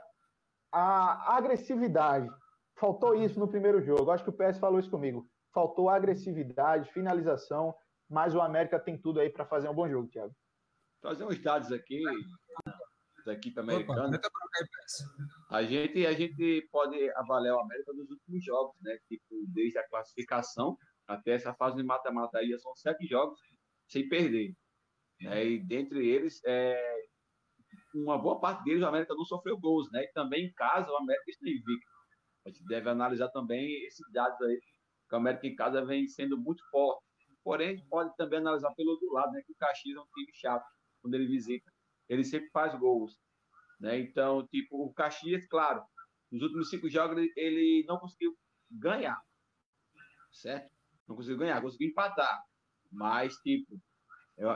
a 0.71 1.35
agressividade. 1.35 2.29
Faltou 2.75 3.15
isso 3.15 3.39
no 3.39 3.47
primeiro 3.47 3.81
jogo. 3.81 4.11
Acho 4.11 4.23
que 4.23 4.29
o 4.29 4.33
PS 4.33 4.59
falou 4.59 4.79
isso 4.79 4.89
comigo. 4.89 5.27
Faltou 5.53 5.89
agressividade, 5.89 6.91
finalização 6.91 7.75
mas 8.13 8.35
o 8.35 8.41
América 8.41 8.79
tem 8.79 8.95
tudo 8.95 9.19
aí 9.19 9.29
para 9.29 9.43
fazer 9.43 9.67
um 9.67 9.73
bom 9.73 9.89
jogo, 9.89 10.07
Thiago. 10.07 10.33
Trazer 11.01 11.25
uns 11.25 11.41
dados 11.41 11.71
aqui 11.71 12.01
da 13.25 13.33
equipe 13.33 13.59
americana. 13.59 14.19
A 15.49 15.63
gente, 15.63 16.05
a 16.05 16.13
gente 16.13 16.67
pode 16.71 16.95
avaliar 17.15 17.55
o 17.55 17.61
América 17.61 17.91
nos 17.93 18.09
últimos 18.11 18.43
jogos, 18.45 18.75
né? 18.81 18.97
Tipo, 19.07 19.45
desde 19.47 19.79
a 19.79 19.87
classificação 19.87 20.77
até 21.07 21.31
essa 21.31 21.53
fase 21.55 21.75
de 21.75 21.83
mata-mata 21.83 22.37
aí, 22.37 22.57
são 22.59 22.75
sete 22.75 23.05
jogos 23.07 23.39
sem 23.87 24.07
perder. 24.07 24.53
Né? 25.23 25.45
E 25.45 25.59
dentre 25.59 26.05
eles, 26.07 26.41
é, 26.45 27.05
uma 27.93 28.17
boa 28.17 28.39
parte 28.39 28.63
deles, 28.63 28.83
o 28.83 28.87
América 28.87 29.13
não 29.15 29.25
sofreu 29.25 29.57
gols, 29.57 29.89
né? 29.91 30.03
E 30.03 30.11
também 30.13 30.45
em 30.45 30.53
casa, 30.53 30.91
o 30.91 30.97
América 30.97 31.29
está 31.29 31.49
invicto. 31.49 31.91
A 32.45 32.49
gente 32.49 32.65
deve 32.65 32.89
analisar 32.89 33.29
também 33.29 33.85
esses 33.85 34.05
dados 34.11 34.39
aí, 34.41 34.59
que 35.09 35.15
o 35.15 35.17
América 35.17 35.47
em 35.47 35.55
casa 35.55 35.85
vem 35.85 36.07
sendo 36.07 36.37
muito 36.37 36.63
forte. 36.69 37.03
Porém, 37.43 37.69
a 37.69 37.75
gente 37.75 37.87
pode 37.87 38.15
também 38.15 38.39
analisar 38.39 38.73
pelo 38.73 38.91
outro 38.91 39.11
lado, 39.11 39.31
né? 39.31 39.41
Que 39.45 39.51
o 39.51 39.55
Caxias 39.55 39.97
é 39.97 39.99
um 39.99 40.07
time 40.13 40.31
chato 40.33 40.65
quando 41.01 41.13
ele 41.15 41.27
visita. 41.27 41.71
Ele 42.09 42.23
sempre 42.23 42.49
faz 42.49 42.77
gols. 42.77 43.17
Né? 43.79 43.99
Então, 43.99 44.45
tipo, 44.47 44.85
o 44.85 44.93
Caxias, 44.93 45.45
claro, 45.47 45.83
nos 46.31 46.41
últimos 46.41 46.69
cinco 46.69 46.89
jogos 46.89 47.17
ele, 47.17 47.33
ele 47.35 47.85
não 47.87 47.97
conseguiu 47.97 48.35
ganhar. 48.71 49.21
Certo? 50.31 50.71
Não 51.07 51.15
conseguiu 51.15 51.37
ganhar, 51.37 51.61
conseguiu 51.61 51.89
empatar. 51.89 52.43
Mas, 52.91 53.35
tipo, 53.37 53.79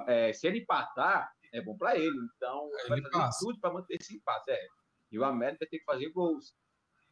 é, 0.08 0.34
se 0.34 0.48
ele 0.48 0.60
empatar, 0.60 1.32
é 1.54 1.62
bom 1.62 1.78
para 1.78 1.98
ele. 1.98 2.18
Então, 2.36 2.70
ele 2.80 2.90
vai 2.90 3.02
fazer 3.02 3.12
passa. 3.12 3.46
tudo 3.46 3.60
para 3.60 3.74
manter 3.74 3.98
esse 4.00 4.16
empate. 4.16 4.52
É. 4.52 4.68
E 5.12 5.20
o 5.20 5.24
América 5.24 5.68
tem 5.70 5.80
que 5.80 5.86
fazer 5.86 6.10
gols. 6.12 6.54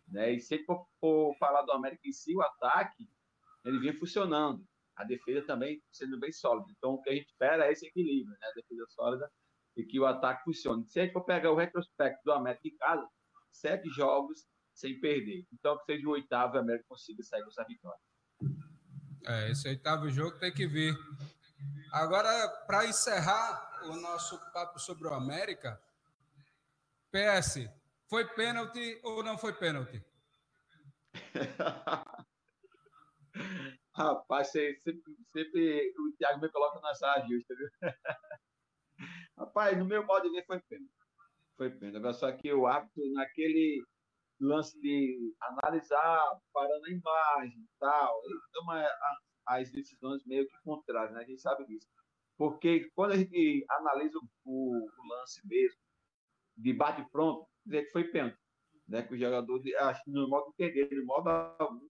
Né? 0.08 0.34
E 0.34 0.40
se 0.40 0.56
ele 0.56 0.66
for, 0.66 0.86
for 1.00 1.36
falar 1.38 1.62
do 1.64 1.72
América 1.72 2.08
em 2.08 2.12
si, 2.12 2.36
o 2.36 2.42
ataque, 2.42 3.10
ele 3.64 3.80
vem 3.80 3.98
funcionando 3.98 4.64
a 4.96 5.04
defesa 5.04 5.46
também 5.46 5.82
sendo 5.92 6.20
bem 6.20 6.32
sólida. 6.32 6.68
Então, 6.78 6.92
o 6.92 7.02
que 7.02 7.10
a 7.10 7.14
gente 7.14 7.28
espera 7.28 7.68
é 7.68 7.72
esse 7.72 7.86
equilíbrio, 7.88 8.32
né? 8.40 8.48
A 8.48 8.54
defesa 8.54 8.86
sólida 8.90 9.32
e 9.76 9.84
que 9.84 10.00
o 10.00 10.06
ataque 10.06 10.44
funcione. 10.44 10.88
Se 10.88 11.00
a 11.00 11.04
gente 11.04 11.14
for 11.14 11.26
pegar 11.26 11.52
o 11.52 11.56
retrospecto 11.56 12.22
do 12.24 12.32
América 12.32 12.68
em 12.68 12.78
casa, 12.78 13.08
sete 13.52 13.90
jogos 13.90 14.46
sem 14.74 15.00
perder. 15.00 15.46
Então, 15.54 15.78
que 15.78 15.86
seja 15.86 16.08
o 16.08 16.12
oitavo, 16.12 16.56
o 16.56 16.60
América 16.60 16.86
consiga 16.88 17.24
sair 17.24 17.42
com 17.44 17.50
essa 17.50 17.66
vitória. 17.66 18.00
É, 19.26 19.52
esse 19.52 19.68
oitavo 19.68 20.10
jogo 20.10 20.38
tem 20.38 20.54
que 20.54 20.68
vir. 20.68 20.96
Agora, 21.96 22.50
para 22.68 22.86
encerrar 22.86 23.86
o 23.86 23.96
nosso 23.96 24.38
papo 24.52 24.78
sobre 24.78 25.08
o 25.08 25.14
América, 25.14 25.82
PS, 27.10 27.70
foi 28.10 28.28
pênalti 28.36 29.00
ou 29.02 29.24
não 29.24 29.38
foi 29.38 29.54
pênalti? 29.54 30.04
Rapaz, 33.96 34.52
sempre, 34.52 35.02
sempre 35.32 35.94
o 35.98 36.12
Thiago 36.18 36.42
me 36.42 36.52
coloca 36.52 36.82
na 36.82 36.94
saia 36.94 37.26
justa, 37.30 37.56
viu? 37.56 37.70
Rapaz, 39.40 39.78
no 39.78 39.86
meu 39.86 40.06
modo 40.06 40.24
de 40.24 40.36
ver 40.36 40.46
foi 40.46 40.60
pena. 40.68 40.86
Foi. 41.56 41.68
Agora, 41.96 42.12
só 42.12 42.30
que 42.34 42.52
o 42.52 42.68
árbitro, 42.68 43.10
naquele 43.14 43.82
lance 44.42 44.78
de 44.82 45.34
analisar, 45.40 46.42
parando 46.52 46.88
a 46.88 46.92
imagem 46.92 47.58
e 47.58 47.70
tal, 47.80 48.22
ele 48.26 48.42
toma 48.52 48.86
as 49.48 49.72
decisões 49.72 50.24
meio 50.26 50.48
que 50.48 50.56
contrárias, 50.64 51.14
né? 51.14 51.22
A 51.22 51.26
gente 51.26 51.42
sabe 51.42 51.66
disso. 51.66 51.88
Porque 52.38 52.90
quando 52.96 53.14
a 53.14 53.18
gente 53.18 53.66
analisa 53.70 54.18
o, 54.44 54.86
o 54.86 55.08
lance 55.08 55.42
mesmo, 55.46 55.80
de 56.58 56.74
bate 56.74 57.06
pronto, 57.12 57.48
dizer 57.66 57.86
que 57.86 57.92
foi 57.92 58.06
pênalti. 58.06 58.38
Né? 58.88 59.04
Que 59.04 59.16
o 59.16 59.18
jogador, 59.18 59.62
acho, 59.80 60.02
no 60.08 60.28
modo 60.30 60.54
de 60.58 60.66
entender, 60.66 60.96
no 60.96 61.06
modo 61.06 61.30
algum, 61.30 61.88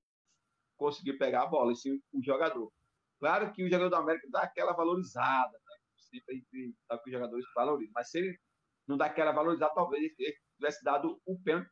conseguir 0.78 1.18
pegar 1.18 1.44
a 1.44 1.48
bola, 1.48 1.72
e 1.72 1.76
sim 1.76 2.00
o 2.14 2.24
jogador. 2.24 2.72
Claro 3.20 3.52
que 3.54 3.64
o 3.64 3.70
jogador 3.70 3.90
do 3.90 3.96
América 3.96 4.28
dá 4.30 4.42
aquela 4.44 4.74
valorizada, 4.74 5.52
né? 5.52 5.76
sempre 6.10 6.34
a 6.34 6.36
gente 6.36 6.76
sabe 6.88 7.04
que 7.04 7.10
os 7.10 7.14
jogadores 7.14 7.46
valorizam, 7.56 7.92
mas 7.96 8.10
se 8.10 8.20
ele 8.20 8.40
não 8.88 8.98
dá 8.98 9.06
aquela 9.06 9.32
valorizada, 9.32 9.74
talvez 9.74 10.04
ele 10.04 10.38
tivesse 10.58 10.84
dado 10.84 11.20
o 11.26 11.40
pênalti, 11.42 11.70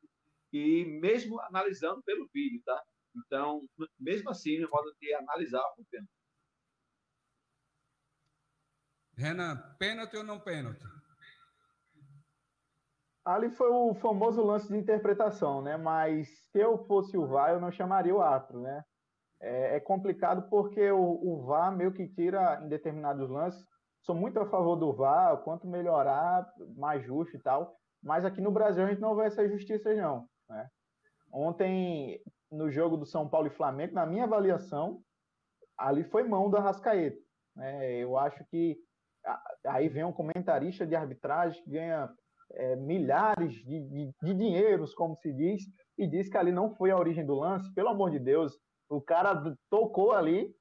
e 0.51 0.85
mesmo 0.99 1.39
analisando 1.41 2.01
pelo 2.03 2.29
vídeo, 2.33 2.61
tá? 2.63 2.81
Então, 3.15 3.61
mesmo 3.99 4.29
assim, 4.29 4.59
no 4.59 4.69
modo 4.69 4.93
de 4.99 5.13
analisar 5.13 5.61
o 5.77 5.85
pênalti. 5.85 6.11
Renan, 9.15 9.75
pênalti 9.77 10.17
ou 10.17 10.23
não 10.23 10.39
pênalti? 10.39 10.83
Ali 13.25 13.49
foi 13.51 13.69
o 13.69 13.93
famoso 13.95 14.43
lance 14.43 14.67
de 14.67 14.77
interpretação, 14.77 15.61
né? 15.61 15.77
Mas 15.77 16.27
se 16.51 16.59
eu 16.59 16.77
fosse 16.85 17.17
o 17.17 17.25
VAR, 17.25 17.51
eu 17.51 17.61
não 17.61 17.71
chamaria 17.71 18.13
o 18.13 18.21
árbitro, 18.21 18.59
né? 18.59 18.83
É, 19.39 19.77
é 19.77 19.79
complicado 19.79 20.49
porque 20.49 20.91
o, 20.91 21.01
o, 21.01 21.45
VAR 21.45 21.75
meio 21.75 21.93
que 21.93 22.07
tira 22.07 22.61
em 22.63 22.67
determinados 22.67 23.29
lances. 23.29 23.65
Sou 24.01 24.13
muito 24.13 24.39
a 24.39 24.45
favor 24.45 24.75
do 24.75 24.91
VAR, 24.91 25.37
quanto 25.43 25.67
melhorar, 25.67 26.51
mais 26.75 27.05
justo 27.05 27.37
e 27.37 27.39
tal. 27.39 27.77
Mas 28.01 28.25
aqui 28.25 28.41
no 28.41 28.51
Brasil 28.51 28.83
a 28.83 28.89
gente 28.89 28.99
não 28.99 29.15
vê 29.15 29.25
essa 29.25 29.47
justiça, 29.47 29.93
não. 29.93 30.27
Né? 30.49 30.69
Ontem, 31.33 32.21
no 32.51 32.69
jogo 32.69 32.95
do 32.95 33.07
São 33.07 33.27
Paulo 33.27 33.47
e 33.47 33.55
Flamengo, 33.55 33.95
na 33.95 34.05
minha 34.05 34.25
avaliação, 34.25 35.01
ali 35.75 36.03
foi 36.03 36.23
mão 36.23 36.47
do 36.47 36.57
Arrascaeta. 36.57 37.17
Né? 37.55 37.97
Eu 37.97 38.17
acho 38.17 38.45
que 38.45 38.77
aí 39.65 39.89
vem 39.89 40.03
um 40.03 40.13
comentarista 40.13 40.85
de 40.85 40.95
arbitragem 40.95 41.63
que 41.63 41.71
ganha 41.71 42.07
é, 42.51 42.75
milhares 42.75 43.53
de, 43.53 43.81
de, 43.81 44.11
de, 44.21 44.33
dinheiros, 44.35 44.93
como 44.93 45.15
se 45.17 45.33
diz, 45.33 45.63
e 45.97 46.07
diz 46.07 46.29
que 46.29 46.37
ali 46.37 46.51
não 46.51 46.75
foi 46.75 46.91
a 46.91 46.97
origem 46.97 47.25
do 47.25 47.33
lance. 47.33 47.73
Pelo 47.73 47.89
amor 47.89 48.11
de 48.11 48.19
Deus, 48.19 48.59
o 48.87 49.01
cara 49.01 49.41
tocou 49.71 50.11
ali, 50.11 50.53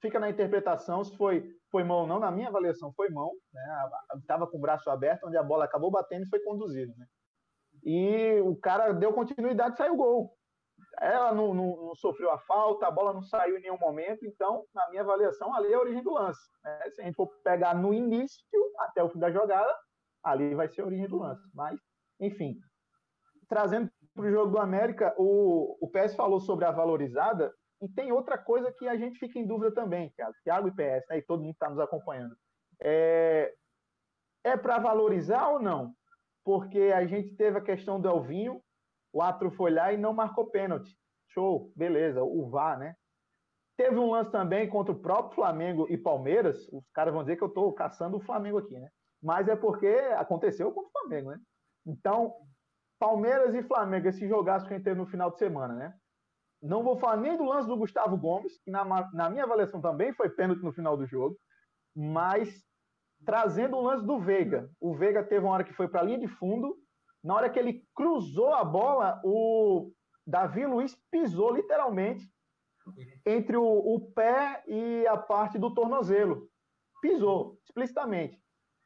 fica 0.00 0.18
na 0.18 0.30
interpretação 0.30 1.04
se 1.04 1.14
foi, 1.18 1.46
foi 1.70 1.84
mão 1.84 1.98
ou 1.98 2.06
não. 2.06 2.18
Na 2.18 2.30
minha 2.30 2.48
avaliação, 2.48 2.94
foi 2.94 3.10
mão. 3.10 3.30
Né? 3.52 3.90
Estava 4.16 4.46
com 4.46 4.56
o 4.56 4.60
braço 4.60 4.88
aberto, 4.88 5.26
onde 5.26 5.36
a 5.36 5.42
bola 5.42 5.66
acabou 5.66 5.90
batendo 5.90 6.24
e 6.24 6.28
foi 6.28 6.40
conduzido. 6.40 6.94
Né? 6.96 7.06
E 7.84 8.40
o 8.40 8.56
cara 8.56 8.92
deu 8.92 9.12
continuidade 9.12 9.74
e 9.74 9.78
saiu 9.78 9.96
gol. 9.96 10.34
ela 11.00 11.34
não, 11.34 11.52
não, 11.52 11.76
não, 11.76 11.94
sofreu 11.94 12.30
a 12.30 12.38
falta, 12.38 12.86
a 12.86 12.90
bola 12.90 13.12
não 13.12 13.22
saiu 13.22 13.58
em 13.58 13.60
nenhum 13.60 13.78
momento, 13.78 14.24
então, 14.24 14.64
na 14.74 14.88
minha 14.90 15.02
avaliação, 15.02 15.54
ali 15.54 15.72
é 15.72 15.74
a 15.74 15.80
origem 15.80 16.02
do 16.02 16.12
lance. 16.14 16.40
Né? 16.62 16.90
Se 16.90 17.02
a 17.02 17.04
gente 17.04 17.14
for 17.14 17.28
pegar 17.42 17.74
no 17.74 17.92
início 17.92 18.42
até 18.78 19.02
o 19.02 19.10
fim 19.10 19.18
da 19.18 19.30
jogada, 19.30 19.72
ali 20.22 20.54
vai 20.54 20.68
ser 20.68 20.82
a 20.82 20.86
origem 20.86 21.08
do 21.08 21.18
lance. 21.18 21.42
Mas, 21.52 21.78
enfim, 22.18 22.58
trazendo 23.48 23.90
para 24.14 24.24
o 24.24 24.30
jogo 24.30 24.52
do 24.52 24.58
América, 24.58 25.14
o, 25.18 25.76
o 25.80 25.90
PS 25.90 26.14
falou 26.14 26.40
sobre 26.40 26.64
a 26.64 26.70
valorizada, 26.70 27.52
e 27.82 27.88
tem 27.88 28.12
outra 28.12 28.38
coisa 28.38 28.72
que 28.72 28.88
a 28.88 28.96
gente 28.96 29.18
fica 29.18 29.38
em 29.38 29.46
dúvida 29.46 29.74
também, 29.74 30.12
Thiago 30.42 30.68
e 30.68 30.70
PS, 30.70 31.06
né, 31.10 31.18
e 31.18 31.22
todo 31.22 31.42
mundo 31.42 31.52
está 31.52 31.68
nos 31.68 31.78
acompanhando. 31.78 32.34
É, 32.80 33.52
é 34.42 34.56
para 34.56 34.78
valorizar 34.78 35.48
ou 35.48 35.60
não? 35.60 35.92
Porque 36.44 36.92
a 36.94 37.06
gente 37.06 37.34
teve 37.36 37.58
a 37.58 37.62
questão 37.62 38.00
do 38.00 38.08
Elvinho, 38.08 38.60
o 39.12 39.22
Atro 39.22 39.50
foi 39.50 39.70
lá 39.70 39.92
e 39.92 39.96
não 39.96 40.12
marcou 40.12 40.50
pênalti. 40.50 40.94
Show, 41.28 41.72
beleza, 41.74 42.22
o 42.22 42.48
VAR, 42.48 42.78
né? 42.78 42.94
Teve 43.76 43.96
um 43.96 44.10
lance 44.10 44.30
também 44.30 44.68
contra 44.68 44.92
o 44.92 45.00
próprio 45.00 45.34
Flamengo 45.34 45.86
e 45.88 45.96
Palmeiras. 45.96 46.68
Os 46.72 46.84
caras 46.92 47.12
vão 47.12 47.22
dizer 47.22 47.36
que 47.36 47.42
eu 47.42 47.48
estou 47.48 47.72
caçando 47.72 48.16
o 48.16 48.20
Flamengo 48.20 48.58
aqui, 48.58 48.78
né? 48.78 48.88
Mas 49.22 49.48
é 49.48 49.56
porque 49.56 49.88
aconteceu 50.16 50.70
contra 50.70 50.88
o 50.88 50.92
Flamengo, 50.92 51.30
né? 51.30 51.40
Então, 51.86 52.34
Palmeiras 52.98 53.54
e 53.54 53.62
Flamengo, 53.62 54.08
esse 54.08 54.28
jogaço 54.28 54.66
que 54.66 54.74
a 54.74 54.76
gente 54.76 54.84
teve 54.84 55.00
no 55.00 55.06
final 55.06 55.30
de 55.30 55.38
semana, 55.38 55.74
né? 55.74 55.94
Não 56.62 56.82
vou 56.82 56.96
falar 56.96 57.16
nem 57.16 57.36
do 57.36 57.44
lance 57.44 57.68
do 57.68 57.76
Gustavo 57.76 58.16
Gomes, 58.16 58.58
que 58.62 58.70
na, 58.70 58.84
na 59.12 59.28
minha 59.28 59.44
avaliação 59.44 59.80
também 59.80 60.12
foi 60.14 60.30
pênalti 60.30 60.62
no 60.62 60.72
final 60.72 60.96
do 60.96 61.06
jogo, 61.06 61.36
mas 61.94 62.64
trazendo 63.24 63.76
o 63.76 63.82
lance 63.82 64.04
do 64.04 64.18
Veiga. 64.18 64.70
O 64.80 64.94
Veiga 64.94 65.22
teve 65.22 65.44
uma 65.44 65.54
hora 65.54 65.64
que 65.64 65.72
foi 65.72 65.88
para 65.88 66.00
a 66.00 66.04
linha 66.04 66.18
de 66.18 66.28
fundo, 66.28 66.76
na 67.24 67.34
hora 67.34 67.48
que 67.48 67.58
ele 67.58 67.82
cruzou 67.94 68.52
a 68.52 68.62
bola, 68.62 69.18
o 69.24 69.90
Davi 70.26 70.66
Luiz 70.66 70.94
pisou 71.10 71.54
literalmente 71.54 72.30
entre 73.24 73.56
o, 73.56 73.64
o 73.64 74.12
pé 74.12 74.62
e 74.66 75.06
a 75.06 75.16
parte 75.16 75.58
do 75.58 75.72
tornozelo. 75.72 76.46
Pisou, 77.00 77.58
explicitamente. 77.64 78.38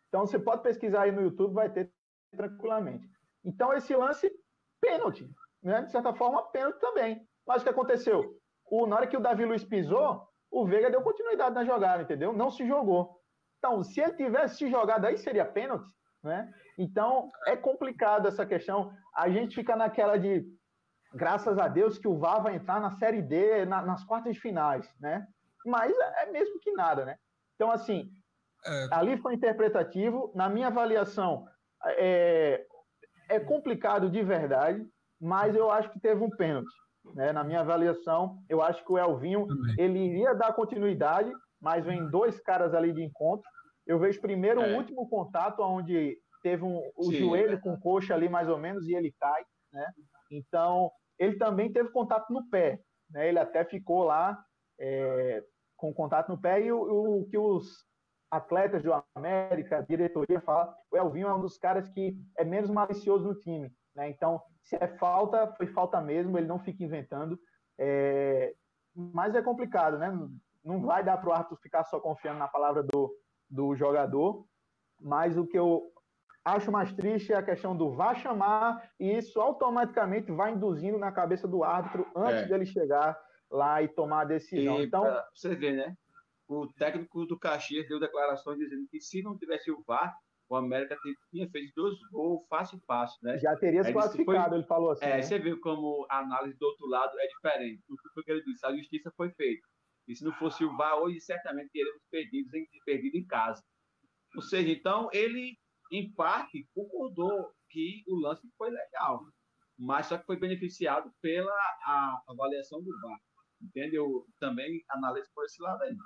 Então 0.09 0.25
você 0.25 0.39
pode 0.39 0.63
pesquisar 0.63 1.03
aí 1.03 1.13
no 1.13 1.23
YouTube, 1.23 1.53
vai 1.53 1.69
ter 1.69 1.93
tranquilamente. 2.31 3.09
Então 3.45 3.73
esse 3.73 3.95
lance, 3.95 4.31
pênalti. 4.81 5.29
Né? 5.61 5.83
De 5.83 5.91
certa 5.91 6.15
forma, 6.15 6.43
pênalti 6.51 6.79
também. 6.79 7.27
Mas 7.45 7.63
o 7.63 7.65
que 7.65 7.71
aconteceu? 7.71 8.39
O, 8.71 8.87
na 8.87 8.97
hora 8.97 9.07
que 9.07 9.17
o 9.17 9.21
Davi 9.21 9.45
Luiz 9.45 9.65
pisou, 9.65 10.23
o 10.51 10.65
Veiga 10.65 10.91
deu 10.91 11.03
continuidade 11.03 11.55
na 11.55 11.65
jogada, 11.65 12.03
entendeu? 12.03 12.33
Não 12.33 12.51
se 12.51 12.67
jogou. 12.67 13.18
Então, 13.59 13.83
se 13.83 14.01
ele 14.01 14.15
tivesse 14.15 14.57
se 14.57 14.71
jogado 14.71 15.05
aí, 15.05 15.19
seria 15.19 15.45
pênalti, 15.45 15.89
né? 16.23 16.53
Então, 16.79 17.31
é 17.47 17.57
complicado 17.57 18.29
essa 18.29 18.47
questão. 18.47 18.93
A 19.15 19.29
gente 19.29 19.55
fica 19.55 19.75
naquela 19.75 20.17
de, 20.17 20.47
graças 21.13 21.59
a 21.59 21.67
Deus, 21.67 21.99
que 21.99 22.07
o 22.07 22.19
VAR 22.19 22.43
vai 22.43 22.55
entrar 22.55 22.81
na 22.81 22.93
Série 22.93 23.21
D, 23.21 23.65
na, 23.67 23.83
nas 23.83 24.05
quartas 24.05 24.35
de 24.35 24.41
finais, 24.41 24.89
né? 25.01 25.27
Mas 25.67 25.93
é, 25.93 26.23
é 26.23 26.31
mesmo 26.31 26.61
que 26.61 26.73
nada, 26.73 27.05
né? 27.05 27.17
Então, 27.57 27.71
assim, 27.71 28.09
é... 28.65 28.89
ali 28.93 29.19
foi 29.19 29.35
interpretativo. 29.35 30.33
Na 30.35 30.49
minha 30.49 30.69
avaliação, 30.69 31.47
é, 31.85 32.65
é 33.29 33.41
complicado 33.41 34.09
de 34.09 34.23
verdade, 34.23 34.87
mas 35.21 35.55
eu 35.57 35.71
acho 35.71 35.91
que 35.91 36.01
teve 36.01 36.23
um 36.23 36.31
pênalti. 36.31 36.73
Né? 37.15 37.33
Na 37.33 37.43
minha 37.43 37.61
avaliação, 37.61 38.39
eu 38.49 38.63
acho 38.63 38.85
que 38.85 38.93
o 38.93 38.99
Elvinho 38.99 39.47
Também. 39.47 39.75
ele 39.79 39.99
iria 39.99 40.35
dar 40.35 40.53
continuidade, 40.53 41.33
mas 41.61 41.85
vem 41.85 42.09
dois 42.11 42.41
caras 42.41 42.75
ali 42.75 42.93
de 42.93 43.03
encontro. 43.03 43.49
Eu 43.87 43.99
vejo 43.99 44.21
primeiro 44.21 44.61
é. 44.61 44.73
o 44.73 44.77
último 44.77 45.09
contato, 45.09 45.61
onde 45.61 46.19
teve 46.43 46.65
um, 46.65 46.81
o 46.97 47.05
Sim, 47.05 47.17
joelho 47.17 47.55
é 47.55 47.61
com 47.61 47.79
coxa 47.79 48.15
ali 48.15 48.29
mais 48.29 48.49
ou 48.49 48.59
menos 48.59 48.87
e 48.87 48.95
ele 48.95 49.15
cai, 49.19 49.43
né? 49.73 49.87
Então, 50.31 50.91
ele 51.19 51.37
também 51.37 51.73
teve 51.73 51.91
contato 51.91 52.33
no 52.33 52.49
pé, 52.49 52.81
né? 53.11 53.29
Ele 53.29 53.39
até 53.39 53.65
ficou 53.65 54.05
lá 54.05 54.39
é, 54.79 55.43
com 55.77 55.93
contato 55.93 56.29
no 56.29 56.41
pé 56.41 56.61
e 56.63 56.73
o, 56.73 56.81
o, 57.21 57.29
que 57.29 57.39
os 57.39 57.87
atletas 58.31 58.83
do 58.83 58.93
América, 59.15 59.85
diretoria 59.89 60.41
fala, 60.41 60.75
o 60.91 60.97
Elvinho 60.97 61.29
é 61.29 61.35
um 61.35 61.41
dos 61.41 61.57
caras 61.57 61.89
que 61.89 62.15
é 62.37 62.45
menos 62.45 62.71
malicioso 62.71 63.27
no 63.27 63.35
time, 63.41 63.73
né? 63.95 64.09
Então, 64.11 64.41
se 64.63 64.77
é 64.77 64.87
falta, 64.99 65.51
foi 65.57 65.67
falta 65.69 66.01
mesmo, 66.01 66.37
ele 66.37 66.47
não 66.47 66.59
fica 66.59 66.85
inventando. 66.85 67.39
É... 67.79 68.55
Mas 68.95 69.35
é 69.35 69.43
complicado, 69.43 69.99
né? 69.99 70.13
Não 70.65 70.81
vai 70.81 71.05
dar 71.05 71.17
para 71.19 71.31
o 71.31 71.33
árbitro 71.33 71.57
ficar 71.57 71.85
só 71.85 72.01
confiando 72.01 72.39
na 72.39 72.49
palavra 72.49 72.83
do, 72.83 73.15
do 73.49 73.75
jogador. 73.75 74.45
Mas 75.01 75.37
o 75.37 75.47
que 75.47 75.59
eu 75.59 75.93
acho 76.45 76.73
mais 76.73 76.93
triste 76.93 77.33
é 77.33 77.37
a 77.37 77.43
questão 77.43 77.77
do 77.77 77.91
vá 77.91 78.15
chamar, 78.15 78.91
e 78.99 79.17
isso 79.19 79.41
automaticamente 79.41 80.33
vai 80.33 80.53
induzindo 80.53 80.99
na 80.99 81.13
cabeça 81.13 81.47
do 81.47 81.63
árbitro 81.63 82.07
antes 82.17 82.43
é. 82.43 82.49
dele 82.49 82.67
chegar 82.67 83.19
lá 83.51 83.83
e 83.83 83.89
tomar 83.89 84.23
a 84.23 84.25
decisão. 84.25 84.81
E 84.81 84.85
então, 84.85 85.05
você 85.35 85.55
vê, 85.55 85.73
né? 85.73 85.97
O 86.47 86.67
técnico 86.67 87.27
do 87.27 87.39
Caxias 87.39 87.87
deu 87.89 88.01
declarações 88.01 88.59
dizendo 88.59 88.87
que 88.91 89.01
se 89.01 89.23
não 89.23 89.37
tivesse 89.37 89.71
o 89.71 89.83
VAR, 89.87 90.17
o 90.49 90.57
América 90.57 90.97
tinha 91.31 91.49
feito 91.51 91.75
dois 91.77 91.95
gols 92.11 92.47
fácil 92.49 92.81
fácil, 92.87 93.19
né? 93.23 93.37
Já 93.39 93.55
teria 93.57 93.85
se 93.85 93.93
classificado, 93.93 94.49
foi, 94.49 94.59
ele 94.59 94.67
falou 94.67 94.93
assim. 94.93 95.05
É, 95.05 95.17
né? 95.17 95.23
você 95.23 95.39
viu 95.39 95.61
como 95.61 96.07
a 96.09 96.21
análise 96.21 96.59
do 96.59 96.67
outro 96.67 96.87
lado 96.87 97.13
é 97.21 97.27
diferente. 97.27 97.83
O 97.91 98.23
que 98.23 98.31
ele 98.31 98.43
disse? 98.43 98.65
A 98.65 98.75
justiça 98.75 99.13
foi 99.15 99.31
feita. 99.33 99.67
E 100.09 100.17
se 100.17 100.25
não 100.25 100.33
fosse 100.33 100.65
o 100.65 100.77
VAR, 100.77 100.97
hoje 100.97 101.21
certamente 101.21 101.71
teríamos 101.71 102.03
perdido 102.11 102.57
em, 102.57 102.67
perdido 102.85 103.17
em 103.17 103.27
casa. 103.27 103.63
Ou 104.35 104.43
seja, 104.43 104.71
então 104.71 105.09
ele 105.13 105.57
em 105.91 106.13
parte, 106.13 106.69
concordou 106.75 107.51
que 107.71 108.05
o 108.07 108.17
lance 108.17 108.47
foi 108.57 108.71
legal, 108.71 109.23
mas 109.79 110.07
só 110.07 110.19
que 110.19 110.27
foi 110.27 110.39
beneficiado 110.39 111.11
pela 111.21 111.53
a, 111.53 112.23
avaliação 112.29 112.83
do 112.83 113.01
VAR. 113.01 113.19
Entendeu? 113.61 114.27
Também 114.39 114.85
analiso 114.91 115.29
por 115.35 115.45
esse 115.45 115.61
lado 115.61 115.83
aí. 115.83 115.97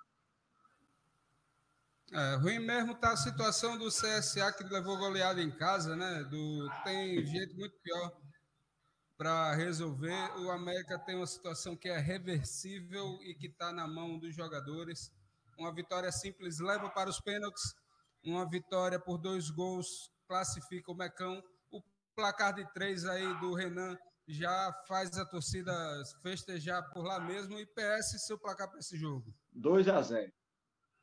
É, 2.13 2.37
ruim 2.37 2.59
mesmo 2.59 2.95
tá 2.95 3.13
a 3.13 3.17
situação 3.17 3.79
do 3.79 3.89
CSA 3.89 4.53
que 4.53 4.65
levou 4.65 4.99
goleada 4.99 5.41
em 5.41 5.51
casa, 5.51 5.97
né? 5.97 6.25
Do, 6.25 6.71
tem 6.85 7.25
jeito 7.25 7.55
muito 7.57 7.75
pior 7.83 8.21
para 9.23 9.55
resolver. 9.55 10.33
O 10.41 10.51
América 10.51 10.99
tem 10.99 11.15
uma 11.15 11.27
situação 11.29 11.77
que 11.77 11.89
é 11.89 11.97
reversível 11.97 13.21
e 13.23 13.35
que 13.37 13.47
está 13.47 13.73
na 13.73 13.87
mão 13.87 14.19
dos 14.19 14.35
jogadores. 14.35 15.13
Uma 15.57 15.73
vitória 15.73 16.11
simples 16.11 16.59
leva 16.59 16.91
para 16.91 17.09
os 17.09 17.21
pênaltis 17.21 17.63
uma 18.25 18.49
vitória 18.49 18.99
por 18.99 19.19
dois 19.19 19.49
gols 19.49 20.11
classifica 20.27 20.91
o 20.91 20.95
Mecão. 20.97 21.41
O 21.71 21.81
placar 22.17 22.53
de 22.53 22.67
três 22.73 23.05
aí 23.05 23.39
do 23.39 23.55
Renan 23.55 23.97
já 24.27 24.73
faz 24.89 25.17
a 25.17 25.25
torcida 25.25 25.73
festejar 26.21 26.83
por 26.91 27.05
lá 27.05 27.21
mesmo. 27.21 27.61
E 27.61 27.67
PS, 27.67 28.27
seu 28.27 28.37
placar 28.37 28.69
para 28.69 28.81
esse 28.81 28.97
jogo? 28.97 29.33
2 29.53 29.87
a 29.87 30.03
0 30.03 30.33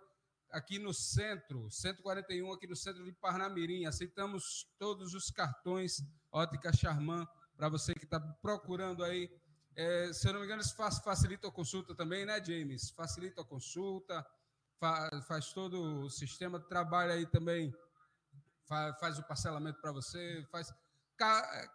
aqui 0.53 0.79
no 0.79 0.93
centro, 0.93 1.69
141, 1.69 2.53
aqui 2.53 2.67
no 2.67 2.75
centro 2.75 3.03
de 3.03 3.11
Parnamirim. 3.11 3.85
Aceitamos 3.85 4.65
todos 4.77 5.13
os 5.13 5.29
cartões 5.29 6.01
Ótica 6.31 6.71
Charman 6.71 7.27
para 7.57 7.67
você 7.67 7.93
que 7.93 8.05
está 8.05 8.19
procurando 8.41 9.03
aí. 9.03 9.29
É, 9.75 10.13
se 10.13 10.27
eu 10.27 10.33
não 10.33 10.39
me 10.39 10.45
engano, 10.45 10.61
isso 10.61 10.75
facilita 11.03 11.47
a 11.47 11.51
consulta 11.51 11.95
também, 11.95 12.25
né, 12.25 12.43
James? 12.43 12.91
Facilita 12.91 13.41
a 13.41 13.45
consulta, 13.45 14.25
faz, 14.79 15.25
faz 15.25 15.53
todo 15.53 16.03
o 16.03 16.09
sistema, 16.09 16.59
trabalha 16.59 17.15
aí 17.15 17.25
também, 17.25 17.73
faz, 18.67 18.99
faz 18.99 19.19
o 19.19 19.23
parcelamento 19.23 19.81
para 19.81 19.91
você, 19.91 20.45
faz 20.51 20.71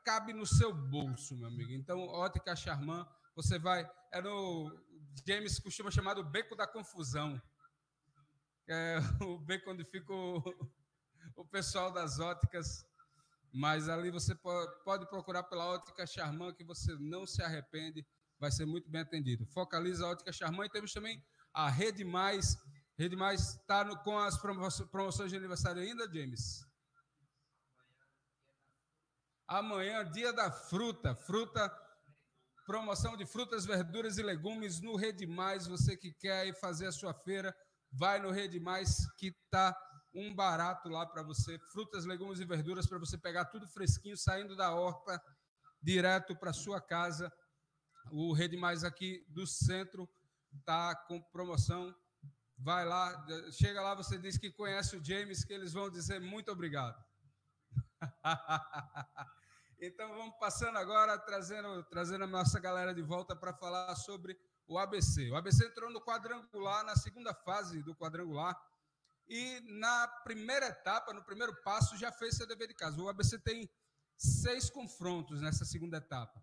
cabe 0.04 0.32
no 0.32 0.46
seu 0.46 0.72
bolso, 0.72 1.36
meu 1.36 1.48
amigo. 1.48 1.72
Então, 1.72 2.00
ótica 2.00 2.54
Charman, 2.54 3.06
você 3.34 3.58
vai. 3.58 3.88
É 4.12 4.20
no. 4.20 4.70
James 5.26 5.58
costuma 5.58 5.90
chamar 5.90 6.14
do 6.14 6.24
beco 6.24 6.54
da 6.54 6.66
confusão. 6.66 7.40
É 8.68 8.98
o 9.24 9.38
beco 9.38 9.70
onde 9.70 9.84
fica 9.84 10.12
o, 10.12 10.42
o 11.36 11.44
pessoal 11.44 11.90
das 11.90 12.18
óticas. 12.18 12.86
Mas 13.52 13.88
ali 13.88 14.10
você 14.10 14.34
pode 14.84 15.08
procurar 15.08 15.42
pela 15.44 15.66
ótica 15.66 16.06
Charman, 16.06 16.52
que 16.52 16.62
você 16.62 16.94
não 17.00 17.26
se 17.26 17.42
arrepende, 17.42 18.06
vai 18.38 18.52
ser 18.52 18.66
muito 18.66 18.90
bem 18.90 19.00
atendido. 19.00 19.46
Focaliza 19.46 20.04
a 20.04 20.10
ótica 20.10 20.32
Charman 20.32 20.66
e 20.66 20.70
temos 20.70 20.92
também 20.92 21.24
a 21.52 21.70
Rede 21.70 22.04
Mais. 22.04 22.58
Rede 22.98 23.16
Mais 23.16 23.54
está 23.54 23.84
com 24.04 24.18
as 24.18 24.36
promoções 24.90 25.30
de 25.30 25.36
aniversário 25.36 25.80
ainda, 25.80 26.04
James? 26.12 26.66
Amanhã, 29.46 30.04
dia 30.04 30.30
da 30.30 30.52
fruta, 30.52 31.14
fruta, 31.14 31.72
promoção 32.66 33.16
de 33.16 33.24
frutas, 33.24 33.64
verduras 33.64 34.18
e 34.18 34.22
legumes 34.22 34.78
no 34.82 34.94
Rede 34.94 35.26
Mais. 35.26 35.66
Você 35.66 35.96
que 35.96 36.12
quer 36.12 36.52
fazer 36.60 36.86
a 36.86 36.92
sua 36.92 37.14
feira, 37.14 37.56
vai 37.90 38.20
no 38.20 38.30
Rede 38.30 38.60
Mais, 38.60 39.10
que 39.16 39.32
tá 39.50 39.76
um 40.14 40.34
barato 40.34 40.88
lá 40.88 41.06
para 41.06 41.22
você. 41.22 41.58
Frutas, 41.72 42.04
legumes 42.04 42.40
e 42.40 42.44
verduras 42.44 42.86
para 42.86 42.98
você 42.98 43.16
pegar 43.16 43.46
tudo 43.46 43.66
fresquinho, 43.66 44.16
saindo 44.16 44.56
da 44.56 44.74
horta, 44.74 45.22
direto 45.80 46.36
para 46.36 46.52
sua 46.52 46.80
casa. 46.80 47.32
O 48.10 48.32
Rede 48.32 48.56
Mais 48.56 48.84
aqui 48.84 49.24
do 49.28 49.46
centro 49.46 50.08
tá 50.64 50.94
com 50.94 51.20
promoção. 51.20 51.94
Vai 52.56 52.84
lá, 52.84 53.24
chega 53.52 53.80
lá, 53.80 53.94
você 53.94 54.18
diz 54.18 54.36
que 54.36 54.50
conhece 54.50 54.96
o 54.96 55.04
James, 55.04 55.44
que 55.44 55.52
eles 55.52 55.72
vão 55.72 55.90
dizer 55.90 56.20
muito 56.20 56.50
obrigado. 56.50 57.02
Então 59.80 60.08
vamos 60.08 60.34
passando 60.40 60.76
agora, 60.76 61.16
trazendo, 61.16 61.84
trazendo 61.84 62.24
a 62.24 62.26
nossa 62.26 62.58
galera 62.58 62.92
de 62.92 63.00
volta 63.00 63.36
para 63.36 63.54
falar 63.54 63.94
sobre 63.94 64.36
o 64.68 64.78
ABC. 64.78 65.30
O 65.30 65.36
ABC 65.36 65.66
entrou 65.66 65.90
no 65.90 66.00
quadrangular, 66.00 66.84
na 66.84 66.94
segunda 66.94 67.34
fase 67.34 67.82
do 67.82 67.96
quadrangular, 67.96 68.56
e 69.26 69.60
na 69.60 70.06
primeira 70.24 70.66
etapa, 70.66 71.12
no 71.12 71.24
primeiro 71.24 71.54
passo, 71.62 71.96
já 71.96 72.12
fez 72.12 72.36
seu 72.36 72.46
dever 72.46 72.68
de 72.68 72.74
casa. 72.74 73.00
O 73.00 73.08
ABC 73.08 73.38
tem 73.38 73.68
seis 74.16 74.70
confrontos 74.70 75.40
nessa 75.40 75.64
segunda 75.64 75.96
etapa. 75.96 76.42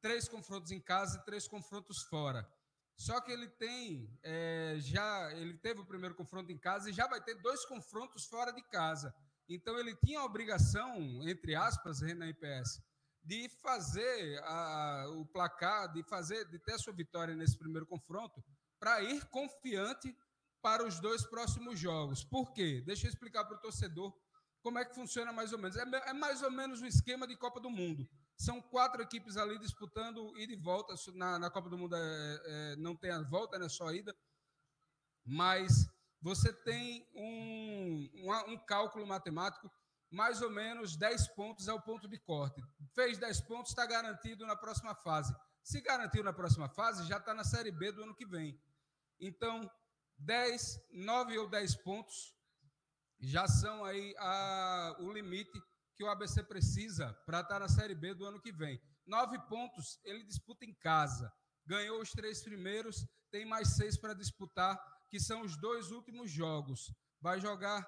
Três 0.00 0.28
confrontos 0.28 0.70
em 0.70 0.80
casa 0.80 1.18
e 1.18 1.24
três 1.24 1.46
confrontos 1.46 2.02
fora. 2.02 2.48
Só 2.96 3.20
que 3.20 3.30
ele 3.30 3.48
tem 3.48 4.18
é, 4.22 4.76
já, 4.80 5.32
ele 5.32 5.56
teve 5.58 5.80
o 5.80 5.86
primeiro 5.86 6.14
confronto 6.14 6.50
em 6.50 6.58
casa 6.58 6.90
e 6.90 6.92
já 6.92 7.06
vai 7.06 7.22
ter 7.22 7.36
dois 7.36 7.64
confrontos 7.64 8.24
fora 8.26 8.52
de 8.52 8.62
casa. 8.62 9.14
Então 9.48 9.78
ele 9.78 9.96
tinha 10.04 10.20
a 10.20 10.24
obrigação, 10.24 10.96
entre 11.26 11.54
aspas, 11.54 12.00
na 12.00 12.28
IPS, 12.28 12.82
de 13.22 13.48
fazer 13.62 14.40
a, 14.44 15.06
o 15.16 15.26
placar, 15.26 15.92
de 15.92 16.02
fazer, 16.02 16.44
de 16.48 16.58
ter 16.58 16.72
a 16.72 16.78
sua 16.78 16.92
vitória 16.92 17.34
nesse 17.34 17.58
primeiro 17.58 17.86
confronto, 17.86 18.42
para 18.78 19.02
ir 19.02 19.24
confiante 19.26 20.16
para 20.62 20.84
os 20.84 21.00
dois 21.00 21.24
próximos 21.24 21.78
jogos. 21.78 22.24
Por 22.24 22.52
quê? 22.52 22.82
Deixa 22.84 23.06
eu 23.06 23.10
explicar 23.10 23.44
para 23.44 23.56
o 23.56 23.60
torcedor 23.60 24.12
como 24.62 24.78
é 24.78 24.84
que 24.84 24.94
funciona 24.94 25.32
mais 25.32 25.52
ou 25.52 25.58
menos. 25.58 25.76
É, 25.76 25.82
é 25.82 26.12
mais 26.12 26.42
ou 26.42 26.50
menos 26.50 26.80
o 26.80 26.86
esquema 26.86 27.26
de 27.26 27.36
Copa 27.36 27.60
do 27.60 27.70
Mundo. 27.70 28.08
São 28.36 28.60
quatro 28.60 29.02
equipes 29.02 29.36
ali 29.36 29.58
disputando 29.58 30.36
ida 30.38 30.52
e 30.52 30.56
volta. 30.56 30.94
Na, 31.14 31.38
na 31.38 31.50
Copa 31.50 31.68
do 31.68 31.78
Mundo 31.78 31.96
é, 31.96 32.42
é, 32.44 32.76
não 32.76 32.94
tem 32.96 33.10
a 33.10 33.22
volta, 33.22 33.58
né? 33.58 33.68
Só 33.68 33.90
ida. 33.92 34.14
Mas 35.24 35.88
você 36.20 36.52
tem 36.52 37.08
um, 37.14 38.08
um, 38.14 38.52
um, 38.52 38.58
cálculo 38.64 39.06
matemático, 39.06 39.70
mais 40.10 40.40
ou 40.40 40.50
menos 40.50 40.96
10 40.96 41.28
pontos 41.28 41.68
é 41.68 41.72
o 41.72 41.80
ponto 41.80 42.08
de 42.08 42.18
corte. 42.18 42.62
Fez 42.94 43.18
10 43.18 43.42
pontos, 43.42 43.70
está 43.70 43.86
garantido 43.86 44.46
na 44.46 44.56
próxima 44.56 44.94
fase. 44.94 45.34
Se 45.62 45.80
garantiu 45.80 46.24
na 46.24 46.32
próxima 46.32 46.68
fase, 46.68 47.06
já 47.06 47.18
está 47.18 47.34
na 47.34 47.44
Série 47.44 47.70
B 47.70 47.92
do 47.92 48.02
ano 48.02 48.14
que 48.14 48.26
vem. 48.26 48.58
Então, 49.20 49.70
10, 50.18 50.80
9 50.92 51.38
ou 51.38 51.48
10 51.48 51.76
pontos 51.76 52.34
já 53.20 53.46
são 53.46 53.84
aí 53.84 54.14
a, 54.18 54.96
o 55.00 55.12
limite 55.12 55.60
que 55.96 56.04
o 56.04 56.08
ABC 56.08 56.44
precisa 56.44 57.12
para 57.26 57.40
estar 57.40 57.54
tá 57.54 57.60
na 57.60 57.68
Série 57.68 57.94
B 57.94 58.14
do 58.14 58.24
ano 58.24 58.40
que 58.40 58.52
vem. 58.52 58.80
Nove 59.04 59.38
pontos 59.48 59.98
ele 60.04 60.22
disputa 60.22 60.64
em 60.64 60.72
casa. 60.74 61.32
Ganhou 61.66 62.00
os 62.00 62.10
três 62.12 62.42
primeiros, 62.42 63.06
tem 63.30 63.44
mais 63.44 63.76
seis 63.76 63.98
para 63.98 64.14
disputar 64.14 64.78
que 65.10 65.18
são 65.18 65.42
os 65.42 65.56
dois 65.56 65.90
últimos 65.90 66.30
jogos. 66.30 66.92
Vai 67.20 67.40
jogar 67.40 67.84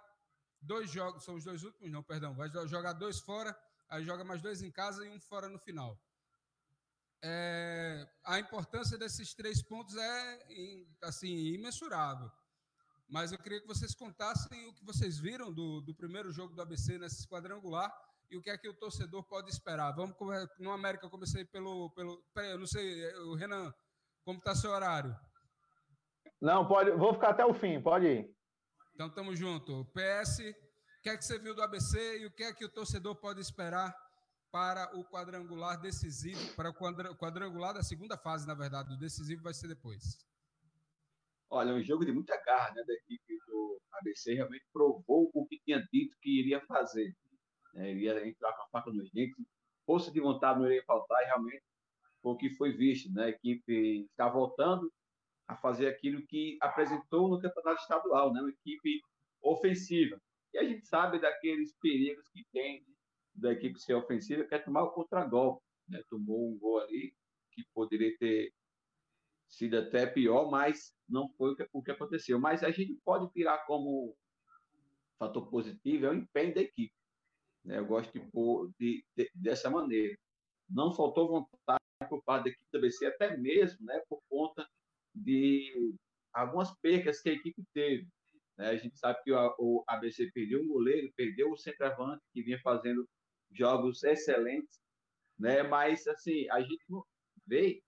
dois 0.60 0.90
jogos, 0.90 1.24
são 1.24 1.34
os 1.34 1.44
dois 1.44 1.62
últimos, 1.64 1.90
não, 1.90 2.02
perdão, 2.02 2.34
vai 2.34 2.50
jogar 2.66 2.92
dois 2.92 3.20
fora, 3.20 3.56
aí 3.88 4.04
joga 4.04 4.24
mais 4.24 4.40
dois 4.42 4.62
em 4.62 4.70
casa 4.70 5.06
e 5.06 5.10
um 5.10 5.20
fora 5.20 5.48
no 5.48 5.58
final. 5.58 5.98
É, 7.22 8.08
a 8.24 8.38
importância 8.38 8.96
desses 8.96 9.34
três 9.34 9.62
pontos 9.62 9.94
é 9.96 10.86
assim 11.02 11.54
imensurável. 11.54 12.30
Mas 13.08 13.32
eu 13.32 13.38
queria 13.38 13.60
que 13.60 13.66
vocês 13.66 13.94
contassem 13.94 14.66
o 14.68 14.72
que 14.72 14.84
vocês 14.84 15.18
viram 15.18 15.52
do, 15.52 15.80
do 15.80 15.94
primeiro 15.94 16.30
jogo 16.30 16.54
do 16.54 16.62
ABC 16.62 16.96
nesse 16.96 17.26
quadrangular 17.28 17.92
e 18.30 18.36
o 18.36 18.40
que 18.40 18.48
é 18.48 18.56
que 18.56 18.68
o 18.68 18.74
torcedor 18.74 19.24
pode 19.24 19.50
esperar. 19.50 19.92
Vamos 19.92 20.16
no 20.58 20.70
América, 20.70 21.06
eu 21.06 21.10
comecei 21.10 21.44
pelo. 21.44 21.90
pelo 21.90 22.22
eu 22.36 22.58
não 22.58 22.66
sei, 22.66 23.12
o 23.16 23.34
Renan, 23.34 23.74
como 24.24 24.38
está 24.38 24.54
seu 24.54 24.70
horário? 24.70 25.14
Não, 26.40 26.66
pode. 26.66 26.92
Vou 26.92 27.12
ficar 27.12 27.30
até 27.30 27.44
o 27.44 27.52
fim, 27.52 27.82
pode 27.82 28.06
ir. 28.06 28.39
Então 29.00 29.08
estamos 29.08 29.38
juntos. 29.38 29.86
PS, 29.94 30.40
o 30.40 31.02
que 31.02 31.08
é 31.08 31.16
que 31.16 31.24
você 31.24 31.38
viu 31.38 31.54
do 31.54 31.62
ABC 31.62 32.18
e 32.18 32.26
o 32.26 32.30
que 32.30 32.42
é 32.42 32.52
que 32.52 32.66
o 32.66 32.68
torcedor 32.68 33.16
pode 33.16 33.40
esperar 33.40 33.96
para 34.52 34.94
o 34.94 35.02
quadrangular 35.06 35.80
decisivo, 35.80 36.54
para 36.54 36.68
o 36.68 37.16
quadrangular 37.16 37.72
da 37.72 37.82
segunda 37.82 38.18
fase, 38.18 38.46
na 38.46 38.52
verdade. 38.52 38.92
O 38.92 38.98
decisivo 38.98 39.42
vai 39.42 39.54
ser 39.54 39.68
depois. 39.68 40.18
Olha, 41.48 41.70
é 41.70 41.72
um 41.72 41.82
jogo 41.82 42.04
de 42.04 42.12
muita 42.12 42.36
garra 42.44 42.74
né, 42.74 42.84
da 42.86 42.92
equipe 42.92 43.38
do 43.46 43.80
ABC. 43.90 44.34
Realmente 44.34 44.66
provou 44.70 45.30
o 45.32 45.46
que 45.46 45.58
tinha 45.64 45.78
dito 45.90 46.14
que 46.20 46.38
iria 46.38 46.60
fazer. 46.66 47.16
É, 47.76 47.92
iria 47.92 48.28
entrar 48.28 48.52
com 48.52 48.64
a 48.64 48.68
faca 48.68 48.90
nos 48.92 49.10
dentes. 49.12 49.46
Força 49.86 50.12
de 50.12 50.20
vontade 50.20 50.58
não 50.58 50.66
iria 50.66 50.84
faltar 50.84 51.22
e 51.22 51.24
realmente 51.24 51.64
foi 52.20 52.32
o 52.32 52.36
que 52.36 52.50
foi 52.50 52.76
visto. 52.76 53.10
Né? 53.14 53.24
A 53.24 53.28
equipe 53.30 54.06
está 54.10 54.28
voltando 54.28 54.92
a 55.50 55.56
fazer 55.56 55.88
aquilo 55.88 56.24
que 56.28 56.56
apresentou 56.60 57.28
no 57.28 57.40
campeonato 57.40 57.82
estadual, 57.82 58.32
né? 58.32 58.40
uma 58.40 58.50
equipe 58.50 59.02
ofensiva. 59.42 60.16
E 60.54 60.58
a 60.58 60.64
gente 60.64 60.86
sabe 60.86 61.20
daqueles 61.20 61.74
perigos 61.80 62.28
que 62.28 62.44
tem 62.52 62.86
da 63.34 63.52
equipe 63.52 63.80
ser 63.80 63.94
ofensiva, 63.94 64.44
que 64.44 64.54
é 64.54 64.60
tomar 64.60 64.84
o 64.84 64.92
contragolpe. 64.92 65.60
Né? 65.88 66.00
Tomou 66.08 66.52
um 66.52 66.56
gol 66.56 66.78
ali 66.78 67.12
que 67.50 67.64
poderia 67.74 68.16
ter 68.18 68.52
sido 69.48 69.76
até 69.76 70.06
pior, 70.06 70.48
mas 70.48 70.94
não 71.08 71.28
foi 71.30 71.56
o 71.72 71.82
que 71.82 71.90
aconteceu. 71.90 72.38
Mas 72.38 72.62
a 72.62 72.70
gente 72.70 72.94
pode 73.04 73.28
tirar 73.32 73.66
como 73.66 74.16
fator 75.18 75.50
positivo 75.50 76.06
é 76.06 76.10
o 76.10 76.14
empenho 76.14 76.54
da 76.54 76.60
equipe. 76.60 76.94
Né? 77.64 77.78
Eu 77.78 77.86
gosto 77.86 78.12
de 78.12 78.20
pôr 78.30 78.70
de, 78.78 79.04
de, 79.16 79.28
dessa 79.34 79.68
maneira. 79.68 80.16
Não 80.68 80.94
faltou 80.94 81.28
vontade 81.28 81.80
por 82.08 82.22
parte 82.22 82.44
da 82.44 82.50
equipe 82.50 82.66
da 82.72 82.80
BC, 82.80 83.06
até 83.06 83.36
mesmo 83.36 83.84
né, 83.84 84.00
por 84.08 84.20
conta 84.28 84.64
de 85.14 85.94
algumas 86.32 86.74
percas 86.80 87.20
que 87.20 87.30
a 87.30 87.32
equipe 87.32 87.62
teve. 87.74 88.08
Né? 88.56 88.68
A 88.68 88.76
gente 88.76 88.98
sabe 88.98 89.22
que 89.22 89.32
o 89.32 89.84
ABC 89.88 90.30
perdeu 90.32 90.62
um 90.62 90.68
goleiro, 90.68 91.12
perdeu 91.16 91.50
o 91.50 91.56
centroavante, 91.56 92.22
que 92.32 92.42
vinha 92.42 92.60
fazendo 92.62 93.08
jogos 93.52 94.02
excelentes, 94.04 94.78
né? 95.38 95.62
mas 95.62 96.06
assim, 96.06 96.48
a 96.50 96.60
gente 96.60 96.84
vê 97.46 97.82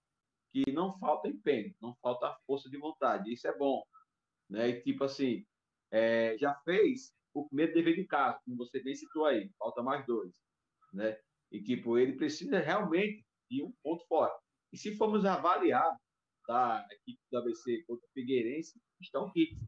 que 0.52 0.70
não 0.72 0.98
falta 0.98 1.28
empenho, 1.28 1.74
não 1.80 1.94
falta 2.02 2.36
força 2.46 2.68
de 2.68 2.76
vontade, 2.78 3.32
isso 3.32 3.46
é 3.46 3.56
bom. 3.56 3.82
Né? 4.50 4.68
E, 4.68 4.82
tipo 4.82 5.04
assim, 5.04 5.44
é, 5.90 6.36
já 6.38 6.54
fez 6.64 7.12
o 7.34 7.46
primeiro 7.46 7.72
dever 7.72 7.96
de 7.96 8.04
casa, 8.06 8.38
como 8.44 8.56
você 8.56 8.82
bem 8.82 8.94
citou 8.94 9.24
aí, 9.24 9.50
falta 9.58 9.82
mais 9.82 10.04
dois. 10.06 10.34
Né? 10.92 11.18
E 11.50 11.62
tipo, 11.62 11.98
ele 11.98 12.14
precisa 12.14 12.58
realmente 12.58 13.24
de 13.50 13.62
um 13.62 13.72
ponto 13.82 14.06
fora. 14.06 14.32
E 14.72 14.76
se 14.76 14.96
formos 14.96 15.24
avaliar 15.24 15.96
da 16.46 16.86
equipe 16.90 17.20
do 17.30 17.38
ABC 17.38 17.82
contra 17.86 18.06
o 18.06 18.12
Figueirense 18.12 18.80
estão 19.00 19.30
kits. 19.30 19.58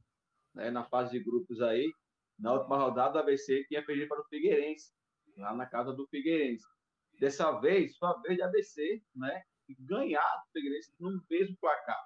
Né? 0.55 0.71
Na 0.71 0.85
fase 0.85 1.13
de 1.13 1.25
grupos 1.25 1.61
aí, 1.61 1.93
na 2.39 2.53
última 2.53 2.77
rodada, 2.79 3.19
o 3.19 3.23
ABC 3.23 3.65
tinha 3.69 3.85
perdido 3.85 4.09
para 4.09 4.21
o 4.21 4.29
Figueirense, 4.29 4.93
lá 5.37 5.55
na 5.55 5.67
casa 5.67 5.93
do 5.93 6.07
Figueirense. 6.09 6.65
Dessa 7.21 7.53
vez, 7.61 7.97
sua 7.97 8.21
vez 8.23 8.37
de 8.37 8.43
ABC, 8.43 9.03
né? 9.15 9.43
ganhar 9.81 10.43
do 10.45 10.53
Figueirense 10.53 10.93
no 10.99 11.23
mesmo 11.31 11.57
placar. 11.57 12.03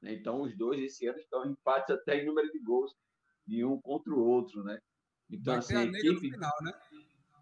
Né? 0.00 0.14
Então, 0.14 0.42
os 0.42 0.56
dois 0.56 0.80
esse 0.82 1.06
ano 1.06 1.18
estão 1.18 1.44
empates 1.44 1.94
até 1.94 2.16
em 2.16 2.26
número 2.26 2.50
de 2.50 2.58
gols 2.60 2.94
de 3.46 3.64
um 3.64 3.80
contra 3.80 4.12
o 4.12 4.24
outro, 4.24 4.62
né? 4.62 4.80
Então, 5.28 5.54
Vai 5.54 5.58
assim, 5.58 5.76
a 5.76 5.84
equipe... 5.84 6.12
no 6.12 6.20
final, 6.20 6.52
né? 6.62 6.72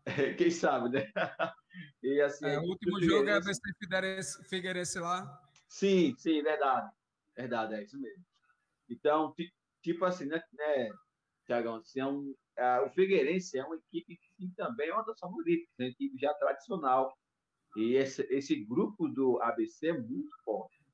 Quem 0.38 0.50
sabe, 0.50 0.90
né? 0.90 1.12
E, 2.02 2.20
assim, 2.22 2.46
é, 2.46 2.58
o 2.58 2.62
último 2.62 3.00
jogo 3.00 3.28
é 3.28 3.36
a 3.36 3.40
Figueirense, 3.78 4.42
Figueirense 4.48 4.98
lá. 4.98 5.47
Sim, 5.68 6.14
sim, 6.16 6.42
verdade. 6.42 6.90
Verdade, 7.36 7.74
é 7.74 7.84
isso 7.84 8.00
mesmo. 8.00 8.24
Então, 8.88 9.34
tipo 9.82 10.04
assim, 10.04 10.26
né, 10.26 10.42
né 10.52 10.90
Tiagão, 11.44 11.76
assim, 11.76 12.00
é 12.00 12.06
um, 12.06 12.34
é, 12.56 12.80
o 12.80 12.90
Figueirense 12.90 13.58
é 13.58 13.64
uma 13.64 13.76
equipe 13.76 14.18
que 14.36 14.48
também 14.56 14.88
é 14.88 14.94
uma 14.94 15.04
das 15.04 15.18
favoritas, 15.18 15.68
é 15.78 15.84
uma 15.84 15.90
equipe 15.90 16.18
já 16.18 16.32
tradicional. 16.34 17.16
E 17.76 17.94
esse, 17.94 18.22
esse 18.30 18.64
grupo 18.64 19.08
do 19.08 19.40
ABC 19.42 19.88
é 19.88 19.92
muito 19.92 20.30
forte. 20.42 20.84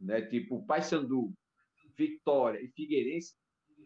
Né? 0.00 0.22
Tipo, 0.22 0.64
Paysandu, 0.66 1.32
Vitória 1.96 2.60
e 2.60 2.68
Figueirense 2.68 3.34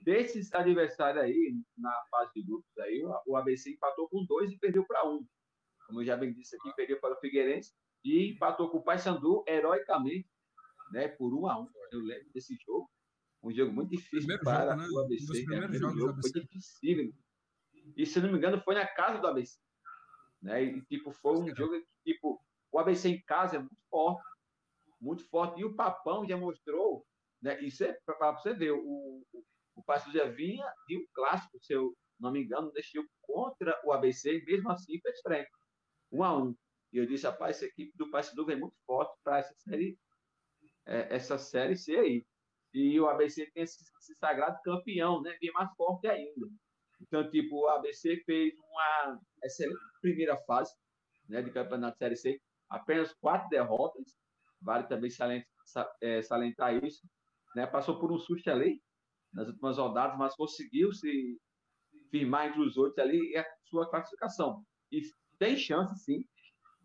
desses 0.03 0.53
adversários 0.55 1.25
aí, 1.25 1.55
na 1.77 1.93
fase 2.11 2.33
de 2.35 2.43
grupos 2.45 2.79
aí, 2.79 3.03
o 3.27 3.37
ABC 3.37 3.73
empatou 3.73 4.09
com 4.09 4.25
dois 4.27 4.53
e 4.53 4.59
perdeu 4.59 4.87
para 4.87 5.09
um. 5.09 5.27
Como 5.87 6.01
eu 6.01 6.05
já 6.05 6.17
bem 6.17 6.33
disse 6.33 6.57
aqui, 6.57 6.73
perdeu 6.77 7.01
para 7.01 7.15
o 7.15 7.21
Figueirense 7.21 7.73
e 8.07 8.33
empatou 8.33 8.71
com 8.71 8.79
o 8.79 8.83
Paysandu 8.83 9.45
heroicamente, 9.47 10.29
né, 10.93 11.09
por 11.09 11.35
um 11.35 11.47
a 11.47 11.61
um. 11.61 11.69
Eu 11.91 12.01
lembro 12.01 12.31
desse 12.33 12.57
jogo. 12.65 12.91
Um 13.43 13.53
jogo 13.53 13.73
muito 13.73 13.91
difícil 13.91 14.19
primeiro 14.19 14.43
para 14.43 14.77
jogo, 14.77 14.83
né? 14.83 14.89
o 14.89 14.99
ABC. 15.01 15.47
Né? 15.47 15.79
jogo 15.79 16.21
foi 16.21 16.41
difícil. 16.41 17.15
E 17.97 18.07
se 18.07 18.21
não 18.21 18.31
me 18.33 18.39
engano, 18.39 18.61
foi 18.63 18.75
na 18.75 18.87
casa 18.87 19.21
do 19.21 19.27
ABC. 19.27 19.59
Né? 20.43 20.65
E 20.65 20.83
tipo, 20.83 21.13
foi 21.13 21.39
um 21.39 21.55
jogo 21.55 21.73
que, 21.73 22.13
tipo, 22.13 22.41
o 22.73 22.79
ABC 22.79 23.09
em 23.09 23.23
casa 23.23 23.57
é 23.57 23.59
muito 23.59 23.77
forte. 23.89 24.23
Muito 25.01 25.29
forte. 25.29 25.61
E 25.61 25.65
o 25.65 25.75
Papão 25.75 26.27
já 26.27 26.37
mostrou, 26.37 27.05
né? 27.41 27.61
Isso 27.63 27.85
é 27.85 27.97
para 28.05 28.33
você 28.33 28.55
ver, 28.55 28.73
o, 28.73 29.23
o 29.77 29.83
Passo 29.85 30.11
já 30.11 30.25
vinha 30.25 30.67
de 30.89 30.97
um 30.97 31.07
clássico, 31.15 31.59
se 31.63 31.73
eu 31.75 31.95
não 32.19 32.33
me 32.33 32.43
engano, 32.43 32.73
deixou 32.73 33.05
contra 33.21 33.79
o 33.85 33.93
ABC 33.93 34.39
e 34.39 34.45
mesmo 34.45 34.71
assim 34.71 34.99
fez 35.01 35.21
frente. 35.21 35.51
Um 36.11 36.25
a 36.25 36.37
um. 36.37 36.57
E 36.93 36.99
eu 36.99 37.07
disse, 37.07 37.27
rapaz, 37.27 37.57
essa 37.57 37.67
equipe 37.67 37.93
do 37.97 38.11
Paysandu 38.11 38.47
vem 38.47 38.59
muito 38.59 38.77
forte 38.87 39.17
para 39.23 39.39
essa 39.39 39.55
série, 39.55 39.99
é, 40.87 41.15
essa 41.15 41.39
série 41.39 41.77
C 41.77 41.97
aí. 41.97 42.27
E 42.73 42.99
o 43.01 43.09
ABC 43.09 43.51
tem 43.53 43.63
esse 43.63 43.85
sagrado 44.19 44.61
campeão, 44.63 45.23
né? 45.23 45.37
Vem 45.41 45.53
mais 45.53 45.75
forte 45.77 46.07
ainda. 46.07 46.47
Então, 47.01 47.29
tipo, 47.31 47.63
o 47.63 47.69
ABC 47.69 48.23
fez 48.25 48.55
uma 48.59 49.21
excelente 49.43 49.79
primeira 50.01 50.37
fase 50.45 50.75
né, 51.29 51.43
de 51.43 51.51
campeonato 51.51 51.99
Série 51.99 52.17
C, 52.17 52.41
apenas 52.69 53.13
quatro 53.15 53.49
derrotas, 53.49 54.17
vale 54.61 54.87
também 54.87 55.11
salientar, 55.11 55.47
é, 56.01 56.23
salientar 56.23 56.83
isso. 56.83 57.07
Né? 57.55 57.67
Passou 57.67 57.99
por 57.99 58.13
um 58.13 58.19
susto 58.19 58.49
ali, 58.51 58.81
nas 59.33 59.49
últimas 59.49 59.77
rodadas, 59.79 60.17
mas 60.19 60.35
conseguiu 60.35 60.93
se 60.93 61.39
firmar 62.11 62.49
entre 62.49 62.61
os 62.61 62.77
oito 62.77 62.99
ali 63.01 63.33
e 63.33 63.37
a 63.37 63.47
sua 63.65 63.89
classificação. 63.89 64.65
E 64.91 65.03
tem 65.39 65.57
chance, 65.57 65.95
sim, 66.05 66.25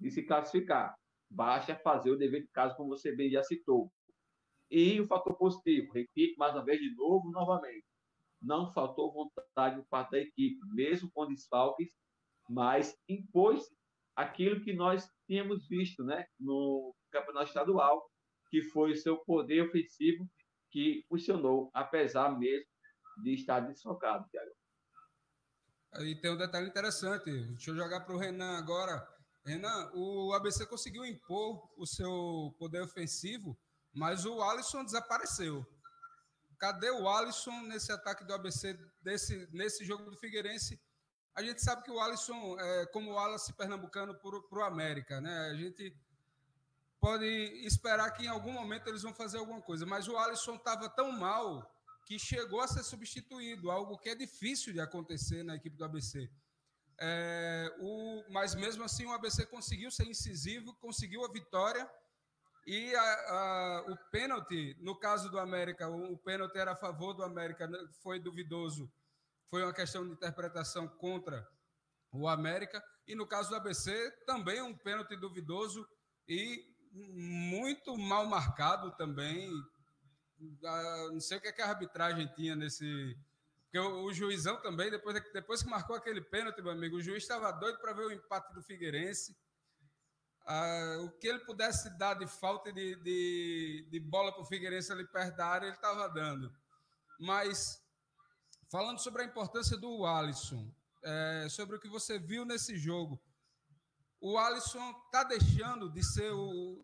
de 0.02 0.10
se 0.10 0.24
classificar. 0.24 0.96
Basta 1.30 1.76
fazer 1.76 2.12
o 2.12 2.18
dever 2.18 2.42
de 2.42 2.50
casa, 2.50 2.76
como 2.76 2.90
você 2.90 3.16
bem 3.16 3.30
já 3.30 3.44
citou. 3.44 3.92
E 4.70 5.00
o 5.00 5.06
fator 5.06 5.38
positivo, 5.38 5.94
repito 5.94 6.38
mais 6.38 6.54
uma 6.54 6.66
vez 6.66 6.80
de 6.80 6.94
novo, 6.96 7.30
novamente. 7.30 7.86
Não 8.42 8.72
faltou 8.72 9.14
vontade 9.14 9.76
por 9.76 9.86
parte 9.88 10.12
da 10.12 10.20
equipe, 10.20 10.60
mesmo 10.74 11.12
com 11.14 11.28
desfalques, 11.28 11.90
mas 12.50 12.98
impôs 13.08 13.70
aquilo 14.16 14.62
que 14.62 14.74
nós 14.74 15.08
tínhamos 15.28 15.68
visto 15.68 16.04
né, 16.04 16.26
no 16.40 16.94
campeonato 17.12 17.48
estadual, 17.48 18.10
que 18.50 18.62
foi 18.64 18.92
o 18.92 18.98
seu 18.98 19.18
poder 19.18 19.62
ofensivo 19.68 20.28
que 20.72 21.06
funcionou, 21.08 21.70
apesar 21.74 22.38
mesmo 22.38 22.66
de 23.24 23.34
estar 23.34 23.60
desfocado, 23.60 24.28
Thiago. 24.30 24.52
E 26.00 26.16
tem 26.16 26.32
um 26.32 26.38
detalhe 26.38 26.68
interessante. 26.68 27.30
Deixa 27.30 27.72
eu 27.72 27.76
jogar 27.76 28.02
para 28.02 28.16
o 28.16 28.18
Renan 28.18 28.58
agora. 28.58 29.06
Renan, 29.46 29.92
o 29.94 30.34
ABC 30.34 30.66
conseguiu 30.66 31.06
impor 31.06 31.68
o 31.78 31.86
seu 31.86 32.56
poder 32.60 32.82
ofensivo, 32.82 33.58
mas 33.94 34.26
o 34.26 34.42
Alisson 34.42 34.84
desapareceu. 34.84 35.66
Cadê 36.60 36.92
o 36.92 37.10
Alisson 37.10 37.62
nesse 37.64 37.92
ataque 37.92 38.24
do 38.24 38.34
ABC, 38.34 38.78
desse, 39.02 39.48
nesse 39.52 39.84
jogo 39.84 40.10
do 40.10 40.18
Figueirense? 40.18 40.80
A 41.34 41.42
gente 41.42 41.62
sabe 41.64 41.84
que 41.84 41.92
o 41.92 42.00
Alisson 42.00 42.60
é 42.60 42.86
como 42.88 43.12
o 43.12 43.14
Wallace 43.16 43.54
pernambucano 43.54 44.14
para 44.14 44.60
o 44.60 44.64
América, 44.64 45.20
né? 45.20 45.50
A 45.50 45.56
gente 45.56 45.96
pode 47.00 47.26
esperar 47.66 48.12
que 48.12 48.26
em 48.26 48.28
algum 48.28 48.52
momento 48.52 48.88
eles 48.88 49.02
vão 49.02 49.14
fazer 49.14 49.40
alguma 49.40 49.62
coisa. 49.62 49.86
Mas 49.86 50.08
o 50.08 50.18
Alisson 50.18 50.56
estava 50.56 50.88
tão 50.90 51.12
mal 51.12 51.68
que 52.06 52.20
chegou 52.20 52.62
a 52.62 52.68
ser 52.68 52.84
substituído, 52.84 53.72
algo 53.72 53.98
que 53.98 54.10
é 54.10 54.16
difícil 54.16 54.74
de 54.74 54.80
acontecer 54.80 55.44
na 55.44 55.56
equipe 55.56 55.78
do 55.78 55.86
ABC. 55.86 56.30
É, 57.00 57.76
o, 57.80 58.24
mas 58.30 58.54
mesmo 58.56 58.84
assim 58.84 59.06
o 59.06 59.14
ABC 59.14 59.46
conseguiu 59.48 59.90
ser 59.92 60.08
incisivo, 60.08 60.76
conseguiu 60.76 61.26
a 61.26 61.32
vitória 61.32 61.90
e 62.66 62.94
a, 62.96 63.02
a, 63.02 63.86
o 63.90 63.98
pênalti, 64.12 64.78
no 64.80 64.96
caso 64.96 65.30
do 65.30 65.40
América, 65.40 65.90
o, 65.90 66.14
o 66.14 66.18
pênalti 66.18 66.58
era 66.58 66.74
a 66.74 66.76
favor 66.76 67.14
do 67.14 67.24
América, 67.24 67.68
né, 67.68 67.78
foi 68.04 68.20
duvidoso, 68.20 68.92
foi 69.50 69.64
uma 69.64 69.74
questão 69.74 70.06
de 70.06 70.14
interpretação 70.14 70.88
contra 70.88 71.48
o 72.12 72.28
América, 72.28 72.84
e 73.08 73.16
no 73.16 73.26
caso 73.26 73.50
do 73.50 73.56
ABC 73.56 74.12
também 74.26 74.62
um 74.62 74.78
pênalti 74.78 75.16
duvidoso 75.16 75.88
e 76.28 76.72
muito 76.94 77.98
mal 77.98 78.26
marcado 78.26 78.92
também. 78.96 79.50
Não 81.12 81.20
sei 81.20 81.38
o 81.38 81.42
que, 81.42 81.48
é 81.48 81.52
que 81.52 81.62
a 81.62 81.70
arbitragem 81.70 82.28
tinha 82.36 82.56
nesse. 82.56 83.18
Porque 83.72 83.80
o, 83.80 84.04
o 84.04 84.14
juizão 84.14 84.62
também, 84.62 84.92
depois, 84.92 85.24
depois 85.32 85.64
que 85.64 85.70
marcou 85.70 85.96
aquele 85.96 86.20
pênalti, 86.20 86.62
meu 86.62 86.74
amigo, 86.74 86.98
o 86.98 87.02
juiz 87.02 87.24
estava 87.24 87.50
doido 87.54 87.80
para 87.80 87.94
ver 87.94 88.06
o 88.06 88.12
empate 88.12 88.54
do 88.54 88.62
Figueirense. 88.62 89.34
Ah, 90.46 90.98
o 91.06 91.12
que 91.12 91.28
ele 91.28 91.40
pudesse 91.40 91.90
dar 91.98 92.16
de 92.16 92.28
falta 92.28 92.74
de, 92.74 92.96
de, 92.98 93.88
de 93.90 94.00
bola 94.02 94.34
para 94.34 94.42
o 94.42 94.46
Figueirense 94.46 94.92
ali 94.92 95.08
perto 95.08 95.38
da 95.38 95.46
área, 95.46 95.68
ele 95.68 95.76
estava 95.76 96.10
dando. 96.10 96.54
Mas, 97.18 97.82
falando 98.70 99.00
sobre 99.00 99.22
a 99.22 99.26
importância 99.26 99.78
do 99.78 100.06
Alisson, 100.06 100.70
é, 101.02 101.48
sobre 101.50 101.78
o 101.78 101.80
que 101.80 101.88
você 101.88 102.20
viu 102.20 102.44
nesse 102.44 102.76
jogo, 102.76 103.24
o 104.20 104.38
Alisson 104.38 104.92
está 105.06 105.24
deixando 105.24 105.90
de 105.90 106.04
ser 106.04 106.30
o. 106.34 106.84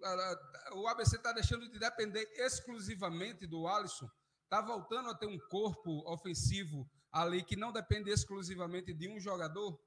O 0.72 0.88
ABC 0.88 1.18
está 1.18 1.34
deixando 1.34 1.70
de 1.70 1.78
depender 1.78 2.26
exclusivamente 2.38 3.46
do 3.46 3.68
Alisson, 3.68 4.10
está 4.48 4.62
voltando 4.62 5.10
a 5.10 5.16
ter 5.16 5.28
um 5.28 5.38
corpo 5.50 6.10
ofensivo 6.10 6.90
ali 7.12 7.44
que 7.44 7.58
não 7.58 7.72
depende 7.72 8.10
exclusivamente 8.10 8.94
de 8.94 9.10
um 9.10 9.20
jogador? 9.20 9.78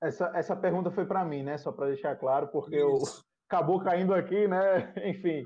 Essa, 0.00 0.32
essa 0.34 0.56
pergunta 0.56 0.90
foi 0.90 1.04
para 1.04 1.24
mim, 1.24 1.42
né? 1.42 1.58
Só 1.58 1.70
para 1.72 1.86
deixar 1.86 2.16
claro, 2.16 2.48
porque 2.48 2.76
eu 2.76 2.98
acabou 3.48 3.80
caindo 3.80 4.14
aqui, 4.14 4.46
né? 4.48 4.92
Enfim. 5.10 5.44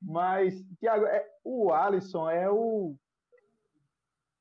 Mas, 0.00 0.54
Tiago, 0.78 1.04
é, 1.06 1.26
o 1.44 1.72
Alisson 1.72 2.28
é 2.28 2.50
o. 2.50 2.96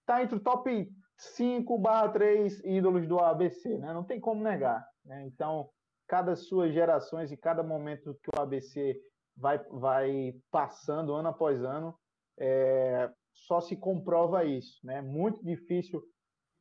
Tá 0.06 0.22
entre 0.22 0.38
o 0.38 0.44
top 0.44 0.90
5 1.18 1.78
barra 1.78 2.10
3 2.10 2.62
ídolos 2.64 3.08
do 3.08 3.20
ABC, 3.20 3.78
né? 3.78 3.94
Não 3.94 4.04
tem 4.04 4.20
como 4.20 4.42
negar. 4.42 4.86
Né? 5.06 5.26
Então, 5.26 5.70
cada 6.08 6.36
suas 6.36 6.74
gerações 6.74 7.32
e 7.32 7.38
cada 7.38 7.64
momento 7.64 8.18
que 8.22 8.30
o 8.30 8.42
ABC 8.42 9.02
vai, 9.36 9.58
vai 9.70 10.36
passando 10.52 11.14
ano 11.14 11.30
após 11.30 11.64
ano, 11.64 11.98
é, 12.38 13.10
só 13.34 13.60
se 13.62 13.76
comprova 13.76 14.44
isso. 14.44 14.80
Né? 14.84 15.02
Muito 15.02 15.44
difícil 15.44 16.04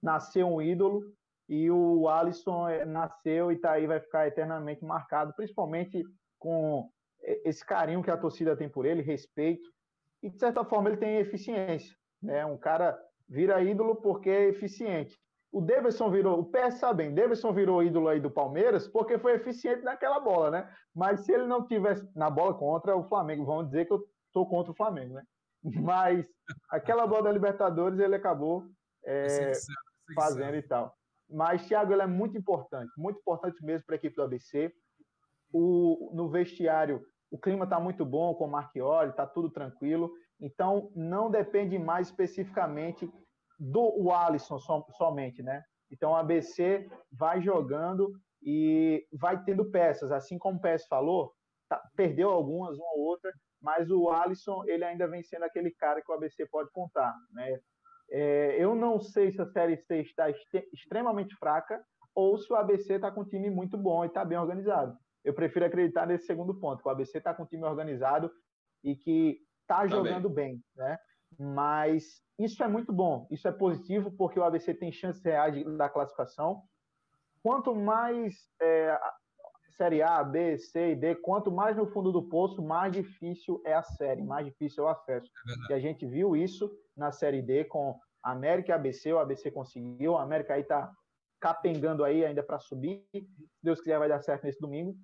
nascer 0.03 0.45
um 0.45 0.61
ídolo 0.61 1.03
e 1.49 1.71
o 1.71 2.09
Alisson 2.09 2.69
é, 2.69 2.85
nasceu 2.85 3.53
e 3.53 3.57
está 3.57 3.73
aí, 3.73 3.87
vai 3.87 4.01
ficar 4.01 4.27
eternamente 4.27 4.85
marcado, 4.85 5.35
principalmente 5.35 6.03
com 6.39 6.91
esse 7.45 7.65
carinho 7.65 8.03
que 8.03 8.11
a 8.11 8.17
torcida 8.17 8.57
tem 8.57 8.69
por 8.69 8.85
ele, 8.85 9.01
respeito, 9.01 9.71
e 10.23 10.29
de 10.29 10.39
certa 10.39 10.65
forma 10.65 10.89
ele 10.89 10.99
tem 10.99 11.19
eficiência. 11.19 11.95
Né? 12.21 12.45
Um 12.45 12.59
cara 12.59 12.99
vira 13.29 13.63
ídolo 13.63 13.97
porque 13.97 14.31
é 14.31 14.49
eficiente. 14.49 15.17
O 15.53 15.61
Davidson 15.61 16.11
virou, 16.11 16.41
o 16.41 16.45
PS 16.45 16.79
sabe 16.79 17.05
bem, 17.05 17.15
Davidson 17.15 17.53
virou 17.53 17.83
ídolo 17.83 18.09
aí 18.09 18.19
do 18.19 18.31
Palmeiras 18.31 18.89
porque 18.89 19.19
foi 19.19 19.35
eficiente 19.35 19.83
naquela 19.83 20.19
bola, 20.19 20.51
né? 20.51 20.75
Mas 20.95 21.21
se 21.21 21.33
ele 21.33 21.47
não 21.47 21.67
tivesse 21.67 22.09
na 22.17 22.31
bola 22.31 22.55
contra 22.55 22.97
o 22.97 23.05
Flamengo, 23.05 23.45
vamos 23.45 23.67
dizer 23.67 23.87
que 23.87 23.93
eu 23.93 24.03
estou 24.27 24.49
contra 24.49 24.73
o 24.73 24.75
Flamengo, 24.75 25.15
né? 25.15 25.23
Mas 25.83 26.27
aquela 26.71 27.07
bola 27.07 27.25
da 27.25 27.33
Libertadores 27.33 27.99
ele 27.99 28.15
acabou 28.15 28.67
é, 29.05 29.53
fazendo 30.15 30.57
e 30.57 30.63
tal. 30.63 30.97
Mas 31.29 31.67
Thiago 31.67 31.93
ele 31.93 32.03
é 32.03 32.07
muito 32.07 32.37
importante, 32.37 32.91
muito 32.97 33.19
importante 33.19 33.63
mesmo 33.63 33.87
para 33.87 33.95
a 33.95 33.99
equipe 33.99 34.17
do 34.17 34.23
ABC. 34.23 34.73
O, 35.53 36.11
no 36.15 36.31
vestiário 36.31 37.05
o 37.33 37.39
clima 37.39 37.65
está 37.65 37.81
muito 37.81 38.05
bom 38.05 38.35
com 38.35 38.45
o 38.45 38.51
Marchioli, 38.51 39.09
está 39.09 39.27
tudo 39.27 39.49
tranquilo. 39.49 40.13
Então, 40.39 40.93
não 40.95 41.31
depende 41.31 41.79
mais 41.79 42.09
especificamente 42.09 43.11
do 43.63 44.11
Alisson 44.11 44.59
som, 44.59 44.85
somente, 44.97 45.41
né? 45.41 45.63
Então, 45.89 46.11
o 46.13 46.17
ABC 46.17 46.89
vai 47.13 47.41
jogando 47.41 48.13
e 48.43 49.07
vai 49.13 49.41
tendo 49.45 49.71
peças, 49.71 50.11
assim 50.11 50.37
como 50.37 50.59
o 50.59 50.61
PS 50.61 50.87
falou, 50.89 51.33
tá, 51.69 51.81
perdeu 51.95 52.31
algumas, 52.31 52.77
uma 52.77 52.93
ou 52.97 53.03
outra, 53.03 53.33
mas 53.61 53.89
o 53.89 54.11
Alisson 54.11 54.65
ele 54.67 54.85
ainda 54.85 55.07
vem 55.07 55.23
sendo 55.23 55.45
aquele 55.45 55.71
cara 55.71 56.03
que 56.03 56.11
o 56.11 56.15
ABC 56.15 56.45
pode 56.47 56.71
contar, 56.73 57.15
né? 57.31 57.61
É, 58.11 58.57
eu 58.59 58.75
não 58.75 59.01
sei 59.01 59.31
se 59.31 59.41
a 59.41 59.47
Série 59.47 59.77
C 59.77 60.01
está 60.01 60.27
extremamente 60.73 61.35
fraca 61.37 61.81
ou 62.15 62.37
se 62.37 62.53
o 62.53 62.57
ABC 62.57 62.95
está 62.95 63.11
com 63.11 63.21
um 63.21 63.29
time 63.29 63.49
muito 63.49 63.79
bom 63.79 64.05
e 64.05 64.09
está 64.09 64.25
bem 64.25 64.37
organizado. 64.37 64.95
Eu 65.25 65.33
prefiro 65.33 65.65
acreditar 65.65 66.05
nesse 66.05 66.27
segundo 66.27 66.55
ponto, 66.59 66.83
que 66.83 66.89
o 66.89 66.91
ABC 66.91 67.19
está 67.19 67.33
com 67.33 67.45
um 67.45 67.47
time 67.47 67.65
organizado 67.65 68.31
e 68.83 68.97
que 68.97 69.39
está 69.63 69.87
jogando 69.87 70.29
bem, 70.29 70.61
né? 70.77 70.99
Mas 71.39 72.23
isso 72.39 72.63
é 72.63 72.69
muito 72.69 72.93
bom, 72.93 73.27
isso 73.31 73.47
é 73.47 73.53
positivo 73.53 74.11
porque 74.13 74.39
o 74.39 74.45
ABC 74.45 74.75
tem 74.75 74.93
chances 74.93 75.23
reais 75.23 75.55
de, 75.55 75.65
da 75.77 75.89
classificação. 75.89 76.63
Quanto 77.43 77.75
mais 77.75 78.49
é, 78.61 78.99
Série 79.77 80.03
A, 80.03 80.23
B, 80.23 80.59
C 80.59 80.93
e 80.93 80.97
D, 80.97 81.17
quanto 81.17 81.51
mais 81.51 81.77
no 81.77 81.87
fundo 81.87 82.13
do 82.13 82.23
poço, 82.23 82.63
mais 82.63 82.93
difícil 82.93 83.61
é 83.65 83.75
a 83.75 83.83
série, 83.83 84.23
mais 84.23 84.47
difícil 84.47 84.85
é 84.85 84.87
o 84.87 84.91
acesso. 84.91 85.31
É 85.69 85.73
e 85.73 85.75
a 85.75 85.81
gente 85.81 86.07
viu 86.07 86.37
isso 86.37 86.71
na 86.97 87.11
Série 87.11 87.43
D 87.43 87.65
com 87.65 87.99
América 88.23 88.71
e 88.71 88.75
ABC, 88.75 89.13
o 89.13 89.19
ABC 89.19 89.51
conseguiu, 89.51 90.17
a 90.17 90.23
América 90.23 90.55
aí 90.55 90.61
está 90.61 90.93
capengando 91.41 92.05
aí 92.05 92.25
ainda 92.25 92.43
para 92.43 92.61
subir, 92.61 93.05
se 93.13 93.27
Deus 93.63 93.81
quiser 93.81 93.99
vai 93.99 94.09
dar 94.09 94.21
certo 94.21 94.45
nesse 94.45 94.61
domingo. 94.61 94.97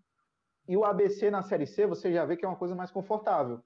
E 0.69 0.77
o 0.77 0.85
ABC 0.85 1.31
na 1.31 1.43
Série 1.43 1.67
C, 1.67 1.87
você 1.87 2.13
já 2.13 2.25
vê 2.25 2.37
que 2.37 2.45
é 2.45 2.49
uma 2.49 2.59
coisa 2.59 2.77
mais 2.77 2.91
confortável. 2.91 3.61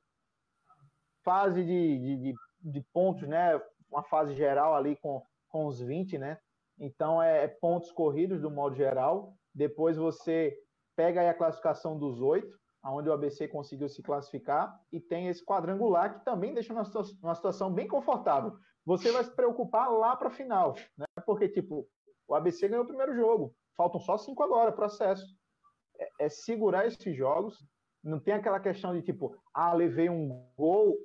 Fase 1.25 1.65
de, 1.65 1.99
de, 1.99 2.17
de, 2.17 2.35
de 2.63 2.81
pontos, 2.93 3.29
né? 3.29 3.61
Uma 3.91 4.03
fase 4.03 4.35
geral 4.35 4.75
ali 4.75 4.97
com, 4.97 5.23
com 5.49 5.67
os 5.67 5.81
20, 5.81 6.19
né? 6.19 6.39
Então 6.79 7.23
é, 7.23 7.45
é 7.45 7.49
pontos 7.49 7.91
corridos 7.93 8.41
do 8.41 8.51
modo 8.51 8.75
geral. 8.75 9.35
Depois 9.55 9.97
você 9.97 10.57
pega 10.97 11.21
aí 11.21 11.29
a 11.29 11.35
classificação 11.35 11.99
dos 11.99 12.21
oito, 12.21 12.59
onde 12.85 13.09
o 13.09 13.13
ABC 13.13 13.47
conseguiu 13.49 13.89
se 13.89 14.03
classificar, 14.03 14.77
e 14.91 15.01
tem 15.01 15.29
esse 15.29 15.45
quadrangular 15.45 16.19
que 16.19 16.25
também 16.25 16.53
deixa 16.53 16.73
uma, 16.73 16.83
uma 17.23 17.35
situação 17.35 17.73
bem 17.73 17.87
confortável. 17.87 18.57
Você 18.85 19.13
vai 19.13 19.23
se 19.23 19.35
preocupar 19.35 19.91
lá 19.93 20.17
para 20.17 20.29
a 20.29 20.33
final, 20.33 20.75
né? 20.99 21.05
Porque, 21.25 21.49
tipo, 21.49 21.87
o 22.27 22.35
ABC 22.35 22.69
ganhou 22.69 22.85
o 22.85 22.89
primeiro 22.89 23.15
jogo, 23.15 23.55
faltam 23.77 24.01
só 24.01 24.17
cinco 24.17 24.43
agora, 24.43 24.73
processo. 24.73 25.25
É, 25.99 26.27
é 26.27 26.29
segurar 26.29 26.87
esses 26.87 27.17
jogos, 27.17 27.65
não 28.03 28.19
tem 28.19 28.35
aquela 28.35 28.59
questão 28.59 28.93
de 28.93 29.03
tipo, 29.03 29.37
ah, 29.55 29.73
levei 29.73 30.11
um 30.11 30.45
gol, 30.57 30.97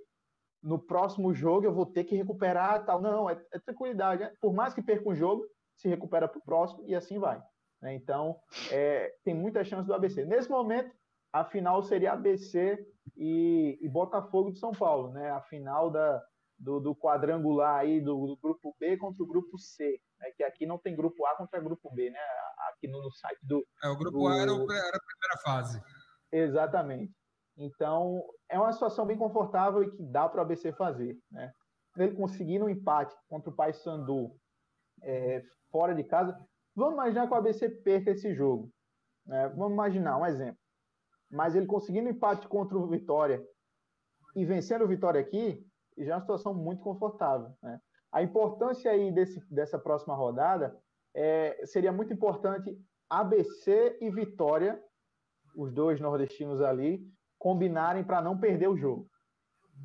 no 0.68 0.78
próximo 0.78 1.34
jogo 1.34 1.66
eu 1.66 1.74
vou 1.74 1.86
ter 1.86 2.04
que 2.04 2.16
recuperar 2.16 2.86
tal. 2.86 3.02
Não, 3.02 3.30
é, 3.30 3.42
é 3.54 3.60
tranquilidade. 3.60 4.24
Né? 4.24 4.34
Por 4.42 4.54
mais 4.54 4.74
que 4.74 4.82
perca 4.82 5.10
um 5.10 5.16
jogo, 5.16 5.46
se 5.78 5.88
recupera 5.88 6.28
para 6.28 6.40
o 6.40 6.44
próximo 6.44 6.84
e 6.86 6.94
assim 6.94 7.18
vai. 7.18 7.42
Né? 7.82 7.94
Então, 7.96 8.38
é, 8.70 9.14
tem 9.24 9.34
muita 9.34 9.64
chance 9.64 9.88
do 9.88 9.94
ABC. 9.94 10.26
Nesse 10.26 10.50
momento, 10.50 10.94
a 11.32 11.46
final 11.46 11.82
seria 11.84 12.12
ABC 12.12 12.86
e, 13.16 13.80
e 13.82 13.88
Botafogo 13.88 14.52
de 14.52 14.60
São 14.60 14.72
Paulo, 14.72 15.14
né? 15.14 15.30
A 15.32 15.42
final 15.42 15.90
da, 15.90 16.22
do, 16.58 16.80
do 16.80 16.96
quadrangular 16.96 17.80
aí 17.80 18.02
do, 18.02 18.28
do, 18.28 18.38
grupo 18.38 18.76
B 18.80 18.98
contra 18.98 19.24
o 19.24 19.28
grupo 19.28 19.58
C, 19.58 20.02
né? 20.20 20.32
que 20.36 20.44
aqui 20.44 20.66
não 20.66 20.78
tem 20.78 20.96
grupo 20.96 21.26
A 21.26 21.36
contra 21.36 21.62
grupo 21.62 21.94
B, 21.94 22.10
né? 22.10 22.20
Aqui 22.70 22.88
no, 22.88 23.02
no 23.02 23.12
site 23.12 23.40
do. 23.44 23.66
É, 23.84 23.88
o 23.88 23.98
grupo 23.98 24.18
do... 24.18 24.28
A 24.28 24.38
era, 24.38 24.52
o, 24.52 24.72
era, 24.72 24.98
a 24.98 25.00
primeira 25.00 25.38
fase. 25.44 25.82
Exatamente. 26.32 27.14
Então, 27.58 28.24
é 28.50 28.60
uma 28.60 28.72
situação 28.72 29.06
bem 29.06 29.18
confortável 29.18 29.84
e 29.84 29.92
que 29.92 30.04
dá 30.04 30.30
para 30.30 30.40
o 30.40 30.42
ABC 30.42 30.72
fazer, 30.74 31.18
né? 31.32 31.52
Ele 31.98 32.16
conseguindo 32.16 32.66
um 32.66 32.70
empate 32.70 33.16
contra 33.28 33.50
o 33.50 33.56
Paysandu 33.56 34.32
é, 35.02 35.44
fora 35.72 35.96
de 35.96 36.04
casa, 36.04 36.38
Vamos 36.78 36.94
imaginar 36.94 37.26
que 37.26 37.34
o 37.34 37.38
ABC 37.38 37.68
perca 37.70 38.12
esse 38.12 38.36
jogo. 38.36 38.72
Né? 39.26 39.50
Vamos 39.50 39.74
imaginar 39.74 40.16
um 40.20 40.26
exemplo. 40.28 40.60
Mas 41.28 41.56
ele 41.56 41.66
conseguindo 41.66 42.08
empate 42.08 42.48
contra 42.48 42.78
o 42.78 42.86
Vitória 42.86 43.44
e 44.36 44.46
vencendo 44.46 44.84
o 44.84 44.88
Vitória 44.88 45.20
aqui, 45.20 45.66
já 45.98 46.12
é 46.12 46.16
uma 46.16 46.22
situação 46.22 46.54
muito 46.54 46.84
confortável. 46.84 47.52
Né? 47.64 47.82
A 48.12 48.22
importância 48.22 48.92
aí 48.92 49.12
desse, 49.12 49.44
dessa 49.52 49.80
próxima 49.80 50.14
rodada 50.14 50.80
é, 51.16 51.66
seria 51.66 51.92
muito 51.92 52.14
importante 52.14 52.80
ABC 53.10 53.98
e 54.00 54.12
Vitória, 54.12 54.80
os 55.56 55.74
dois 55.74 56.00
nordestinos 56.00 56.62
ali, 56.62 57.04
combinarem 57.48 58.04
para 58.04 58.22
não 58.22 58.38
perder 58.38 58.68
o 58.68 58.76
jogo. 58.76 59.10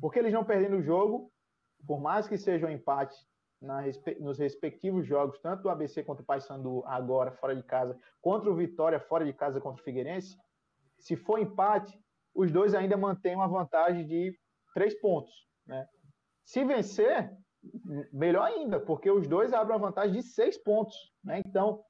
Porque 0.01 0.19
eles 0.19 0.33
não 0.33 0.43
perdendo 0.43 0.75
o 0.75 0.81
jogo, 0.81 1.31
por 1.87 1.97
mais 2.01 2.27
que 2.27 2.37
seja 2.37 2.67
um 2.67 2.69
empate 2.69 3.15
na, 3.61 3.83
nos 4.19 4.37
respectivos 4.37 5.07
jogos, 5.07 5.39
tanto 5.39 5.63
do 5.63 5.69
ABC 5.69 6.03
contra 6.03 6.21
o 6.21 6.25
Paysandu 6.25 6.83
agora 6.85 7.31
fora 7.31 7.55
de 7.55 7.63
casa, 7.63 7.97
contra 8.21 8.51
o 8.51 8.55
Vitória 8.55 8.99
fora 8.99 9.23
de 9.23 9.31
casa 9.31 9.61
contra 9.61 9.81
o 9.81 9.85
Figueirense, 9.85 10.37
se 10.99 11.15
for 11.15 11.39
empate, 11.39 11.97
os 12.35 12.51
dois 12.51 12.75
ainda 12.75 12.97
mantêm 12.97 13.33
uma 13.33 13.47
vantagem 13.47 14.05
de 14.05 14.37
três 14.73 14.93
pontos. 14.99 15.33
Né? 15.65 15.87
Se 16.43 16.65
vencer, 16.65 17.31
melhor 18.11 18.43
ainda, 18.43 18.77
porque 18.77 19.09
os 19.09 19.25
dois 19.25 19.53
abrem 19.53 19.77
uma 19.77 19.87
vantagem 19.87 20.19
de 20.19 20.21
seis 20.21 20.57
pontos. 20.57 20.97
Né? 21.23 21.41
Então, 21.45 21.81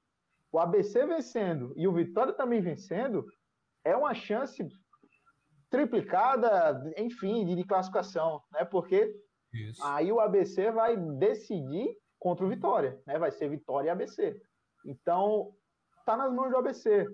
o 0.51 0.59
ABC 0.59 1.03
vencendo 1.07 1.73
e 1.75 1.87
o 1.87 1.93
Vitória 1.93 2.31
também 2.31 2.61
vencendo 2.61 3.25
é 3.83 3.97
uma 3.97 4.13
chance 4.13 4.63
triplicada, 5.73 6.93
enfim, 6.95 7.43
de, 7.47 7.55
de 7.55 7.63
classificação, 7.63 8.43
né? 8.51 8.63
Porque 8.63 9.11
isso. 9.51 9.83
Aí 9.83 10.11
o 10.11 10.19
ABC 10.19 10.69
vai 10.69 10.95
decidir 10.95 11.97
contra 12.19 12.45
o 12.45 12.49
Vitória, 12.49 13.01
né? 13.07 13.17
Vai 13.17 13.31
ser 13.31 13.49
Vitória 13.49 13.87
e 13.87 13.89
ABC. 13.89 14.39
Então, 14.85 15.51
tá 16.05 16.15
nas 16.15 16.31
mãos 16.31 16.51
do 16.51 16.57
ABC. 16.57 17.07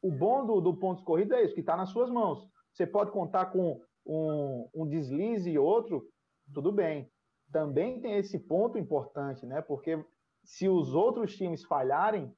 O 0.00 0.10
bom 0.10 0.46
do, 0.46 0.58
do 0.58 0.74
ponto 0.74 1.04
corrido 1.04 1.34
é 1.34 1.44
isso, 1.44 1.54
que 1.54 1.62
tá 1.62 1.76
nas 1.76 1.90
suas 1.90 2.08
mãos. 2.08 2.48
Você 2.72 2.86
pode 2.86 3.10
contar 3.10 3.46
com 3.52 3.78
um, 4.06 4.70
um 4.74 4.88
deslize 4.88 5.50
e 5.50 5.58
outro, 5.58 6.08
tudo 6.54 6.72
bem. 6.72 7.12
Também 7.52 8.00
tem 8.00 8.16
esse 8.16 8.38
ponto 8.38 8.78
importante, 8.78 9.44
né? 9.44 9.60
Porque 9.60 10.02
se 10.44 10.66
os 10.66 10.94
outros 10.94 11.36
times 11.36 11.62
falharem, 11.62 12.34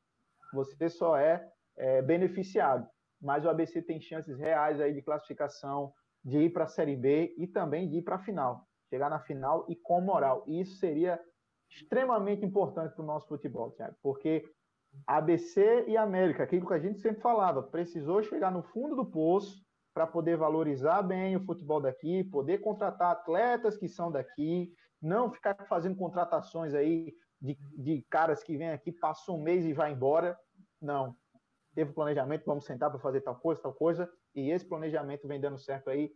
você 0.52 0.88
só 0.88 1.16
é, 1.16 1.48
é 1.76 2.02
beneficiado. 2.02 2.88
Mas 3.20 3.44
o 3.44 3.48
ABC 3.50 3.82
tem 3.82 4.00
chances 4.00 4.38
reais 4.38 4.80
aí 4.80 4.92
de 4.92 5.02
classificação, 5.02 5.92
de 6.24 6.38
ir 6.38 6.50
para 6.50 6.64
a 6.64 6.68
Série 6.68 6.96
B 6.96 7.34
e 7.36 7.46
também 7.46 7.88
de 7.88 7.98
ir 7.98 8.02
para 8.02 8.16
a 8.16 8.20
final 8.20 8.66
chegar 8.90 9.08
na 9.08 9.20
final 9.20 9.64
e 9.68 9.76
com 9.76 10.00
moral. 10.00 10.44
E 10.46 10.60
isso 10.60 10.76
seria 10.76 11.20
extremamente 11.70 12.44
importante 12.44 12.94
para 12.94 13.02
o 13.02 13.06
nosso 13.06 13.28
futebol, 13.28 13.70
Thiago, 13.70 13.96
porque 14.02 14.44
ABC 15.06 15.84
e 15.86 15.96
América, 15.96 16.42
aquilo 16.42 16.66
que 16.66 16.74
a 16.74 16.80
gente 16.80 16.98
sempre 16.98 17.22
falava, 17.22 17.62
precisou 17.62 18.22
chegar 18.24 18.50
no 18.50 18.64
fundo 18.64 18.96
do 18.96 19.06
poço 19.06 19.64
para 19.94 20.06
poder 20.06 20.36
valorizar 20.36 21.02
bem 21.02 21.36
o 21.36 21.44
futebol 21.44 21.80
daqui, 21.80 22.24
poder 22.24 22.58
contratar 22.58 23.12
atletas 23.12 23.76
que 23.76 23.88
são 23.88 24.10
daqui, 24.10 24.72
não 25.00 25.30
ficar 25.30 25.54
fazendo 25.68 25.96
contratações 25.96 26.74
aí 26.74 27.14
de, 27.40 27.56
de 27.78 28.02
caras 28.10 28.42
que 28.42 28.56
vêm 28.56 28.70
aqui, 28.70 28.90
passam 28.90 29.36
um 29.36 29.42
mês 29.42 29.64
e 29.64 29.72
vai 29.72 29.92
embora. 29.92 30.36
Não. 30.80 31.16
Teve 31.74 31.92
planejamento, 31.92 32.44
vamos 32.44 32.64
sentar 32.64 32.90
para 32.90 32.98
fazer 32.98 33.20
tal 33.20 33.36
coisa, 33.36 33.62
tal 33.62 33.72
coisa, 33.72 34.12
e 34.34 34.50
esse 34.50 34.64
planejamento 34.64 35.28
vem 35.28 35.40
dando 35.40 35.58
certo 35.58 35.88
aí 35.90 36.12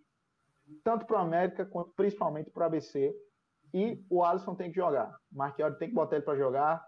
tanto 0.82 1.07
para 1.07 1.18
o 1.18 1.20
América 1.20 1.64
quanto 1.64 1.92
principalmente 1.94 2.50
para 2.50 2.62
o 2.62 2.66
ABC. 2.66 3.14
E 3.72 4.05
o 4.09 4.22
Alisson 4.22 4.55
tem 4.55 4.70
que 4.70 4.76
jogar. 4.76 5.14
Marquinhos 5.30 5.76
tem 5.78 5.88
que 5.88 5.94
botar 5.94 6.16
ele 6.16 6.24
para 6.24 6.38
jogar. 6.38 6.84